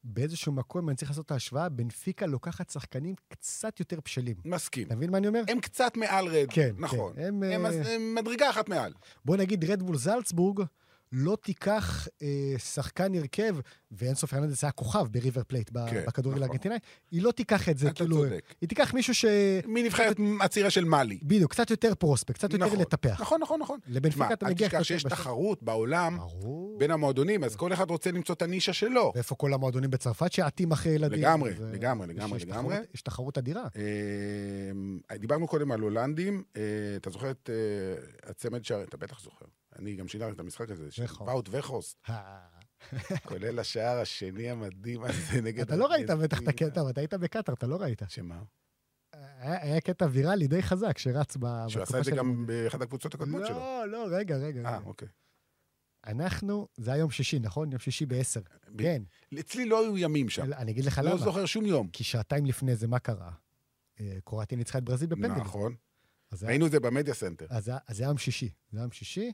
באיזשהו 0.04 0.52
מקום, 0.52 0.90
אני 0.90 0.96
צריך 0.96 1.12
לעשות 1.12 1.26
את 1.26 1.32
ההשוואה, 1.32 1.70
בנפיקה 1.70 2.26
לוקחת 2.26 2.70
שחקנים 2.70 3.16
קצת 3.28 3.80
יותר 3.80 4.00
בשלים. 4.06 4.36
מסכים. 4.46 4.88
אתה 4.88 4.96
מבין 4.96 5.12
מה 5.12 5.18
אני 5.18 5.28
אומר? 5.28 5.42
הם 5.48 5.60
קצת 5.60 5.98
מעל 5.98 6.28
רד, 6.28 6.48
כן, 6.50 6.76
נכון. 6.78 7.14
כן. 7.16 7.22
הם, 7.22 7.44
הם, 7.44 7.66
אה, 7.66 7.96
הם 7.96 8.16
מדרגה 8.16 8.50
אחת 8.50 8.70
מעל. 8.70 8.94
בוא 9.26 9.38
נגיד 9.38 9.72
רדבול 9.72 9.98
זלצבורג 9.98 10.64
לא 11.16 11.38
תיקח 11.42 12.08
אה, 12.22 12.28
שחקן 12.58 13.16
הרכב, 13.16 13.56
ואנסו 13.92 14.28
פרננדס 14.28 14.64
היה 14.64 14.72
כוכב 14.72 15.08
בריבר 15.12 15.42
פלייט 15.48 15.70
כן, 15.70 16.04
בכדורגל 16.08 16.38
נכון. 16.40 16.44
הארגנטינאי, 16.50 16.78
היא 17.12 17.22
לא 17.22 17.32
תיקח 17.32 17.70
את 17.70 17.78
זה, 17.78 17.88
אתה 17.88 17.96
כאילו... 17.96 18.18
צודק. 18.24 18.54
היא 18.62 18.70
תיקח 18.70 18.94
מישהו 18.94 19.16
ש... 19.16 19.26
מנבחרת 19.68 20.18
הצעירה 20.42 20.70
של 20.70 20.86
מאלי. 20.86 21.20
בדיוק, 21.24 21.52
קצת 21.52 21.70
יותר 21.70 21.96
prospect, 21.96 22.38
קצת 22.38 22.54
יותר 22.54 22.66
נכון, 22.66 22.80
לטפח. 22.80 23.22
נכון, 23.22 23.42
נכון, 23.42 23.60
נכון. 23.60 23.80
לבנפיקה 23.88 24.34
אתה 24.34 24.46
אל 24.46 24.52
מגיע 24.52 24.68
תשכח 24.68 24.78
קצת 24.78 24.86
שיש 24.86 25.04
תחרות 25.04 25.64
בעולם 25.64 26.18
ברור. 26.18 26.80
בין 26.80 26.92
המועדונים, 26.92 27.44
אז 27.44 27.56
כל 27.56 27.74
אחד 27.74 27.90
רוצה 27.90 28.12
למצוא 28.12 28.36
את 28.36 28.42
הנישה 28.42 28.74
שלו. 28.74 29.12
ואיפה 29.16 29.36
כל 29.36 29.54
המועדונים 29.54 29.90
בצרפת 29.90 30.32
שעטים 30.34 30.72
אחרי 30.72 30.92
ילדים? 30.92 31.20
לגמרי, 31.20 31.54
זה- 31.54 31.72
לגמרי, 31.72 32.08
לגמרי, 32.08 32.38
יש 32.38 32.44
לגמרי. 32.44 32.76
תחרות- 32.76 32.94
יש 32.96 33.02
תחרות 33.02 33.38
אדירה. 33.38 33.64
אה, 35.12 35.18
דיברנו 35.18 35.48
קודם 35.48 35.72
על 35.72 35.80
הולנדים, 35.80 36.44
אה, 36.58 36.62
אתה 36.98 37.10
זוכר 37.10 37.32
את 37.32 37.50
אה, 37.54 38.30
הצמד 38.30 38.66
שער, 38.66 38.84
אתה 38.84 38.98
בטח 38.98 39.20
זוכר. 39.24 39.46
אני 39.80 39.96
גם 39.96 40.08
שינה 40.08 40.30
את 40.30 40.40
המשחק 40.40 40.70
הזה, 40.70 40.92
של 40.92 41.04
וכו. 41.04 41.26
ואוט 41.26 41.50
וכוס, 41.52 41.96
אה, 42.10 42.40
כולל 43.26 43.60
השער 43.60 43.98
השני 44.00 44.50
המדהים 44.50 45.04
הזה 45.04 45.42
נגד... 45.46 45.60
אתה 45.60 45.76
לא 45.76 45.86
ראית 45.86 46.10
בטח 46.10 46.42
את. 46.42 46.48
הקטע, 46.48 46.82
אבל 46.82 46.90
אתה 46.90 47.02
היית 47.02 47.14
בקטאר, 47.14 47.54
אתה 47.54 47.68
לא 47.68 47.76
ראית. 47.76 48.02
שמה? 48.08 48.44
היה 49.14 49.62
היה 49.62 49.82
קטע 49.82 50.08
ויראלי 50.12 50.48
די 50.48 50.62
חזק 50.62 50.98
שרץ 50.98 51.38
ב... 51.40 51.46
שהוא 51.68 51.68
עשה 51.68 51.80
בתקופה 51.80 52.00
את 52.00 52.04
זה 52.04 52.12
של 52.12 52.18
גם. 52.18 52.46
באחת 52.46 52.82
הקבוצות 52.82 53.14
הקודמות 53.14 53.42
שלו. 53.48 53.56
לא, 53.56 53.88
לא, 53.88 54.08
רגע, 54.12 54.38
רגע. 54.38 54.70
אה. 54.70 54.80
אוקיי. 54.86 55.08
אנחנו, 56.08 56.68
זה 56.78 56.92
היה 56.92 57.00
יום 57.00 57.12
שישי, 57.12 57.40
נכון? 57.40 57.72
יום 57.72 57.80
שישי 57.80 58.06
בעשר. 58.06 58.42
כן. 58.78 59.04
אצלי 59.40 59.66
לא 59.66 59.82
היו 59.84 59.98
ימים 59.98 60.30
שם. 60.30 60.54
אני 60.54 60.72
אגיד 60.72 60.86
לך 60.86 61.02
לא 61.04 61.10
למה. 61.10 61.18
זוכר 61.18 61.46
שום 61.46 61.66
יום. 61.66 61.88
כי 61.88 62.04
שעתיים 62.04 62.46
לפני 62.46 62.76
זה, 62.76 62.88
מה 62.88 63.00
קרה? 63.00 63.32
אה, 64.00 64.18
קרואטיה 64.26 64.58
ניצחה 64.58 64.78
את 64.78 64.84
ברזיל 64.84 65.10
בפנדלים. 65.10 65.38
נכון. 65.38 65.76
ראינו 66.42 66.66
את 66.66 66.72
זה 66.72 66.80
ב 66.80 66.86
media 66.86 67.14
center. 67.14 67.46
אז 67.50 67.64
זה 67.64 68.04
היה 68.04 68.08
יום 68.08 68.18
שישי. 68.18 68.50
זה 68.72 68.78
היה 68.78 68.84
יום 68.84 68.92
שישי, 68.92 69.32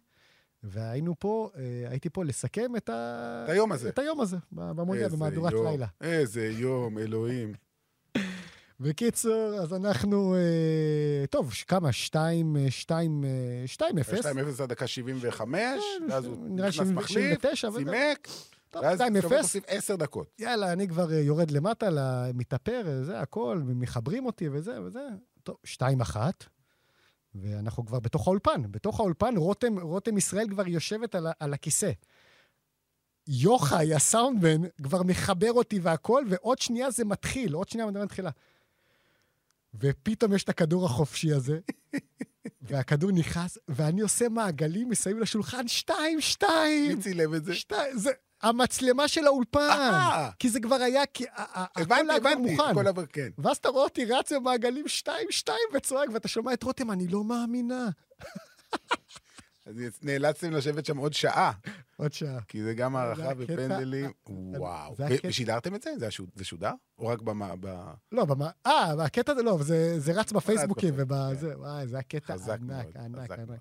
והיינו 0.63 1.15
פה, 1.19 1.49
אה, 1.57 1.61
הייתי 1.89 2.09
פה 2.09 2.25
לסכם 2.25 2.75
את 2.75 2.89
ה... 2.89 2.93
את 3.45 3.49
היום 3.49 3.71
הזה. 3.71 3.89
את 3.89 3.99
היום 3.99 4.21
הזה, 4.21 4.37
במונדיאל, 4.51 5.09
במהדורת 5.09 5.53
לילה. 5.53 5.87
איזה 6.01 6.45
יום, 6.47 6.97
אלוהים. 6.97 7.53
בקיצור, 8.79 9.53
אז 9.61 9.73
אנחנו, 9.73 10.35
אה, 10.35 11.25
טוב, 11.29 11.51
כמה? 11.67 11.91
שתיים, 11.91 12.57
אה, 12.57 12.71
שתיים, 12.71 13.23
אה, 13.23 13.29
שתיים 13.67 13.97
אפס. 13.97 14.25
2-0 14.25 14.61
עד 14.63 14.69
דקה 14.69 14.87
75, 14.87 15.81
ואז 16.09 16.25
הוא 16.25 16.49
נכנס 16.59 16.79
מחליף, 16.79 17.07
79, 17.41 17.67
וזה- 17.69 17.77
צימק, 17.77 18.27
ואז. 18.75 19.01
הוסיף 19.31 19.63
10 19.67 19.95
דקות. 19.95 20.31
יאללה, 20.39 20.73
אני 20.73 20.87
כבר 20.87 21.11
אה, 21.13 21.19
יורד 21.19 21.51
למטה, 21.51 21.89
מתאפר, 22.33 22.83
אה, 22.87 23.03
זה 23.03 23.19
הכל, 23.19 23.61
מחברים 23.65 24.25
אותי 24.25 24.49
וזה 24.49 24.81
וזה. 24.81 25.07
טוב, 25.43 25.55
שתיים 25.63 26.01
אחת, 26.01 26.45
ואנחנו 27.35 27.85
כבר 27.85 27.99
בתוך 27.99 28.27
האולפן. 28.27 28.71
בתוך 28.71 28.99
האולפן, 28.99 29.37
רותם, 29.37 29.79
רותם 29.79 30.17
ישראל 30.17 30.49
כבר 30.49 30.67
יושבת 30.67 31.15
על, 31.15 31.27
על 31.39 31.53
הכיסא. 31.53 31.91
יוחאי, 33.27 33.93
הסאונדמן, 33.93 34.67
כבר 34.83 35.03
מחבר 35.03 35.51
אותי 35.51 35.79
והכל, 35.79 36.23
ועוד 36.29 36.59
שנייה 36.59 36.91
זה 36.91 37.05
מתחיל, 37.05 37.53
עוד 37.53 37.69
שנייה 37.69 37.87
המדבר 37.87 38.03
מתחילה. 38.03 38.29
ופתאום 39.73 40.33
יש 40.33 40.43
את 40.43 40.49
הכדור 40.49 40.85
החופשי 40.85 41.33
הזה, 41.33 41.59
והכדור 42.61 43.11
נכנס, 43.11 43.57
ואני 43.67 44.01
עושה 44.01 44.29
מעגלים 44.29 44.89
מסביב 44.89 45.17
לשולחן, 45.17 45.67
שתיים, 45.67 46.21
שתיים. 46.21 46.95
מי 46.95 47.03
צילם 47.03 47.35
את 47.35 47.45
זה? 47.45 47.55
שתיים, 47.55 47.97
זה 47.97 48.11
המצלמה 48.41 49.07
של 49.07 49.25
האולפן. 49.25 49.59
אה. 49.71 50.29
כי 50.39 50.49
זה 50.49 50.59
כבר 50.59 50.75
היה, 50.75 51.05
כי 51.05 51.25
הכל 51.33 51.81
הבנתי, 51.81 52.11
היה 52.11 52.19
כבר 52.19 52.29
הבנתי, 52.29 52.51
מוכן. 52.51 52.69
הכל 52.71 52.87
עבר, 52.87 53.05
כן. 53.05 53.29
ואז 53.37 53.57
אתה 53.57 53.69
רואה 53.69 53.83
אותי 53.83 54.05
רץ 54.05 54.31
במעגלים 54.31 54.87
שתיים, 54.87 55.27
שתיים 55.31 55.67
וצועק, 55.73 56.09
ואתה 56.13 56.27
שומע 56.27 56.53
את 56.53 56.63
רותם, 56.63 56.91
אני 56.91 57.07
לא 57.07 57.23
מאמינה. 57.23 57.89
אז 59.65 59.75
נאלצתם 60.01 60.51
לשבת 60.51 60.85
שם 60.85 60.97
עוד 60.97 61.13
שעה, 61.13 61.51
עוד 61.97 62.13
שעה. 62.13 62.39
כי 62.47 62.63
זה 62.63 62.73
גם 62.73 62.95
הערכה 62.95 63.29
הקטע- 63.31 63.35
ופנדלים. 63.37 64.11
וואו. 64.27 64.93
הקטע- 64.93 65.27
ושידרתם 65.27 65.75
את 65.75 65.81
זה? 65.81 65.91
זה 66.35 66.45
שודר? 66.45 66.71
או 66.99 67.07
רק 67.07 67.21
במה... 67.21 67.53
לא, 68.11 68.25
במה... 68.25 68.49
אה, 68.65 68.93
והקטע 68.97 69.31
הזה, 69.31 69.43
לא, 69.43 69.57
זה, 69.61 70.11
רץ 70.15 70.31
בפייסבוקים 70.31 70.89
בפייסבוק, 70.95 71.17
ובזה, 71.33 71.57
וואי, 71.57 71.87
זה 71.87 71.99
הקטע 71.99 72.33
ענק, 72.33 72.85
ענק, 72.95 73.31
ענק. 73.31 73.59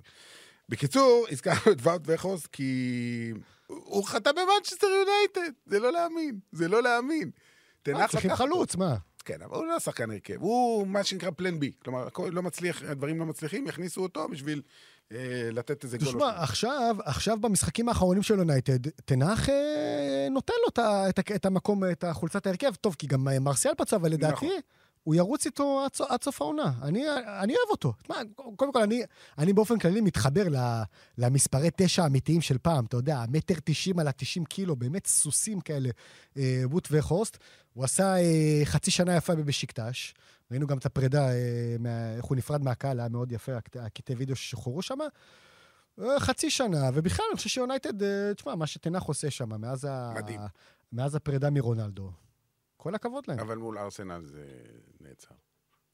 בקיצור, 0.69 1.27
הזכרנו 1.31 1.73
את 1.73 1.79
ווט 1.83 2.03
וכהורסט 2.07 2.47
כי 2.47 3.33
הוא 3.67 4.07
חתם 4.07 4.31
במנצ'סטר 4.31 4.87
יונייטד, 4.87 5.53
זה 5.67 5.79
לא 5.79 5.93
להאמין, 5.93 6.39
זה 6.53 6.69
לא 6.69 6.83
להאמין. 6.83 7.31
אה, 7.31 7.83
טן 7.83 7.94
האח 7.94 8.11
צריכים. 8.11 8.35
חלוץ, 8.35 8.77
מה? 8.77 8.97
כן, 9.25 9.43
אבל 9.43 9.57
הוא 9.57 9.67
לא 9.67 9.79
שחקן 9.79 10.11
הרכב, 10.11 10.37
הוא 10.41 10.87
מה 10.87 11.05
שנקרא 11.05 11.31
plan 11.31 11.59
B. 11.61 11.73
כלומר, 11.85 12.07
הכל 12.07 12.31
לא 12.33 12.43
מצליח, 12.43 12.83
הדברים 12.83 13.19
לא 13.19 13.27
מצליחים, 13.27 13.67
יכניסו 13.67 14.03
אותו 14.03 14.29
בשביל 14.29 14.63
אה, 15.13 15.49
לתת 15.53 15.85
איזה 15.85 15.99
גול. 15.99 16.09
תשמע. 16.09 16.43
עכשיו, 16.43 16.97
עכשיו 17.05 17.39
במשחקים 17.41 17.89
האחרונים 17.89 18.23
של 18.23 18.39
יונייטד, 18.39 18.89
טן 19.05 19.22
האח 19.22 19.49
אה, 19.49 20.29
נותן 20.31 20.55
לו 20.63 20.69
את 20.69 20.79
את 21.19 21.31
את 21.37 21.47
המקום, 21.47 21.85
את 21.93 22.05
החולצת 22.05 22.47
ההרכב. 22.47 22.75
טוב, 22.75 22.97
כי 22.99 23.07
גם 23.07 23.29
אה, 23.29 23.39
מרסיאל 23.39 23.75
פצע, 23.75 23.97
אבל 23.97 24.11
לדעתי, 24.13 24.47
נכון. 24.47 24.49
הוא 25.09 25.15
ירוץ 25.15 25.47
איתו 25.47 25.85
עד, 25.85 26.07
עד 26.09 26.23
סוף 26.23 26.43
העונה. 26.43 26.73
אני, 26.83 27.05
אני 27.43 27.53
אוהב 27.57 27.71
אותו. 27.71 27.93
תשמע, 28.03 28.17
קודם 28.57 28.73
כל, 28.73 28.83
אני, 28.83 29.03
אני 29.39 29.53
באופן 29.53 29.79
כללי 29.79 30.01
מתחבר 30.01 30.49
ל, 30.49 30.57
למספרי 31.19 31.69
תשע 31.77 32.03
האמיתיים 32.03 32.41
של 32.41 32.59
פעם. 32.59 32.85
אתה 32.85 32.97
יודע, 32.97 33.25
מטר 33.29 33.55
תשעים 33.65 33.99
על 33.99 34.09
התשעים 34.09 34.45
קילו, 34.45 34.77
באמת 34.77 35.07
סוסים 35.07 35.61
כאלה, 35.61 35.91
אה, 36.37 36.63
ווט 36.65 36.89
וחוסט. 36.91 37.39
הוא 37.75 37.85
עשה 37.85 38.17
אה, 38.17 38.61
חצי 38.65 38.91
שנה 38.91 39.17
יפה 39.17 39.35
בבשיקטש. 39.35 40.15
ראינו 40.51 40.67
גם 40.67 40.79
את 40.79 40.87
הפרידה, 40.87 41.29
אה, 41.29 41.77
מה, 41.79 42.15
איך 42.17 42.25
הוא 42.25 42.37
נפרד 42.37 42.63
מהקהל, 42.63 43.01
היה 43.01 43.09
מאוד 43.09 43.33
יפה, 43.33 43.53
הקט- 43.57 43.77
הקטעי 43.77 44.17
וידאו 44.17 44.37
ששוחררו 44.37 44.83
שם. 44.83 44.99
אה, 46.01 46.21
חצי 46.21 46.51
שנה, 46.51 46.91
ובכלל, 46.95 47.27
אני 47.31 47.37
חושב 47.37 47.49
שיונייטד, 47.49 48.03
אה, 48.03 48.35
תשמע, 48.37 48.55
מה 48.55 48.67
שתנח 48.67 49.03
עושה 49.03 49.31
שם, 49.31 49.61
מאז, 49.61 49.85
ה... 49.85 50.13
מאז 50.93 51.15
הפרידה 51.15 51.51
מרונלדו, 51.51 52.11
כל 52.79 52.95
הכבוד 52.95 53.25
להם. 53.29 53.39
אבל 53.39 53.57
מול 53.59 53.79
ארסנל 53.79 54.25
זה 54.25 54.45
נעצר. 55.01 55.35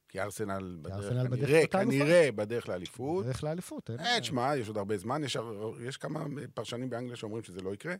כי 0.08 0.20
ארסנל 0.20 0.78
בדרך, 0.82 1.12
בדרך 1.30 1.72
כנראה. 1.72 1.84
כנראה 1.84 2.28
בדרך 2.34 2.68
לאליפות. 2.68 3.26
דרך 3.26 3.44
לאליפות. 3.44 3.90
אין- 3.90 4.00
אה, 4.00 4.20
תשמע, 4.20 4.56
יש 4.56 4.68
עוד 4.68 4.76
הרבה 4.78 4.96
זמן, 4.98 5.24
יש, 5.24 5.36
יש 5.80 5.96
כמה 5.96 6.24
פרשנים 6.54 6.90
באנגליה 6.90 7.16
שאומרים 7.16 7.42
שזה 7.44 7.60
לא 7.60 7.74
יקרה, 7.74 7.94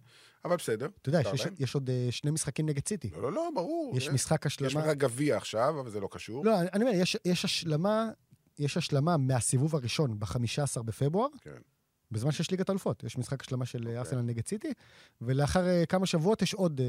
אבל 0.45 0.57
בסדר. 0.57 0.89
אתה 1.03 1.09
יודע, 1.09 1.21
יש-. 1.35 1.47
יש 1.59 1.75
עוד 1.75 1.91
אה, 1.91 2.07
שני 2.11 2.31
משחקים 2.31 2.67
נגד 2.67 2.89
סיטי. 2.89 3.11
לא, 3.11 3.23
לא, 3.23 3.33
לא, 3.33 3.51
ברור. 3.55 3.93
יש 3.97 4.09
משחק 4.09 4.47
יש 4.47 4.63
השלמה... 4.63 4.87
לך 4.87 4.97
גביע 4.97 5.37
עכשיו, 5.37 5.81
אבל 5.81 5.91
זה 5.91 6.01
לא 6.01 6.09
קשור. 6.11 6.45
לא, 6.45 6.61
אני 6.61 6.85
אומר, 6.85 6.95
יש- 6.97 7.17
יש 7.25 7.45
השלמה, 7.45 8.11
יש 8.59 8.77
השלמה 8.77 9.17
מהסיבוב 9.17 9.75
הראשון 9.77 10.19
ב-15 10.19 10.83
בפברואר, 10.83 11.29
כן. 11.41 11.51
בזמן 12.11 12.33
שיש 12.33 12.51
ליגת 12.51 12.71
אלופות. 12.71 13.05
יש 13.05 13.19
משחק 13.19 13.41
השלמה 13.41 13.67
של 13.67 13.79
אוקיי. 13.79 13.99
ארסנל 13.99 14.21
נגד 14.21 14.47
סיטי, 14.47 14.73
ולאחר 15.21 15.67
אה, 15.69 15.87
כמה 15.87 16.07
שבועות 16.07 16.43
יש 16.43 16.55
עוד, 16.55 16.81
אה, 16.81 16.87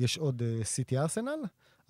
יש 0.00 0.18
עוד 0.18 0.42
סיטי 0.62 0.98
ארסנל. 0.98 1.40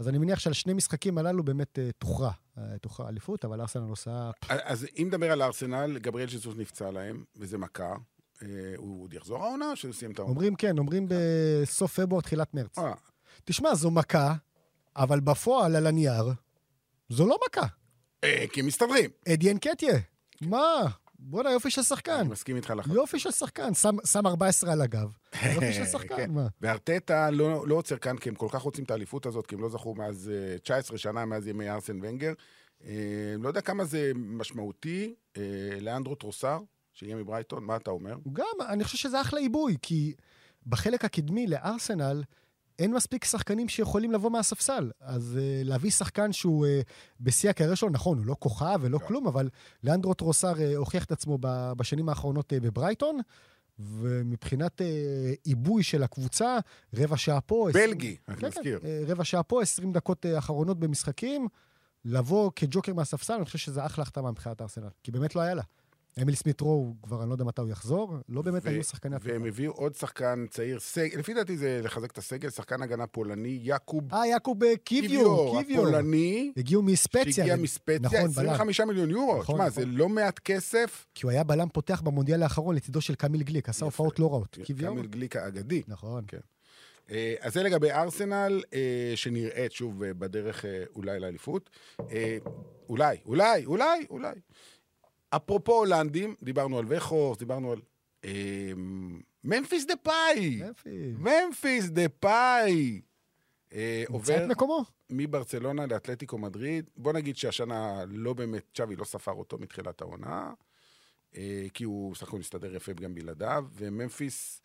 אז 0.01 0.09
אני 0.09 0.19
מניח 0.19 0.39
שעל 0.39 0.53
שני 0.53 0.73
משחקים 0.73 1.19
הללו 1.19 1.43
באמת 1.43 1.79
אה, 1.79 1.91
תוכרע, 1.99 2.31
אה, 2.59 2.79
תוכרע 2.81 3.09
אליפות, 3.09 3.45
אבל 3.45 3.61
ארסנל 3.61 3.89
עושה... 3.89 4.31
אז 4.49 4.87
אם 4.99 5.05
נדבר 5.07 5.33
על 5.33 5.43
ארסנל, 5.43 5.99
גבריאל 5.99 6.29
ז'זוס 6.29 6.55
נפצע 6.57 6.91
להם, 6.91 7.25
וזה 7.37 7.59
מכה. 7.59 7.95
אה, 8.43 8.49
הוא 8.77 9.03
עוד 9.03 9.15
יחזור 9.15 9.45
העונה 9.45 9.71
או 9.71 9.77
שהוא 9.77 9.93
סיים 9.93 10.13
את 10.13 10.19
העונה? 10.19 10.35
אומרים 10.35 10.55
כן, 10.55 10.79
אומרים 10.79 11.07
בסוף 11.09 12.01
פברואר, 12.01 12.21
תחילת 12.21 12.55
מרץ. 12.55 12.77
תשמע, 13.45 13.75
זו 13.75 13.91
מכה, 13.91 14.35
אבל 14.97 15.21
בפועל, 15.21 15.77
על 15.77 15.87
הנייר, 15.87 16.33
זו 17.09 17.27
לא 17.27 17.39
מכה. 17.49 17.67
כי 18.53 18.63
מסתדרים. 18.63 19.11
אדי 19.29 19.51
אנקטיה, 19.51 19.99
מה? 20.41 20.87
בואנה, 21.23 21.51
יופי 21.51 21.71
של 21.71 21.83
שחקן. 21.83 22.13
אני 22.13 22.29
מסכים 22.29 22.57
איתך 22.57 22.71
לחלוטין. 22.71 22.95
יופי 22.95 23.19
של 23.19 23.31
שחקן, 23.31 23.75
שם, 23.75 23.97
שם 24.07 24.27
14 24.27 24.73
על 24.73 24.83
הגב. 24.83 25.13
יופי 25.55 25.73
של 25.73 25.81
כן. 25.85 25.91
שחקן, 25.91 26.31
מה? 26.31 26.47
וארטטה 26.61 27.31
לא, 27.31 27.69
לא 27.69 27.75
עוצר 27.75 27.97
כאן, 27.97 28.17
כי 28.17 28.29
הם 28.29 28.35
כל 28.35 28.47
כך 28.51 28.63
רוצים 28.63 28.85
את 28.85 28.91
האליפות 28.91 29.27
הזאת, 29.27 29.47
כי 29.47 29.55
הם 29.55 29.61
לא 29.61 29.69
זכו 29.69 29.95
מאז 29.95 30.33
אה, 30.35 30.59
19 30.59 30.99
שנה, 30.99 31.25
מאז 31.25 31.47
ימי 31.47 31.71
ארסן 31.71 31.99
ונגר. 32.03 32.33
אה, 32.85 32.93
לא 33.39 33.49
יודע 33.49 33.61
כמה 33.61 33.85
זה 33.85 34.13
משמעותי. 34.15 35.15
אה, 35.37 35.43
לאנדרו 35.81 36.15
טרוסר, 36.15 36.59
שיהיה 36.93 37.17
מברייטון, 37.17 37.65
מה 37.65 37.77
אתה 37.77 37.91
אומר? 37.91 38.15
גם, 38.33 38.67
אני 38.69 38.85
חושב 38.85 38.99
שזה 38.99 39.21
אחלה 39.21 39.41
עיבוי, 39.41 39.77
כי 39.83 40.15
בחלק 40.67 41.05
הקדמי 41.05 41.47
לארסנל, 41.47 42.23
אין 42.81 42.93
מספיק 42.93 43.25
שחקנים 43.25 43.69
שיכולים 43.69 44.13
לבוא 44.13 44.31
מהספסל. 44.31 44.91
אז 45.01 45.39
uh, 45.39 45.69
להביא 45.69 45.91
שחקן 45.91 46.33
שהוא 46.33 46.67
uh, 46.67 46.69
בשיא 47.21 47.51
הקריירה 47.51 47.77
שלו, 47.77 47.91
נכון, 47.91 48.19
הוא 48.19 48.27
לא 48.27 48.37
כוכב 48.39 48.79
ולא 48.81 48.99
כן. 48.99 49.07
כלום, 49.07 49.27
אבל 49.27 49.49
לאנדרו 49.85 50.15
טרוסר 50.15 50.55
uh, 50.55 50.77
הוכיח 50.77 51.05
את 51.05 51.13
עצמו 51.13 51.39
ב- 51.41 51.73
בשנים 51.77 52.09
האחרונות 52.09 52.53
uh, 52.53 52.57
בברייטון, 52.63 53.19
ומבחינת 53.79 54.81
uh, 54.81 54.85
עיבוי 55.45 55.83
של 55.83 56.03
הקבוצה, 56.03 56.59
רבע 56.95 57.17
שעה 57.17 57.41
פה... 57.41 57.69
בלגי, 57.75 58.17
אני 58.29 58.37
כן, 58.37 58.47
מזכיר. 58.47 58.79
כן, 58.79 58.87
אה, 58.87 59.03
רבע 59.07 59.25
שעה 59.25 59.43
פה, 59.43 59.63
20 59.63 59.93
דקות 59.93 60.27
אה, 60.27 60.39
אחרונות 60.39 60.79
במשחקים, 60.79 61.49
לבוא 62.05 62.51
כג'וקר 62.57 62.95
מהספסל, 62.95 63.35
אני 63.35 63.45
חושב 63.45 63.59
שזה 63.59 63.87
אחלה 63.87 64.03
החתמה 64.03 64.31
מבחינת 64.31 64.63
ארסנל, 64.63 64.89
כי 65.03 65.11
באמת 65.11 65.35
לא 65.35 65.41
היה 65.41 65.55
לה. 65.55 65.63
אמיל 66.23 66.35
סמית 66.35 66.61
רו, 66.61 66.95
כבר 67.03 67.21
אני 67.21 67.29
לא 67.29 67.35
יודע 67.35 67.45
מתי 67.45 67.61
הוא 67.61 67.71
יחזור, 67.71 68.15
לא 68.29 68.43
באמת 68.43 68.63
ו- 68.65 68.69
היו 68.69 68.85
שחקני 68.85 69.17
התקפה. 69.17 69.33
והם 69.33 69.45
הביאו 69.45 69.73
עוד 69.73 69.95
שחקן 69.95 70.47
צעיר, 70.51 70.81
סג... 70.81 71.19
לפי 71.19 71.35
דעתי 71.35 71.57
זה 71.57 71.81
לחזק 71.85 72.11
את 72.11 72.19
הסגל, 72.19 72.51
שחקן 72.51 72.83
הגנה 72.83 73.07
פולני, 73.07 73.59
יעקוב 73.63 74.15
אה, 74.15 74.27
יעקוב 74.27 74.65
אה, 74.65 74.77
קיוויו, 74.77 75.53
קיוויו. 75.59 75.81
הפולני, 75.81 76.53
הגיעו 76.57 76.83
מספציה. 76.83 77.33
שהגיע 77.33 77.57
מספציה, 77.57 77.99
נכון, 78.01 78.31
בלם. 78.31 78.51
25 78.51 78.81
מיליון 78.81 79.11
יורו. 79.11 79.39
נכון, 79.39 79.55
תשמע, 79.55 79.67
נכון. 79.67 79.83
זה 79.83 79.87
לא 79.87 80.09
מעט 80.09 80.39
כסף. 80.39 81.07
כי 81.15 81.27
הוא 81.27 81.31
היה 81.31 81.45
בלם 81.45 81.69
פותח 81.69 82.01
במונדיאל 82.01 82.43
האחרון 82.43 82.75
לצידו 82.75 83.01
של 83.01 83.15
קמיל 83.15 83.43
גליק, 83.43 83.69
עשה. 83.69 83.85
הופעות 83.85 84.19
לא 84.19 84.33
רעות. 84.33 84.59
קיוויו? 84.63 84.93
קמיל 84.93 85.07
גליק 85.07 85.37
האגדי. 85.37 85.83
נכון. 85.89 86.25
כן. 86.29 86.39
אה, 87.11 87.35
אז 87.41 87.55
זה 87.55 87.63
לגבי 87.63 87.91
ארסנל, 87.91 88.63
אה, 88.75 89.13
שנראית 89.15 89.73
שוב 89.73 90.05
בדרך 90.05 90.65
אולי 90.97 91.21
לאליפות. 91.21 91.71
אולי, 92.89 93.17
אולי, 93.27 93.65
אולי, 93.67 94.07
אולי. 94.11 94.35
אפרופו 95.31 95.73
הולנדים, 95.73 96.35
דיברנו 96.43 96.79
על 96.79 96.85
וכורס, 96.89 97.39
דיברנו 97.39 97.73
על... 97.73 97.81
אה, 98.25 98.73
ממפיס 99.45 99.87
דה 99.87 99.97
פאי! 99.97 100.63
ממפיס 101.19 101.89
דה 101.89 102.09
פאי! 102.09 103.01
אה, 103.73 104.05
עובר 104.09 104.47
מקומו. 104.49 104.85
מברצלונה 105.11 105.87
לאתלטיקו 105.87 106.39
מדריד. 106.39 106.91
בוא 106.97 107.13
נגיד 107.13 107.37
שהשנה 107.37 108.05
לא 108.09 108.33
באמת, 108.33 108.63
צ'אבי 108.75 108.97
לא 108.97 109.05
ספר 109.05 109.33
אותו 109.33 109.59
מתחילת 109.59 110.01
העונה, 110.01 110.53
אה, 111.37 111.67
כי 111.75 111.85
הוא 111.85 112.15
סך 112.15 112.23
הכל 112.29 112.39
מסתדר 112.39 112.75
יפה 112.75 112.93
גם 112.93 113.15
בלעדיו, 113.15 113.65
וממפיס 113.73 114.63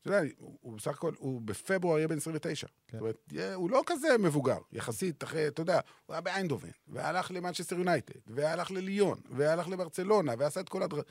אתה 0.00 0.08
יודע, 0.08 0.20
הוא, 0.38 0.76
בסך 0.76 0.90
הכל, 0.90 1.12
הוא 1.18 1.42
בפברואר 1.44 1.98
יהיה 1.98 2.08
בן 2.08 2.16
29. 2.16 2.66
כן. 2.66 2.98
זאת 2.98 3.00
אומרת, 3.00 3.32
הוא 3.54 3.70
לא 3.70 3.82
כזה 3.86 4.18
מבוגר, 4.18 4.58
יחסית, 4.72 5.24
אחרי, 5.24 5.48
אתה 5.48 5.62
יודע, 5.62 5.80
הוא 6.06 6.14
היה 6.14 6.20
באיינדובן, 6.20 6.68
והלך 6.88 7.30
למנצ'סטר 7.30 7.78
יונייטד, 7.78 8.20
והלך 8.26 8.70
לליון, 8.70 9.20
והלך 9.30 9.68
לברצלונה, 9.68 10.32
ועשה 10.38 10.60
את 10.60 10.68
כל 10.68 10.82
הדבר... 10.82 11.02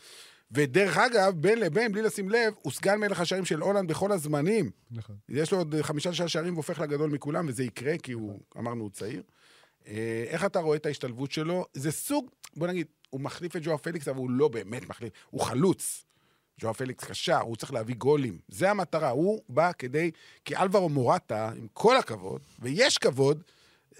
ודרך 0.51 0.97
אגב, 0.97 1.33
בין 1.35 1.59
לבין, 1.59 1.91
בלי 1.91 2.01
לשים 2.01 2.29
לב, 2.29 2.53
הוא 2.61 2.71
סגן 2.71 2.99
מלך 2.99 3.19
השערים 3.19 3.45
של 3.45 3.59
הולנד 3.59 3.89
בכל 3.89 4.11
הזמנים. 4.11 4.71
נכון. 4.91 5.15
יש 5.29 5.51
לו 5.51 5.57
עוד 5.57 5.75
חמישה-שישה 5.81 6.27
שערים 6.27 6.53
והופך 6.53 6.79
לגדול 6.79 7.09
מכולם, 7.09 7.47
וזה 7.47 7.63
יקרה, 7.63 7.97
כי 7.97 8.11
הוא, 8.11 8.39
אמרנו, 8.57 8.83
הוא 8.83 8.89
צעיר. 8.89 9.23
אה, 9.87 10.23
איך 10.27 10.45
אתה 10.45 10.59
רואה 10.59 10.77
את 10.77 10.85
ההשתלבות 10.85 11.31
שלו? 11.31 11.65
זה 11.73 11.91
סוג, 11.91 12.29
בוא 12.55 12.67
נגיד, 12.67 12.87
הוא 13.09 13.21
מחליף 13.21 13.55
את 13.55 13.61
ז'ואאו 13.63 13.77
פליקס, 13.77 14.07
אבל 14.07 14.17
הוא 14.17 14.29
לא 14.29 14.47
באמת 14.47 14.89
מחליף, 14.89 15.13
הוא 15.29 15.41
חלוץ. 15.41 16.05
ז'ואאו 16.59 16.73
פליקס 16.73 17.03
קשר, 17.03 17.39
הוא 17.39 17.55
צריך 17.55 17.73
להביא 17.73 17.95
גולים. 17.95 18.39
זה 18.47 18.71
המטרה, 18.71 19.09
הוא 19.09 19.41
בא 19.49 19.71
כדי... 19.77 20.11
כי 20.45 20.57
אלברו 20.57 20.89
מוראטה, 20.89 21.51
עם 21.57 21.67
כל 21.73 21.97
הכבוד, 21.97 22.41
ויש 22.59 22.97
כבוד, 22.97 23.43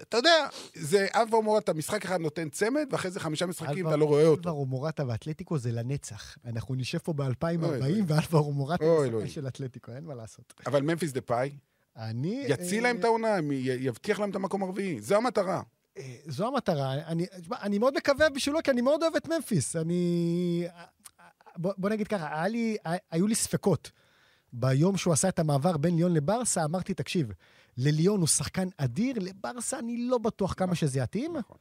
אתה 0.02 0.16
יודע, 0.16 0.48
זה 0.74 1.06
אלברו 1.14 1.42
מוראטה, 1.42 1.72
משחק 1.72 2.04
אחד 2.04 2.20
נותן 2.20 2.48
צמד, 2.48 2.86
ואחרי 2.90 3.10
זה 3.10 3.20
חמישה 3.20 3.46
משחקים 3.46 3.88
אתה 3.88 3.96
לא 3.96 4.04
רואה 4.04 4.26
אותו. 4.26 4.48
אלברו 4.48 4.66
מורטה 4.66 5.04
ואתלטיקו 5.06 5.58
זה 5.58 5.72
לנצח. 5.72 6.36
אנחנו 6.44 6.74
נשב 6.74 6.98
פה 6.98 7.12
אוי, 7.18 7.56
ב-2040, 7.58 7.64
אוי. 7.64 8.02
ואלברו 8.06 8.52
מורטה 8.52 8.84
אלוהים. 8.84 9.10
שחקן 9.10 9.28
של 9.28 9.48
אתלטיקו, 9.48 9.92
אין 9.92 10.04
מה 10.04 10.14
לעשות. 10.14 10.54
אבל 10.66 10.82
ממפיס 10.82 11.12
דה 11.12 11.20
פאי, 11.20 11.50
אני... 11.96 12.44
יציל 12.48 12.78
אה, 12.78 12.82
להם 12.82 13.00
את 13.00 13.04
העונה, 13.04 13.36
יבטיח 13.52 14.20
להם 14.20 14.30
את 14.30 14.36
המקום 14.36 14.62
הרביעי. 14.62 15.00
זו 15.00 15.16
המטרה. 15.16 15.62
אה, 15.98 16.16
זו 16.26 16.46
המטרה. 16.46 16.94
אני, 16.94 17.26
אני 17.50 17.78
מאוד 17.78 17.96
מקווה 17.96 18.30
בשבילו, 18.30 18.58
כי 18.64 18.70
אני 18.70 18.80
מאוד 18.80 19.02
אוהב 19.02 19.16
את 19.16 19.28
ממפיס. 19.28 19.76
אני... 19.76 20.64
בוא, 21.60 21.72
בוא 21.78 21.90
נגיד 21.90 22.08
ככה, 22.08 22.46
לי, 22.48 22.76
היו 23.10 23.26
לי 23.26 23.34
ספקות. 23.34 23.90
ביום 24.52 24.96
שהוא 24.96 25.12
עשה 25.12 25.28
את 25.28 25.38
המעבר 25.38 25.76
בין 25.76 25.96
ליון 25.96 26.14
לברסה, 26.14 26.64
אמרתי, 26.64 26.94
תקשיב, 26.94 27.32
לליון 27.76 28.20
הוא 28.20 28.28
שחקן 28.28 28.68
אדיר, 28.76 29.16
לברסה 29.20 29.78
אני 29.78 29.96
לא 29.96 30.18
בטוח 30.18 30.54
כמה 30.54 30.74
שזה 30.74 31.00
יתאים, 31.00 31.36
נכון. 31.36 31.56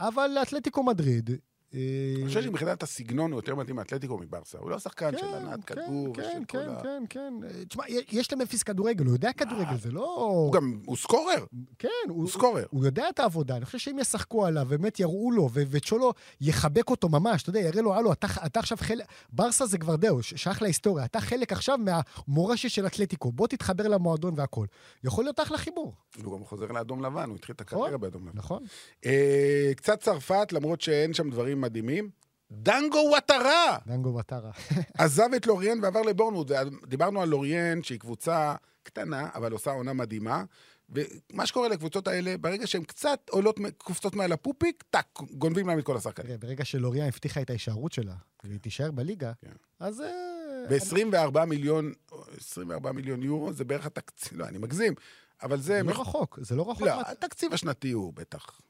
אבל 0.00 0.30
לאתלטיקו 0.34 0.82
מדריד... 0.82 1.30
אה, 1.74 2.14
אני 2.16 2.26
חושב 2.28 2.42
שמבחינת 2.42 2.82
הסגנון 2.82 3.32
הוא 3.32 3.38
יותר 3.38 3.54
מתאים 3.54 3.76
מאתלטיקו 3.76 4.18
מברסה. 4.18 4.58
הוא 4.58 4.70
לא 4.70 4.78
שחקן 4.78 5.18
של 5.18 5.26
ענת 5.26 5.64
כדור 5.64 6.14
כן, 6.14 6.22
ושל 6.22 6.44
כל 6.44 6.58
כן, 6.58 6.68
ה... 6.68 6.82
כן, 6.82 7.02
כן. 7.10 7.34
אה, 7.44 7.64
תשמע, 7.64 7.84
יש 8.12 8.32
למפיס 8.32 8.62
כדורגל, 8.62 9.04
הוא 9.04 9.14
יודע 9.14 9.32
כדורגל, 9.32 9.76
זה 9.78 9.90
לא... 9.90 10.14
הוא 10.14 10.52
גם, 10.52 10.80
הוא 10.86 10.96
סקורר, 10.96 11.44
כן, 11.78 11.88
הוא 12.08 12.28
סקורר. 12.28 12.64
הוא 12.70 12.84
יודע 12.84 13.08
את 13.08 13.20
העבודה, 13.20 13.56
אני 13.56 13.64
חושב 13.64 13.78
שאם 13.78 13.98
ישחקו 13.98 14.46
עליו, 14.46 14.66
באמת 14.70 15.00
יראו 15.00 15.32
לו, 15.32 15.48
וצ'ולו 15.52 16.12
יחבק 16.40 16.90
אותו 16.90 17.08
ממש, 17.08 17.42
אתה 17.42 17.50
יודע, 17.50 17.60
יראה 17.60 17.82
לו, 17.82 17.94
הלו, 17.94 18.12
אתה, 18.12 18.60
עכשיו 18.60 18.78
חלק, 18.80 19.04
ברסה 19.32 19.66
זה 19.66 19.78
כבר 19.78 19.96
דאו, 19.96 20.22
שייך 20.22 20.62
להיסטוריה, 20.62 21.04
אתה 21.04 21.20
חלק 21.20 21.52
עכשיו 21.52 21.78
מהמורשת 21.78 22.70
של 22.70 22.86
אתלטיקו, 22.86 23.32
בוא 23.32 23.46
תתחבר 23.46 23.88
למועדון 23.88 24.34
והכול. 24.36 24.66
יכול 25.04 25.24
להיות 25.24 25.40
אחלה 25.40 25.58
חיבור, 25.58 25.94
הוא 26.24 26.38
גם 26.38 26.44
חוזר 26.44 26.72
לאדום 26.72 27.04
לבן, 27.04 27.28
הוא 27.28 27.36
התחיל 27.36 27.54
את 27.54 27.60
הקריירה 27.60 27.98
באדום 27.98 28.28
לבן. 28.28 28.38
נכון? 28.38 28.62
אה, 29.06 29.72
קצת 29.76 30.00
צרפת, 30.00 30.52
למרות 30.52 30.80
שאין 30.80 31.14
שם 31.14 31.30
דברים 31.30 31.63
מדהימים. 31.64 32.10
דנגו 32.50 32.98
וואטרה 33.10 33.78
דנגו 33.86 34.14
וטרה. 34.14 34.50
עזב 34.98 35.28
את 35.36 35.46
לוריאן 35.46 35.78
ועבר 35.82 36.02
לבורנמוט. 36.02 36.50
דיברנו 36.86 37.22
על 37.22 37.28
לוריאן, 37.28 37.82
שהיא 37.82 38.00
קבוצה 38.00 38.54
קטנה, 38.82 39.28
אבל 39.34 39.52
עושה 39.52 39.70
עונה 39.70 39.92
מדהימה. 39.92 40.44
ומה 40.88 41.46
שקורה 41.46 41.68
לקבוצות 41.68 42.08
האלה, 42.08 42.38
ברגע 42.38 42.66
שהן 42.66 42.84
קצת 42.84 43.30
עולות, 43.30 43.58
קופצות 43.78 44.14
מעל 44.14 44.32
הפופיק, 44.32 44.84
טאק, 44.90 45.20
גונבים 45.30 45.66
להם 45.66 45.78
את 45.78 45.84
כל 45.84 45.96
השחקנים. 45.96 46.40
ברגע 46.40 46.64
שלוריה 46.64 47.06
הבטיחה 47.06 47.42
את 47.42 47.50
ההישארות 47.50 47.92
שלה, 47.92 48.14
והיא 48.44 48.60
תישאר 48.60 48.90
בליגה, 48.90 49.32
כן. 49.40 49.52
אז... 49.80 50.00
אה, 50.00 50.34
ו-24 50.70 51.44
מיליון, 51.44 51.92
24 52.36 52.92
מיליון 52.92 53.22
יורו, 53.22 53.52
זה 53.52 53.64
בערך 53.64 53.86
התקציב, 53.86 54.38
לא, 54.38 54.44
אני 54.44 54.58
מגזים, 54.58 54.94
אבל 55.42 55.60
זה... 55.60 55.62
זה 55.62 55.82
לא 55.82 56.00
רחוק, 56.00 56.38
זה 56.42 56.56
לא 56.56 56.70
רחוק. 56.70 56.82
לא, 56.82 57.00
התקציב 57.00 57.52
השנתי 57.52 57.90
הוא 57.90 58.12
בטח 58.14 58.60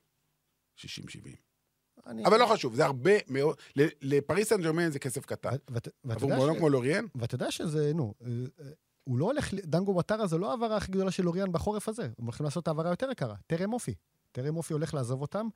60-70. 0.79 0.85
אני- 2.07 2.27
אבל 2.27 2.41
לא 2.41 2.47
חשוב, 2.47 2.75
זה 2.75 2.85
הרבה 2.85 3.11
מאוד, 3.29 3.57
ל- 3.77 3.87
לפריס 4.03 4.49
סן 4.49 4.61
ג'רמן 4.63 4.91
זה 4.91 4.99
כסף 4.99 5.27
קטן. 5.27 5.51
עבור 6.09 6.31
ש- 6.55 6.59
כמו 6.59 6.69
לוריאן, 6.69 7.05
ואתה 7.15 7.35
יודע 7.35 7.51
שזה, 7.51 7.93
נו, 7.95 8.15
אה, 8.23 8.29
אה, 8.61 8.71
הוא 9.05 9.19
לא 9.19 9.25
הולך, 9.25 9.53
ל- 9.53 9.61
דנגו 9.65 9.97
וטרה 9.97 10.27
זה 10.27 10.39
לא 10.39 10.49
ההעברה 10.49 10.77
הכי 10.77 10.93
גדולה 10.93 11.11
של 11.11 11.27
אוריאן 11.29 11.53
בחורף 11.53 11.89
הזה. 11.89 12.03
הם 12.19 12.25
הולכים 12.25 12.45
לעשות 12.45 12.69
העברה 12.69 12.91
יותר 12.91 13.11
יקרה. 13.11 13.35
טרם 13.47 13.73
אופי. 13.73 13.95
טרם 14.33 14.57
אופי 14.57 14.73
הולך 14.73 14.95
לעזוב 14.95 15.21
אותם, 15.23 15.49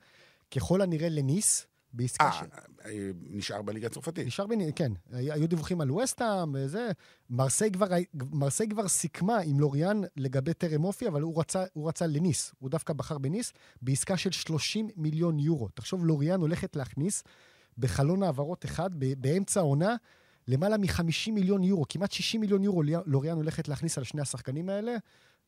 ככל 0.55 0.81
הנראה 0.81 1.09
לניס, 1.09 1.67
בעסקה 1.93 2.25
אה, 2.25 2.31
ש... 2.31 2.41
אה, 2.85 3.11
נשאר 3.29 3.61
בליגה 3.61 3.87
הצרפתית. 3.87 4.27
נשאר 4.27 4.47
בני... 4.47 4.73
כן, 4.75 4.91
היו 5.11 5.47
דיווחים 5.47 5.81
על 5.81 5.91
וסטהאם 5.91 6.51
וזה. 6.53 6.91
מרסיי 7.29 7.71
כבר, 7.71 7.87
מרסיי 8.31 8.69
כבר 8.69 8.87
סיכמה 8.87 9.37
עם 9.39 9.59
לוריאן 9.59 10.01
לגבי 10.17 10.53
טרם 10.53 10.83
אופי, 10.83 11.07
אבל 11.07 11.21
הוא 11.21 11.39
רצה, 11.39 11.63
הוא 11.73 11.87
רצה 11.87 12.07
לניס. 12.07 12.53
הוא 12.59 12.69
דווקא 12.69 12.93
בחר 12.93 13.17
בניס, 13.17 13.53
בעסקה 13.81 14.17
של 14.17 14.31
30 14.31 14.89
מיליון 14.97 15.39
יורו. 15.39 15.69
תחשוב, 15.69 16.05
לוריאן 16.05 16.41
הולכת 16.41 16.75
להכניס 16.75 17.23
בחלון 17.77 18.23
העברות 18.23 18.65
אחד, 18.65 18.89
באמצע 19.17 19.59
העונה, 19.59 19.95
למעלה 20.47 20.77
מ-50 20.77 21.31
מיליון 21.31 21.63
יורו, 21.63 21.85
כמעט 21.89 22.11
60 22.11 22.41
מיליון 22.41 22.63
יורו 22.63 22.83
לוריאן 23.05 23.37
הולכת 23.37 23.67
להכניס 23.67 23.97
על 23.97 24.03
שני 24.03 24.21
השחקנים 24.21 24.69
האלה. 24.69 24.95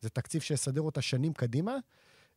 זה 0.01 0.09
תקציב 0.09 0.41
שיסדר 0.41 0.81
אותה 0.81 1.01
שנים 1.01 1.33
קדימה. 1.33 1.77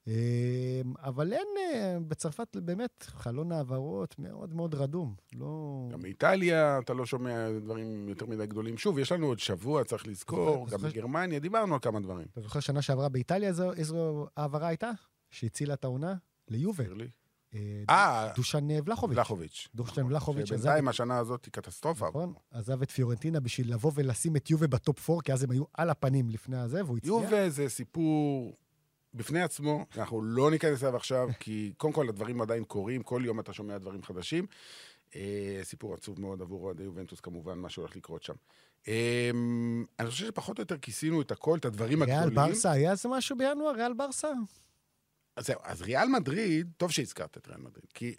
אה, 0.09 0.81
אבל 0.99 1.33
אין, 1.33 1.47
אה, 1.59 1.97
בצרפת 2.09 2.57
באמת 2.57 3.03
חלון 3.03 3.53
העברות 3.53 4.19
מאוד 4.19 4.55
מאוד 4.55 4.75
רדום. 4.75 5.15
לא... 5.33 5.89
גם 5.93 6.01
מאיטליה 6.03 6.79
אתה 6.79 6.95
לא 6.95 7.07
שומע 7.07 7.51
דברים 7.61 8.09
יותר 8.09 8.27
מדי 8.27 8.47
גדולים. 8.47 8.79
שוב, 8.79 8.99
יש 8.99 9.13
לנו 9.13 9.27
עוד 9.27 9.39
שבוע, 9.39 9.85
צריך 9.85 10.07
לזכור, 10.07 10.67
גם 10.71 10.81
בגרמניה, 10.81 11.39
דיברנו 11.39 11.75
על 11.75 11.81
כמה 11.81 12.01
דברים. 12.01 12.27
אתה 12.33 12.41
זוכר 12.41 12.61
שנה 12.61 12.83
שעברה 12.83 13.09
באיטליה 13.09 13.53
איזו, 13.77 14.27
העברה 14.37 14.69
הייתה? 14.69 14.91
שהצילה 15.31 15.75
את 15.75 15.85
העונה? 15.85 16.15
ליובה. 16.49 16.85
תסביר 16.85 16.95
לי. 16.95 17.09
אה, 17.55 17.85
אה, 17.91 18.33
דושן 18.37 18.69
ולאהוביץ'. 18.85 19.17
ולאהוביץ'. 19.17 19.69
דושן 19.75 20.07
ולאהוביץ' 20.07 20.53
עזב, 20.53 20.57
שבינתיים 20.57 20.89
השנה 20.89 21.19
הזאת 21.19 21.45
היא 21.45 21.53
קטסטרופה. 21.53 22.09
נכון, 22.09 22.33
עזב 22.51 22.83
את 22.83 22.91
פיורנטינה 22.91 23.41
בשביל 23.41 23.73
לבוא 23.73 23.93
ולשים 23.95 24.37
את 24.37 24.51
יובה 24.51 24.67
ב 24.67 24.78
top 24.78 25.11
4, 25.11 25.23
כי 25.23 25.33
אז 25.33 25.43
הם 25.43 25.51
היו 25.51 25.65
על 25.75 25.91
הפנים 25.91 26.31
לפני 26.31 26.57
הזה, 26.57 26.85
והוא 26.85 26.97
הצליח. 26.97 27.13
יובה 27.13 27.51
זה 27.51 27.69
סיפור 27.69 28.57
בפני 29.15 29.43
עצמו, 29.43 29.87
אנחנו 29.97 30.23
לא 30.23 30.51
ניכנס 30.51 30.83
אליו 30.83 30.97
עכשיו, 30.97 31.29
כי 31.41 31.73
קודם 31.77 31.93
כל 31.93 32.09
הדברים 32.09 32.41
עדיין 32.41 32.65
קורים, 32.65 33.03
כל 33.03 33.23
יום 33.25 33.41
אתה 33.41 33.53
שומע 33.53 33.79
דברים 33.79 34.03
חדשים. 34.03 34.47
אה, 35.17 35.61
סיפור 35.63 35.95
עצוב 35.95 36.21
מאוד 36.21 36.43
עבור 36.43 36.65
אוהדי 36.65 36.83
יובנטוס 36.83 37.21
כמובן, 37.21 37.59
מה 37.59 37.71
שהולך 37.71 37.97
לקרות 37.97 38.23
שם. 38.23 38.35
אה, 38.89 39.31
אני 39.99 40.11
חושב 40.11 40.27
שפחות 40.27 40.59
או 40.59 40.63
יותר 40.63 40.79
כיסינו 40.79 41.21
את 41.21 41.31
הכל, 41.31 41.59
את 41.59 41.65
הדברים 41.65 42.03
ריאל 42.03 42.19
הגדולים. 42.19 42.53
ברסה, 42.53 42.71
היה 42.71 42.91
איזה 42.91 43.09
משהו 43.09 43.37
בינואר? 43.37 43.75
ריאל 43.75 43.93
ברסה? 43.93 44.29
אז 45.37 45.47
זהו, 45.47 45.61
אז 45.63 45.83
ריאל 45.83 46.09
מדריד, 46.09 46.73
טוב 46.77 46.91
שהזכרת 46.91 47.37
את 47.37 47.49
ריאל 47.49 47.61
מדריד, 47.61 47.93
כי 47.95 48.15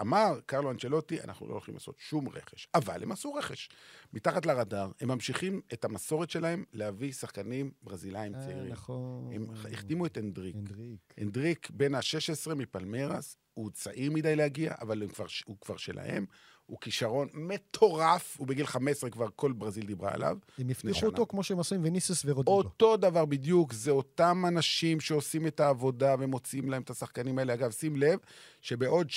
אמר 0.00 0.40
קרלו 0.46 0.70
אנצ'לוטי, 0.70 1.20
אנחנו 1.20 1.46
לא 1.46 1.52
הולכים 1.52 1.74
לעשות 1.74 1.94
שום 1.98 2.28
רכש. 2.28 2.68
אבל 2.74 3.02
הם 3.02 3.12
עשו 3.12 3.34
רכש. 3.34 3.68
מתחת 4.12 4.46
לרדאר, 4.46 4.90
הם 5.00 5.08
ממשיכים 5.08 5.60
את 5.72 5.84
המסורת 5.84 6.30
שלהם 6.30 6.64
להביא 6.72 7.12
שחקנים 7.12 7.70
ברזילאים 7.82 8.34
אה, 8.34 8.40
צעירים. 8.40 8.72
נכון. 8.72 9.30
הם 9.32 9.46
החתימו 9.72 10.06
את 10.06 10.16
הנדריק. 10.16 10.56
הנדריק. 10.56 11.14
הנדריק 11.18 11.70
בן 11.70 11.94
ה-16 11.94 12.54
מפלמרס, 12.54 13.36
הוא 13.54 13.70
צעיר 13.70 14.12
מדי 14.12 14.36
להגיע, 14.36 14.74
אבל 14.80 15.02
הוא 15.02 15.10
כבר, 15.10 15.26
הוא 15.46 15.56
כבר 15.60 15.76
שלהם. 15.76 16.26
הוא 16.66 16.78
כישרון 16.80 17.28
מטורף, 17.34 18.36
הוא 18.38 18.46
בגיל 18.46 18.66
15 18.66 19.10
כבר 19.10 19.26
כל 19.36 19.52
ברזיל 19.52 19.86
דיברה 19.86 20.14
עליו. 20.14 20.38
הם 20.58 20.70
שנה. 20.94 21.06
אותו 21.06 21.26
כמו 21.26 21.42
שהם 21.42 21.60
עשו 21.60 21.74
עם 21.74 21.80
וניסוס 21.84 22.22
ורודריגו. 22.24 22.58
אותו 22.58 22.96
דבר 22.96 23.24
בדיוק, 23.24 23.72
זה 23.72 23.90
אותם 23.90 24.44
אנשים 24.48 25.00
שעושים 25.00 25.46
את 25.46 25.60
העבודה 25.60 26.14
ומוציאים 26.18 26.70
להם 26.70 26.82
את 26.82 26.90
השחקנים 26.90 27.38
האלה. 27.38 27.54
אגב, 27.54 27.70
שים 27.70 27.96
לב 27.96 28.18
שבעוד 28.60 29.10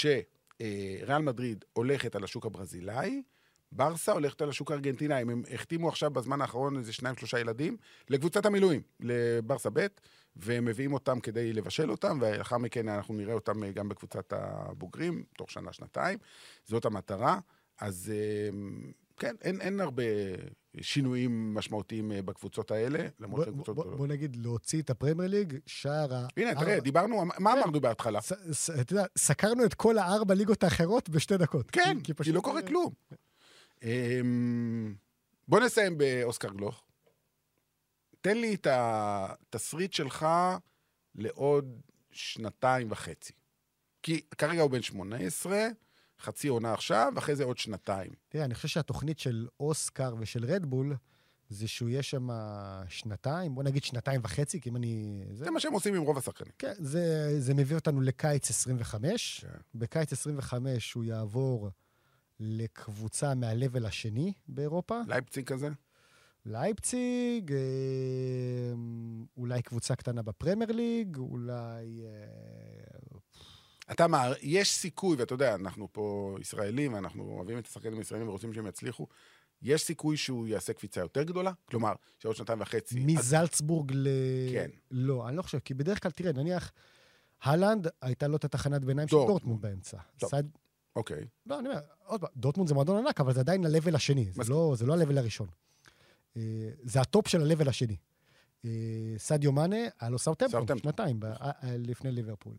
שריאל 0.62 1.22
מדריד 1.22 1.66
הולכת 1.74 2.16
על 2.16 2.24
השוק 2.24 2.46
הברזילאי, 2.46 3.22
ברסה 3.72 4.12
הולכת 4.12 4.42
על 4.42 4.50
השוק 4.50 4.72
הארגנטינאי. 4.72 5.22
הם 5.22 5.44
החתימו 5.54 5.90
עכשיו 5.90 6.12
בזמן 6.12 6.42
האחרון 6.42 6.78
איזה 6.78 6.94
שניים, 6.94 7.16
שלושה 7.16 7.40
ילדים 7.40 7.78
לקבוצת 8.10 8.46
המילואים, 8.46 8.82
לברסה 9.00 9.70
ב', 9.74 9.88
והם 10.36 10.66
מביאים 10.66 10.94
אותם 10.94 11.20
כדי 11.20 11.54
לבשל 11.54 11.92
אותם, 11.92 12.18
ולאחר 12.22 12.58
מכן 12.58 12.90
אנחנו 12.90 13.14
נראה 13.14 13.34
אותם 13.34 13.64
אה, 13.64 13.72
גם 13.72 13.90
בקבוצת 13.90 14.34
הבוגרים, 14.34 15.24
תוך 15.38 15.52
שנה, 15.52 15.74
שנתיים. 15.74 16.18
זאת 16.66 16.86
המטרה. 16.86 17.40
אז 17.80 18.12
אה, 18.16 18.50
כן, 19.20 19.36
אין, 19.42 19.62
אין 19.62 19.80
הרבה 19.80 20.04
שינויים 20.82 21.54
משמעותיים 21.54 22.12
אה, 22.12 22.22
בקבוצות 22.22 22.72
האלה, 22.72 23.08
למרות 23.20 23.38
בוא- 23.40 23.46
שהן 23.46 23.54
קבוצות 23.54 23.76
גדולות. 23.78 23.98
בוא 23.98 24.08
נגיד, 24.08 24.36
להוציא 24.36 24.82
את 24.82 24.90
הפרמייר 24.90 25.30
ליג, 25.30 25.58
שער 25.66 26.14
ה... 26.16 26.28
הנה, 26.38 26.50
ארבע- 26.52 26.60
תראה, 26.64 26.80
דיברנו, 26.80 27.26
מה 27.26 27.34
כן. 27.36 27.44
אמרנו 27.60 27.82
בהתחלה? 27.82 28.20
אתה 28.82 28.94
יודע, 28.94 29.06
סקרנו 29.18 29.66
את 29.66 29.74
כל 29.74 29.98
הארבע 29.98 30.34
ליגות 30.34 30.64
האחרות 30.64 31.10
בשתי 31.10 31.38
דקות. 31.38 31.72
כן, 31.72 31.98
כי- 32.04 32.14
כי 32.24 32.32
לא 32.32 32.42
קורה 32.42 32.62
כלום. 32.62 32.94
אמ, 33.84 34.96
בוא 35.48 35.60
נסיים 35.60 35.98
באוסקר 35.98 36.50
גלוך. 36.54 36.84
תן 38.22 38.38
לי 38.38 38.54
את 38.56 38.68
התסריט 38.70 39.94
שלך 39.94 40.28
לעוד 41.16 41.82
שנתיים 42.12 42.92
וחצי. 42.92 43.34
כי 44.04 44.22
כרגע 44.38 44.62
הוא 44.62 44.72
בן 44.72 44.82
18, 44.82 45.68
חצי 46.22 46.48
עונה 46.48 46.74
עכשיו, 46.74 47.12
ואחרי 47.16 47.36
זה 47.36 47.44
עוד 47.44 47.58
שנתיים. 47.58 48.12
תראה, 48.30 48.46
אני 48.46 48.56
חושב 48.56 48.68
שהתוכנית 48.68 49.20
של 49.20 49.48
אוסקר 49.60 50.16
ושל 50.20 50.46
רדבול, 50.46 50.96
זה 51.50 51.68
שהוא 51.68 51.90
יהיה 51.90 52.04
שם 52.04 52.30
שנתיים, 52.88 53.56
בוא 53.56 53.64
נגיד 53.64 53.84
שנתיים 53.84 54.22
וחצי, 54.24 54.62
כי 54.62 54.70
אם 54.70 54.76
אני... 54.76 55.24
זה, 55.32 55.44
זה 55.46 55.52
מה 55.52 55.60
שהם 55.60 55.74
עושים 55.74 55.96
עם 55.96 56.02
רוב 56.02 56.18
השחקנים. 56.18 56.52
כן, 56.60 56.74
זה, 56.78 57.36
זה 57.40 57.54
מביא 57.54 57.76
אותנו 57.76 58.02
לקיץ 58.02 58.50
25. 58.50 59.40
כן. 59.42 59.58
בקיץ 59.76 60.14
25 60.14 60.94
הוא 60.94 61.04
יעבור 61.04 61.70
לקבוצה 62.40 63.36
מהלבל 63.36 63.86
השני 63.86 64.34
באירופה. 64.48 65.00
לייפציג 65.08 65.46
כזה? 65.46 65.70
לייפציג, 66.46 67.54
אה, 67.54 68.74
אולי 69.38 69.62
קבוצה 69.62 69.96
קטנה 69.96 70.22
בפרמייר 70.22 70.72
ליג, 70.72 71.18
אולי... 71.18 72.02
אה, 72.06 73.20
אתה 73.92 74.08
מה, 74.08 74.32
יש 74.42 74.72
סיכוי, 74.72 75.18
ואתה 75.18 75.34
יודע, 75.34 75.56
אנחנו 75.56 75.88
פה 75.92 76.36
ישראלים, 76.42 76.94
ואנחנו 76.94 77.24
אוהבים 77.24 77.58
את 77.58 77.68
השחקנים 77.68 77.98
הישראלים 77.98 78.28
ורוצים 78.28 78.54
שהם 78.54 78.68
יצליחו, 78.68 79.08
יש 79.62 79.82
סיכוי 79.82 80.18
שהוא 80.18 80.48
יעשה 80.48 80.74
קפיצה 80.74 81.02
יותר 81.02 81.24
גדולה? 81.24 81.52
כלומר, 81.66 81.94
שעוד 82.20 82.36
שנתיים 82.36 82.62
וחצי... 82.62 83.00
אז- 83.00 83.06
מזלצבורג 83.06 83.92
ל... 83.96 84.08
כן. 84.52 84.70
לא, 84.92 85.28
אני 85.28 85.38
לא 85.38 85.42
חושב, 85.42 85.60
כי 85.60 85.74
בדרך 85.74 86.04
כלל, 86.04 86.12
תראה, 86.12 86.32
נניח, 86.32 86.72
הולאנד, 87.42 87.88
הייתה 88.02 88.28
לו 88.28 88.36
את 88.36 88.46
התחנת 88.46 88.86
ביניים 88.86 89.08
של 89.08 89.16
דורטמונד. 89.16 89.62
באמצע. 89.62 89.98
טוב. 90.18 90.30
סד... 90.30 90.44
אוקיי. 90.96 91.26
לא, 91.46 91.60
אני 91.60 91.70
אומר, 91.70 91.80
עוד 92.06 92.22
פעם, 92.22 92.30
דורטמונד 92.36 92.70
זה 92.70 92.74
מועדון 92.76 93.06
ענק, 93.06 93.20
אבל 93.20 93.34
זה 93.34 93.40
עדיין 93.40 93.66
ה-level 93.66 93.96
השני, 93.96 94.32
זה. 94.32 94.42
לא, 94.50 94.74
זה 94.78 94.86
לא 94.86 94.94
ה-level 94.94 95.18
הראשון. 95.18 95.48
אה, 96.38 96.42
זה 96.84 97.02
הטופ 97.02 97.28
של 97.28 97.42
ה-level 97.42 97.70
השני. 97.70 97.96
אה, 98.66 98.70
סדיו 99.18 99.52
מאנה, 99.52 99.78
היה 100.00 100.10
לו 100.10 100.20
סאוטמפטון. 100.20 100.78
שנתיים, 100.78 101.20
אה, 101.24 101.52
לפני 101.64 102.12
ליברפול. 102.12 102.54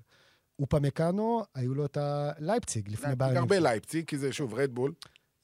אופמקאנו, 0.61 1.43
היו 1.55 1.75
לו 1.75 1.85
את 1.85 1.97
הלייפציג, 1.97 2.89
לפני 2.89 3.17
באיירן. 3.17 3.39
הרבה 3.39 3.59
לייפציג, 3.59 4.05
כי 4.05 4.19
זה 4.19 4.33
שוב 4.33 4.55
רדבול. 4.55 4.93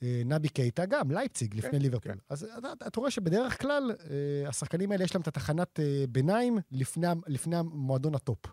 אה, 0.02 0.22
נבי 0.24 0.48
קייטה 0.48 0.86
גם, 0.86 1.10
לייפציג, 1.10 1.54
לפני 1.54 1.70
כן, 1.70 1.82
ליברפול. 1.82 2.12
כן. 2.12 2.18
אז 2.28 2.46
אתה, 2.58 2.72
אתה 2.86 3.00
רואה 3.00 3.10
שבדרך 3.10 3.60
כלל, 3.60 3.92
אה, 4.10 4.48
השחקנים 4.48 4.92
האלה 4.92 5.04
יש 5.04 5.14
להם 5.14 5.22
את 5.22 5.28
התחנת 5.28 5.80
אה, 5.80 6.04
ביניים 6.08 6.58
לפני, 6.70 7.06
לפני 7.26 7.56
המועדון 7.56 8.14
הטופ. 8.14 8.46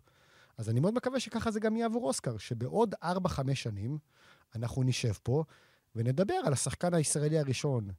אז 0.57 0.69
אני 0.69 0.79
מאוד 0.79 0.93
מקווה 0.93 1.19
שככה 1.19 1.51
זה 1.51 1.59
גם 1.59 1.75
יהיה 1.75 1.85
עבור 1.85 2.07
אוסקר, 2.07 2.37
שבעוד 2.37 2.95
4-5 3.03 3.07
שנים 3.53 3.97
אנחנו 4.55 4.83
נשב 4.83 5.13
פה 5.23 5.43
ונדבר 5.95 6.33
על 6.45 6.53
השחקן 6.53 6.93
הישראלי 6.93 7.39
הראשון 7.39 7.89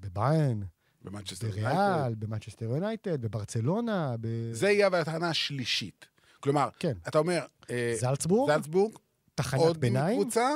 בבאיירן, 0.00 0.62
במנצ'סטר 1.02 1.48
בריאל, 1.48 1.72
יונייטד. 1.72 2.20
במנצ'סטר 2.20 2.64
יונייטד, 2.64 3.22
בברצלונה, 3.22 4.16
ב... 4.20 4.52
זה 4.52 4.70
יהיה 4.70 4.86
התחנה 4.86 5.28
השלישית. 5.28 6.06
כלומר, 6.46 6.68
כן. 6.78 6.92
אתה 7.08 7.18
אומר, 7.18 7.46
אה, 7.70 7.94
זלצבורג, 8.00 8.52
זלצבורג, 8.52 8.94
תחנת 9.34 9.60
עוד 9.60 9.80
ביניים, 9.80 10.22
קבוצה, 10.22 10.50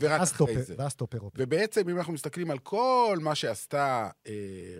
ורק 0.00 0.20
ואז 0.20 0.32
טופ, 0.32 0.50
אחרי 0.50 0.62
זה. 0.62 0.74
ואז 0.78 0.94
טופ 0.94 1.14
אירופי. 1.14 1.36
ובעצם, 1.40 1.88
אם 1.88 1.98
אנחנו 1.98 2.12
מסתכלים 2.12 2.50
על 2.50 2.58
כל 2.58 3.18
מה 3.20 3.34
שעשתה 3.34 4.10
אה, 4.26 4.32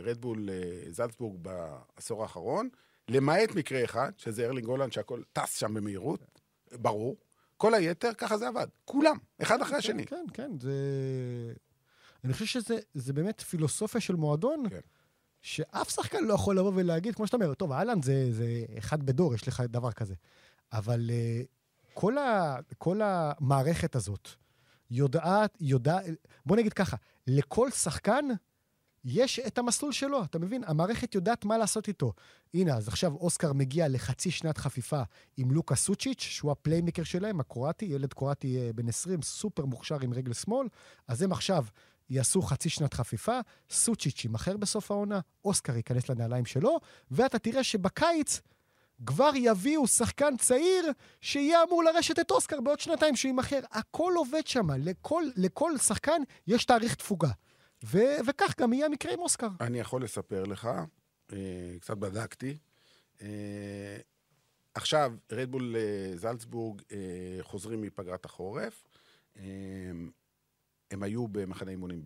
רדבול 0.02 0.50
אה, 0.50 0.90
זלצבורג 0.90 1.36
בעשור 1.42 2.22
האחרון, 2.22 2.68
למעט 3.08 3.54
מקרה 3.54 3.84
אחד, 3.84 4.10
שזה 4.16 4.46
ארלינג 4.46 4.66
הולאנד, 4.68 4.92
שהכל 4.92 5.22
טס 5.32 5.56
שם 5.56 5.74
במהירות, 5.74 6.40
ברור. 6.72 7.16
כל 7.56 7.74
היתר, 7.74 8.12
ככה 8.18 8.38
זה 8.38 8.48
עבד. 8.48 8.66
כולם, 8.84 9.16
אחד 9.42 9.62
אחרי 9.62 9.76
השני. 9.76 10.06
כן, 10.06 10.24
כן, 10.34 10.50
זה... 10.60 10.72
אני 12.24 12.32
חושב 12.32 12.46
שזה 12.46 12.78
זה 12.94 13.12
באמת 13.12 13.40
פילוסופיה 13.40 14.00
של 14.00 14.14
מועדון, 14.14 14.68
כן. 14.70 14.80
שאף 15.42 15.90
שחקן 15.90 16.24
לא 16.24 16.34
יכול 16.34 16.58
לבוא 16.58 16.72
ולהגיד, 16.74 17.14
כמו 17.14 17.26
שאתה 17.26 17.36
אומר, 17.36 17.54
טוב, 17.54 17.72
אהלן 17.72 18.02
זה, 18.02 18.32
זה 18.32 18.64
אחד 18.78 19.02
בדור, 19.02 19.34
יש 19.34 19.48
לך 19.48 19.62
דבר 19.68 19.92
כזה. 19.92 20.14
אבל 20.72 21.10
uh, 21.10 21.46
כל, 21.94 22.18
ה, 22.18 22.56
כל 22.78 23.00
המערכת 23.04 23.96
הזאת 23.96 24.28
יודעת, 24.90 25.56
יודעת, 25.60 26.04
בוא 26.46 26.56
נגיד 26.56 26.72
ככה, 26.72 26.96
לכל 27.26 27.70
שחקן 27.70 28.24
יש 29.06 29.38
את 29.38 29.58
המסלול 29.58 29.92
שלו, 29.92 30.24
אתה 30.24 30.38
מבין? 30.38 30.62
המערכת 30.66 31.14
יודעת 31.14 31.44
מה 31.44 31.58
לעשות 31.58 31.88
איתו. 31.88 32.12
הנה, 32.54 32.76
אז 32.76 32.88
עכשיו 32.88 33.14
אוסקר 33.14 33.52
מגיע 33.52 33.88
לחצי 33.88 34.30
שנת 34.30 34.58
חפיפה 34.58 35.02
עם 35.36 35.50
לוקה 35.50 35.74
סוצ'יץ', 35.74 36.20
שהוא 36.20 36.50
הפליימקר 36.50 37.02
שלהם, 37.02 37.40
הקרואטי, 37.40 37.84
ילד 37.84 38.12
קרואטי 38.12 38.58
אה, 38.58 38.72
בן 38.72 38.88
20, 38.88 39.22
סופר 39.22 39.64
מוכשר 39.64 39.96
עם 40.02 40.12
רגל 40.12 40.32
שמאל, 40.32 40.68
אז 41.08 41.22
הם 41.22 41.32
עכשיו 41.32 41.64
יעשו 42.10 42.42
חצי 42.42 42.68
שנת 42.68 42.94
חפיפה, 42.94 43.40
סוצ'יץ' 43.70 44.24
יימכר 44.24 44.56
בסוף 44.56 44.90
העונה, 44.90 45.20
אוסקר 45.44 45.76
ייכנס 45.76 46.08
לנעליים 46.08 46.44
שלו, 46.44 46.78
ואתה 47.10 47.38
תראה 47.38 47.64
שבקיץ 47.64 48.40
כבר 49.06 49.30
יביאו 49.34 49.86
שחקן 49.86 50.36
צעיר 50.36 50.92
שיהיה 51.20 51.62
אמור 51.62 51.84
לרשת 51.84 52.18
את 52.18 52.30
אוסקר 52.30 52.60
בעוד 52.60 52.80
שנתיים 52.80 53.16
שהוא 53.16 53.28
יימכר. 53.28 53.60
הכל 53.70 54.12
עובד 54.16 54.46
שם, 54.46 54.70
לכל, 54.70 55.24
לכל 55.36 55.78
שחקן 55.78 56.22
יש 56.46 56.64
תאריך 56.64 56.94
תפוגה. 56.94 57.30
ו- 57.84 58.16
וכך 58.26 58.54
גם 58.60 58.72
יהיה 58.72 58.86
המקרה 58.86 59.12
עם 59.12 59.18
אוסקר. 59.18 59.48
אני 59.60 59.80
יכול 59.80 60.04
לספר 60.04 60.44
לך, 60.44 60.68
אה, 61.32 61.38
קצת 61.80 61.96
בדקתי. 61.96 62.56
אה, 63.22 63.96
עכשיו, 64.74 65.12
רדבול 65.32 65.76
אה, 65.76 66.16
זלצבורג 66.16 66.82
אה, 66.92 66.98
חוזרים 67.42 67.82
מפגרת 67.82 68.24
החורף. 68.24 68.84
אה, 69.36 69.42
הם 70.90 71.02
היו 71.02 71.28
במחנה 71.28 71.70
אימונים 71.70 72.02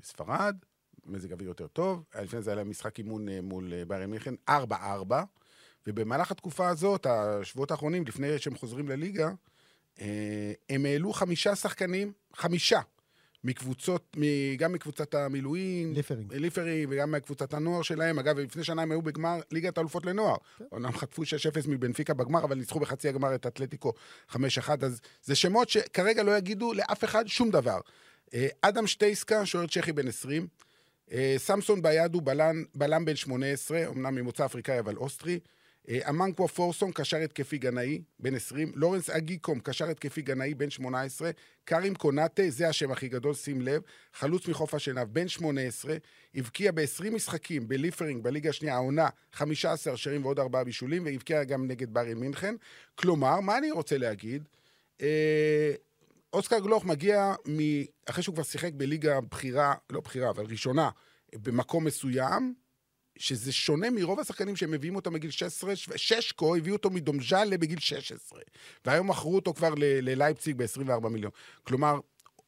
בספרד, 0.00 0.56
מזג 1.06 1.32
אוויר 1.32 1.48
יותר 1.48 1.66
טוב. 1.66 2.04
לפני 2.22 2.42
זה 2.42 2.50
היה 2.50 2.56
להם 2.56 2.70
משחק 2.70 2.98
אימון 2.98 3.28
אה, 3.28 3.40
מול 3.42 3.72
אה, 3.72 3.84
ביירן 3.84 4.10
מיכן, 4.10 4.34
4-4. 4.50 4.52
ובמהלך 5.86 6.30
התקופה 6.30 6.68
הזאת, 6.68 7.06
השבועות 7.06 7.70
האחרונים, 7.70 8.04
לפני 8.06 8.38
שהם 8.38 8.56
חוזרים 8.56 8.88
לליגה, 8.88 9.30
אה, 10.00 10.52
הם 10.70 10.86
העלו 10.86 11.12
חמישה 11.12 11.54
שחקנים, 11.54 12.12
חמישה, 12.34 12.80
מקבוצות, 13.44 14.16
גם 14.58 14.72
מקבוצת 14.72 15.14
המילואים, 15.14 15.94
ליפרינג. 15.94 16.34
ליפרי 16.34 16.86
וגם 16.88 17.12
מקבוצת 17.12 17.54
הנוער 17.54 17.82
שלהם. 17.82 18.18
אגב, 18.18 18.38
לפני 18.38 18.64
שנה 18.64 18.82
הם 18.82 18.90
היו 18.90 19.02
בגמר 19.02 19.40
ליגת 19.50 19.78
האלופות 19.78 20.06
לנוער. 20.06 20.36
כן. 20.58 20.64
אומנם 20.72 20.92
חטפו 20.92 21.22
6-0 21.22 21.26
מבנפיקה 21.68 22.14
בגמר, 22.14 22.44
אבל 22.44 22.56
ניצחו 22.56 22.80
בחצי 22.80 23.08
הגמר 23.08 23.34
את 23.34 23.46
אתלטיקו 23.46 23.92
5-1, 24.30 24.36
אז 24.80 25.00
זה 25.22 25.34
שמות 25.34 25.68
שכרגע 25.68 26.22
לא 26.22 26.36
יגידו 26.36 26.72
לאף 26.72 27.04
אחד 27.04 27.26
שום 27.26 27.50
דבר. 27.50 27.80
אה, 28.34 28.46
אדם 28.62 28.86
שטייסקה, 28.86 29.46
שוער 29.46 29.66
צ'כי 29.66 29.92
בן 29.92 30.08
20. 30.08 30.46
אה, 31.12 31.34
סמסון 31.38 31.82
ביד 31.82 32.14
הוא 32.14 32.22
בלם, 32.22 32.64
בלם 32.74 33.04
בן 33.04 33.16
18, 33.16 33.86
אמנם 33.88 34.14
ממוצא 34.14 34.44
אפריקאי 34.44 34.78
אבל 34.78 34.96
אוסטרי. 34.96 35.38
אה, 35.88 36.08
אמנקו 36.08 36.48
פורסון, 36.48 36.92
קשר 36.92 37.16
התקפי 37.16 37.58
גנאי, 37.58 38.02
בן 38.18 38.34
20. 38.34 38.72
לורנס 38.74 39.10
אגיקום, 39.10 39.60
קשר 39.60 39.90
התקפי 39.90 40.22
גנאי, 40.22 40.54
בן 40.54 40.70
18. 40.70 41.30
קארים 41.64 41.94
קונאטה, 41.94 42.42
זה 42.48 42.68
השם 42.68 42.90
הכי 42.90 43.08
גדול, 43.08 43.34
שים 43.34 43.62
לב. 43.62 43.82
חלוץ 44.12 44.48
מחוף 44.48 44.74
השנהב, 44.74 45.08
בן 45.08 45.28
18. 45.28 45.96
הבקיע 46.34 46.72
ב-20 46.72 47.10
משחקים 47.10 47.68
בליפרינג, 47.68 48.22
בליגה 48.22 48.50
השנייה, 48.50 48.74
העונה, 48.74 49.08
15 49.32 49.96
שערים 49.96 50.24
ועוד 50.24 50.38
4 50.38 50.64
בישולים, 50.64 51.04
והבקיע 51.04 51.44
גם 51.44 51.66
נגד 51.66 51.94
ביירן 51.94 52.18
מינכן. 52.18 52.54
כלומר, 52.94 53.40
מה 53.40 53.58
אני 53.58 53.70
רוצה 53.70 53.98
להגיד? 53.98 54.42
אה, 55.02 55.72
אוסקר 56.32 56.58
גלוך 56.58 56.84
מגיע, 56.84 57.34
מ... 57.48 57.58
אחרי 58.06 58.22
שהוא 58.22 58.34
כבר 58.34 58.44
שיחק 58.44 58.72
בליגה 58.72 59.20
בכירה, 59.20 59.74
לא 59.90 60.00
בכירה, 60.00 60.30
אבל 60.30 60.44
ראשונה, 60.44 60.90
במקום 61.34 61.84
מסוים, 61.84 62.54
שזה 63.18 63.52
שונה 63.52 63.90
מרוב 63.90 64.20
השחקנים 64.20 64.56
שהם 64.56 64.70
מביאים 64.70 64.96
אותם 64.96 65.12
בגיל 65.12 65.30
16, 65.30 65.76
ש- 65.76 65.88
ששקו 65.96 66.56
הביאו 66.56 66.76
אותו 66.76 66.90
מדומז'אלה 66.90 67.58
בגיל 67.58 67.78
16, 67.78 68.40
והיום 68.84 69.10
מכרו 69.10 69.34
אותו 69.34 69.54
כבר 69.54 69.74
ללייפציג 69.76 70.56
ב-24 70.56 71.08
מיליון. 71.08 71.30
כלומר, 71.62 71.98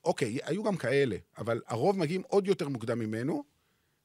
אוקיי, 0.04 0.38
היו 0.42 0.62
גם 0.62 0.76
כאלה, 0.76 1.16
אבל 1.38 1.60
הרוב 1.66 1.98
מגיעים 1.98 2.22
עוד 2.26 2.46
יותר 2.46 2.68
מוקדם 2.68 2.98
ממנו, 2.98 3.44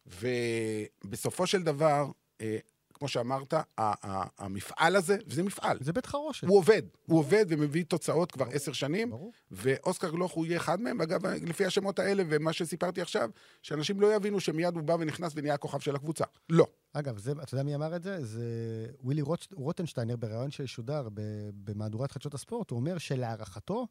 ובסופו 0.06 1.48
של 1.48 1.64
דבר, 1.64 2.06
אה, 2.42 2.58
כמו 3.02 3.08
שאמרת, 3.08 3.54
המפעל 4.38 4.96
הזה, 4.96 5.18
וזה 5.28 5.44
מפעל, 5.44 5.78
זה 5.82 5.94
בית 5.94 6.06
חרושת. 6.06 6.48
הוא 6.48 6.58
עובד, 6.58 6.82
הוא 7.06 7.20
עובד 7.20 7.46
ומביא 7.50 7.86
תוצאות 7.86 8.32
כבר 8.32 8.46
עשר 8.52 8.74
שנים, 8.74 9.10
ברור. 9.10 9.32
ואוסקר 9.52 10.10
גלוך 10.10 10.32
הוא 10.32 10.46
יהיה 10.46 10.58
אחד 10.58 10.82
מהם, 10.82 11.00
ואגב, 11.00 11.26
לפי 11.26 11.66
השמות 11.66 12.00
האלה 12.00 12.24
ומה 12.30 12.54
שסיפרתי 12.54 13.02
עכשיו, 13.02 13.30
שאנשים 13.62 14.02
לא 14.02 14.16
יבינו 14.16 14.40
שמיד 14.40 14.76
הוא 14.76 14.84
בא 14.84 14.94
ונכנס 15.00 15.32
ונהיה 15.36 15.54
הכוכב 15.54 15.80
של 15.80 15.96
הקבוצה. 15.96 16.26
לא. 16.50 16.66
אגב, 16.94 17.18
זה, 17.18 17.32
אתה 17.32 17.54
יודע 17.54 17.64
מי 17.64 17.76
אמר 17.76 17.96
את 17.96 18.04
זה? 18.04 18.26
זה 18.26 18.46
ווילי 19.04 19.22
רוט, 19.22 19.48
רוטנשטיינר 19.54 20.16
בריאיון 20.16 20.52
ששודר 20.52 21.08
במהדורת 21.54 22.12
חדשות 22.12 22.34
הספורט. 22.34 22.70
הוא 22.70 22.80
אומר 22.80 22.98
שלהערכתו, 22.98 23.88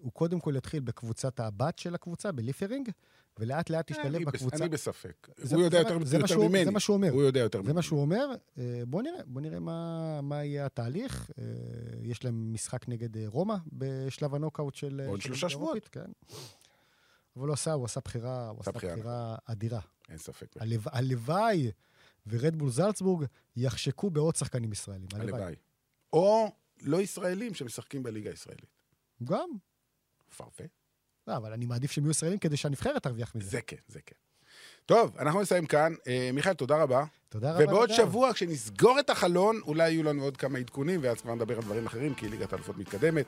הוא 0.00 0.12
קודם 0.12 0.40
כל 0.40 0.54
יתחיל 0.56 0.80
בקבוצת 0.80 1.40
הבת 1.40 1.78
של 1.78 1.94
הקבוצה, 1.94 2.32
בליפרינג, 2.32 2.90
ולאט 3.38 3.70
לאט 3.70 3.90
בס- 4.28 4.34
בקבוצה. 4.34 4.56
אני 4.56 4.68
בספק. 4.68 5.28
זה- 5.36 5.54
הוא 5.56 5.64
יודע 5.64 5.78
זה 5.78 5.84
יותר 5.84 6.04
זה 6.04 6.36
ממני. 6.36 6.64
זה 6.64 6.70
מה 6.70 6.80
שהוא 6.80 6.94
אומר. 6.96 7.10
הוא 7.12 7.22
יודע 7.22 7.40
יותר 7.40 7.58
זה 7.58 7.62
ממני. 7.62 7.74
מה 7.74 7.82
שהוא 7.82 8.00
אומר. 8.00 8.26
אה, 8.58 8.82
בוא 8.86 9.02
נראה, 9.02 9.20
בוא 9.26 9.40
נראה 9.40 9.60
מה, 9.60 10.44
יהיה 10.44 10.66
התהליך. 10.66 11.30
אה, 11.38 11.44
יש 12.02 12.24
להם 12.24 12.52
משחק 12.52 12.88
נגד 12.88 13.16
אה, 13.16 13.24
רומא 13.26 13.54
בשלב 13.72 14.34
הנוקאוט 14.34 14.74
של... 14.74 15.00
אה, 15.04 15.08
עוד 15.08 15.20
של 15.20 15.26
שלושה 15.28 15.48
שבועות. 15.48 15.88
כן. 15.92 16.10
אבל 17.36 17.46
הוא 17.46 17.52
עשה, 17.54 17.72
הוא 17.72 17.84
עשה 17.84 18.00
בחירה, 18.04 18.48
הוא 18.48 18.60
עשה 18.60 18.70
בחירה 18.72 19.36
אדירה. 19.44 19.80
אין 20.08 20.18
ספק. 20.18 20.46
הלו- 20.60 20.80
הלוואי 20.86 21.70
ורדבול 22.26 22.70
זלצבורג 22.70 23.24
יחשקו 23.56 24.10
בעוד 24.10 24.36
שחקנים 24.36 24.72
ישראלים. 24.72 25.08
הלוואי. 25.14 25.54
או 26.12 26.52
לא 26.82 27.00
ישראלים 27.00 27.54
שמשחקים 27.54 28.02
בליגה 28.02 28.30
הישראלית. 28.30 28.75
גם. 29.24 29.48
פרפה. 30.36 30.64
לא, 31.26 31.36
אבל 31.36 31.52
אני 31.52 31.66
מעדיף 31.66 31.90
שהם 31.90 32.04
יהיו 32.04 32.10
ישראלים 32.10 32.38
כדי 32.38 32.56
שהנבחרת 32.56 33.02
תרוויח 33.02 33.34
מזה. 33.34 33.50
זה 33.50 33.60
כן, 33.60 33.76
זה 33.88 34.00
כן. 34.06 34.16
טוב, 34.86 35.16
אנחנו 35.18 35.40
נסיים 35.40 35.66
כאן. 35.66 35.94
אה, 36.08 36.30
מיכאל, 36.32 36.54
תודה 36.54 36.82
רבה. 36.82 37.04
תודה 37.28 37.52
רבה. 37.52 37.64
ובעוד 37.64 37.90
נדב. 37.90 37.96
שבוע, 37.96 38.32
כשנסגור 38.32 39.00
את 39.00 39.10
החלון, 39.10 39.60
אולי 39.66 39.90
יהיו 39.90 40.02
לנו 40.02 40.22
עוד 40.22 40.36
כמה 40.36 40.58
עדכונים, 40.58 41.00
ואז 41.02 41.20
כבר 41.20 41.34
נדבר 41.34 41.56
על 41.56 41.62
דברים 41.62 41.86
אחרים, 41.86 42.14
כי 42.14 42.28
ליגת 42.28 42.52
האלופות 42.52 42.78
מתקדמת. 42.78 43.26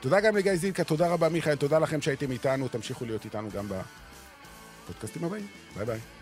תודה 0.00 0.20
גם 0.20 0.36
לגיא 0.36 0.56
זילקה, 0.56 0.84
תודה 0.84 1.12
רבה, 1.12 1.28
מיכאל, 1.28 1.56
תודה 1.56 1.78
לכם 1.78 2.00
שהייתם 2.00 2.30
איתנו, 2.30 2.68
תמשיכו 2.68 3.04
להיות 3.04 3.24
איתנו 3.24 3.50
גם 3.50 3.66
בפודקאסטים 4.84 5.24
הבאים. 5.24 5.46
ביי 5.76 5.84
ביי. 5.84 6.15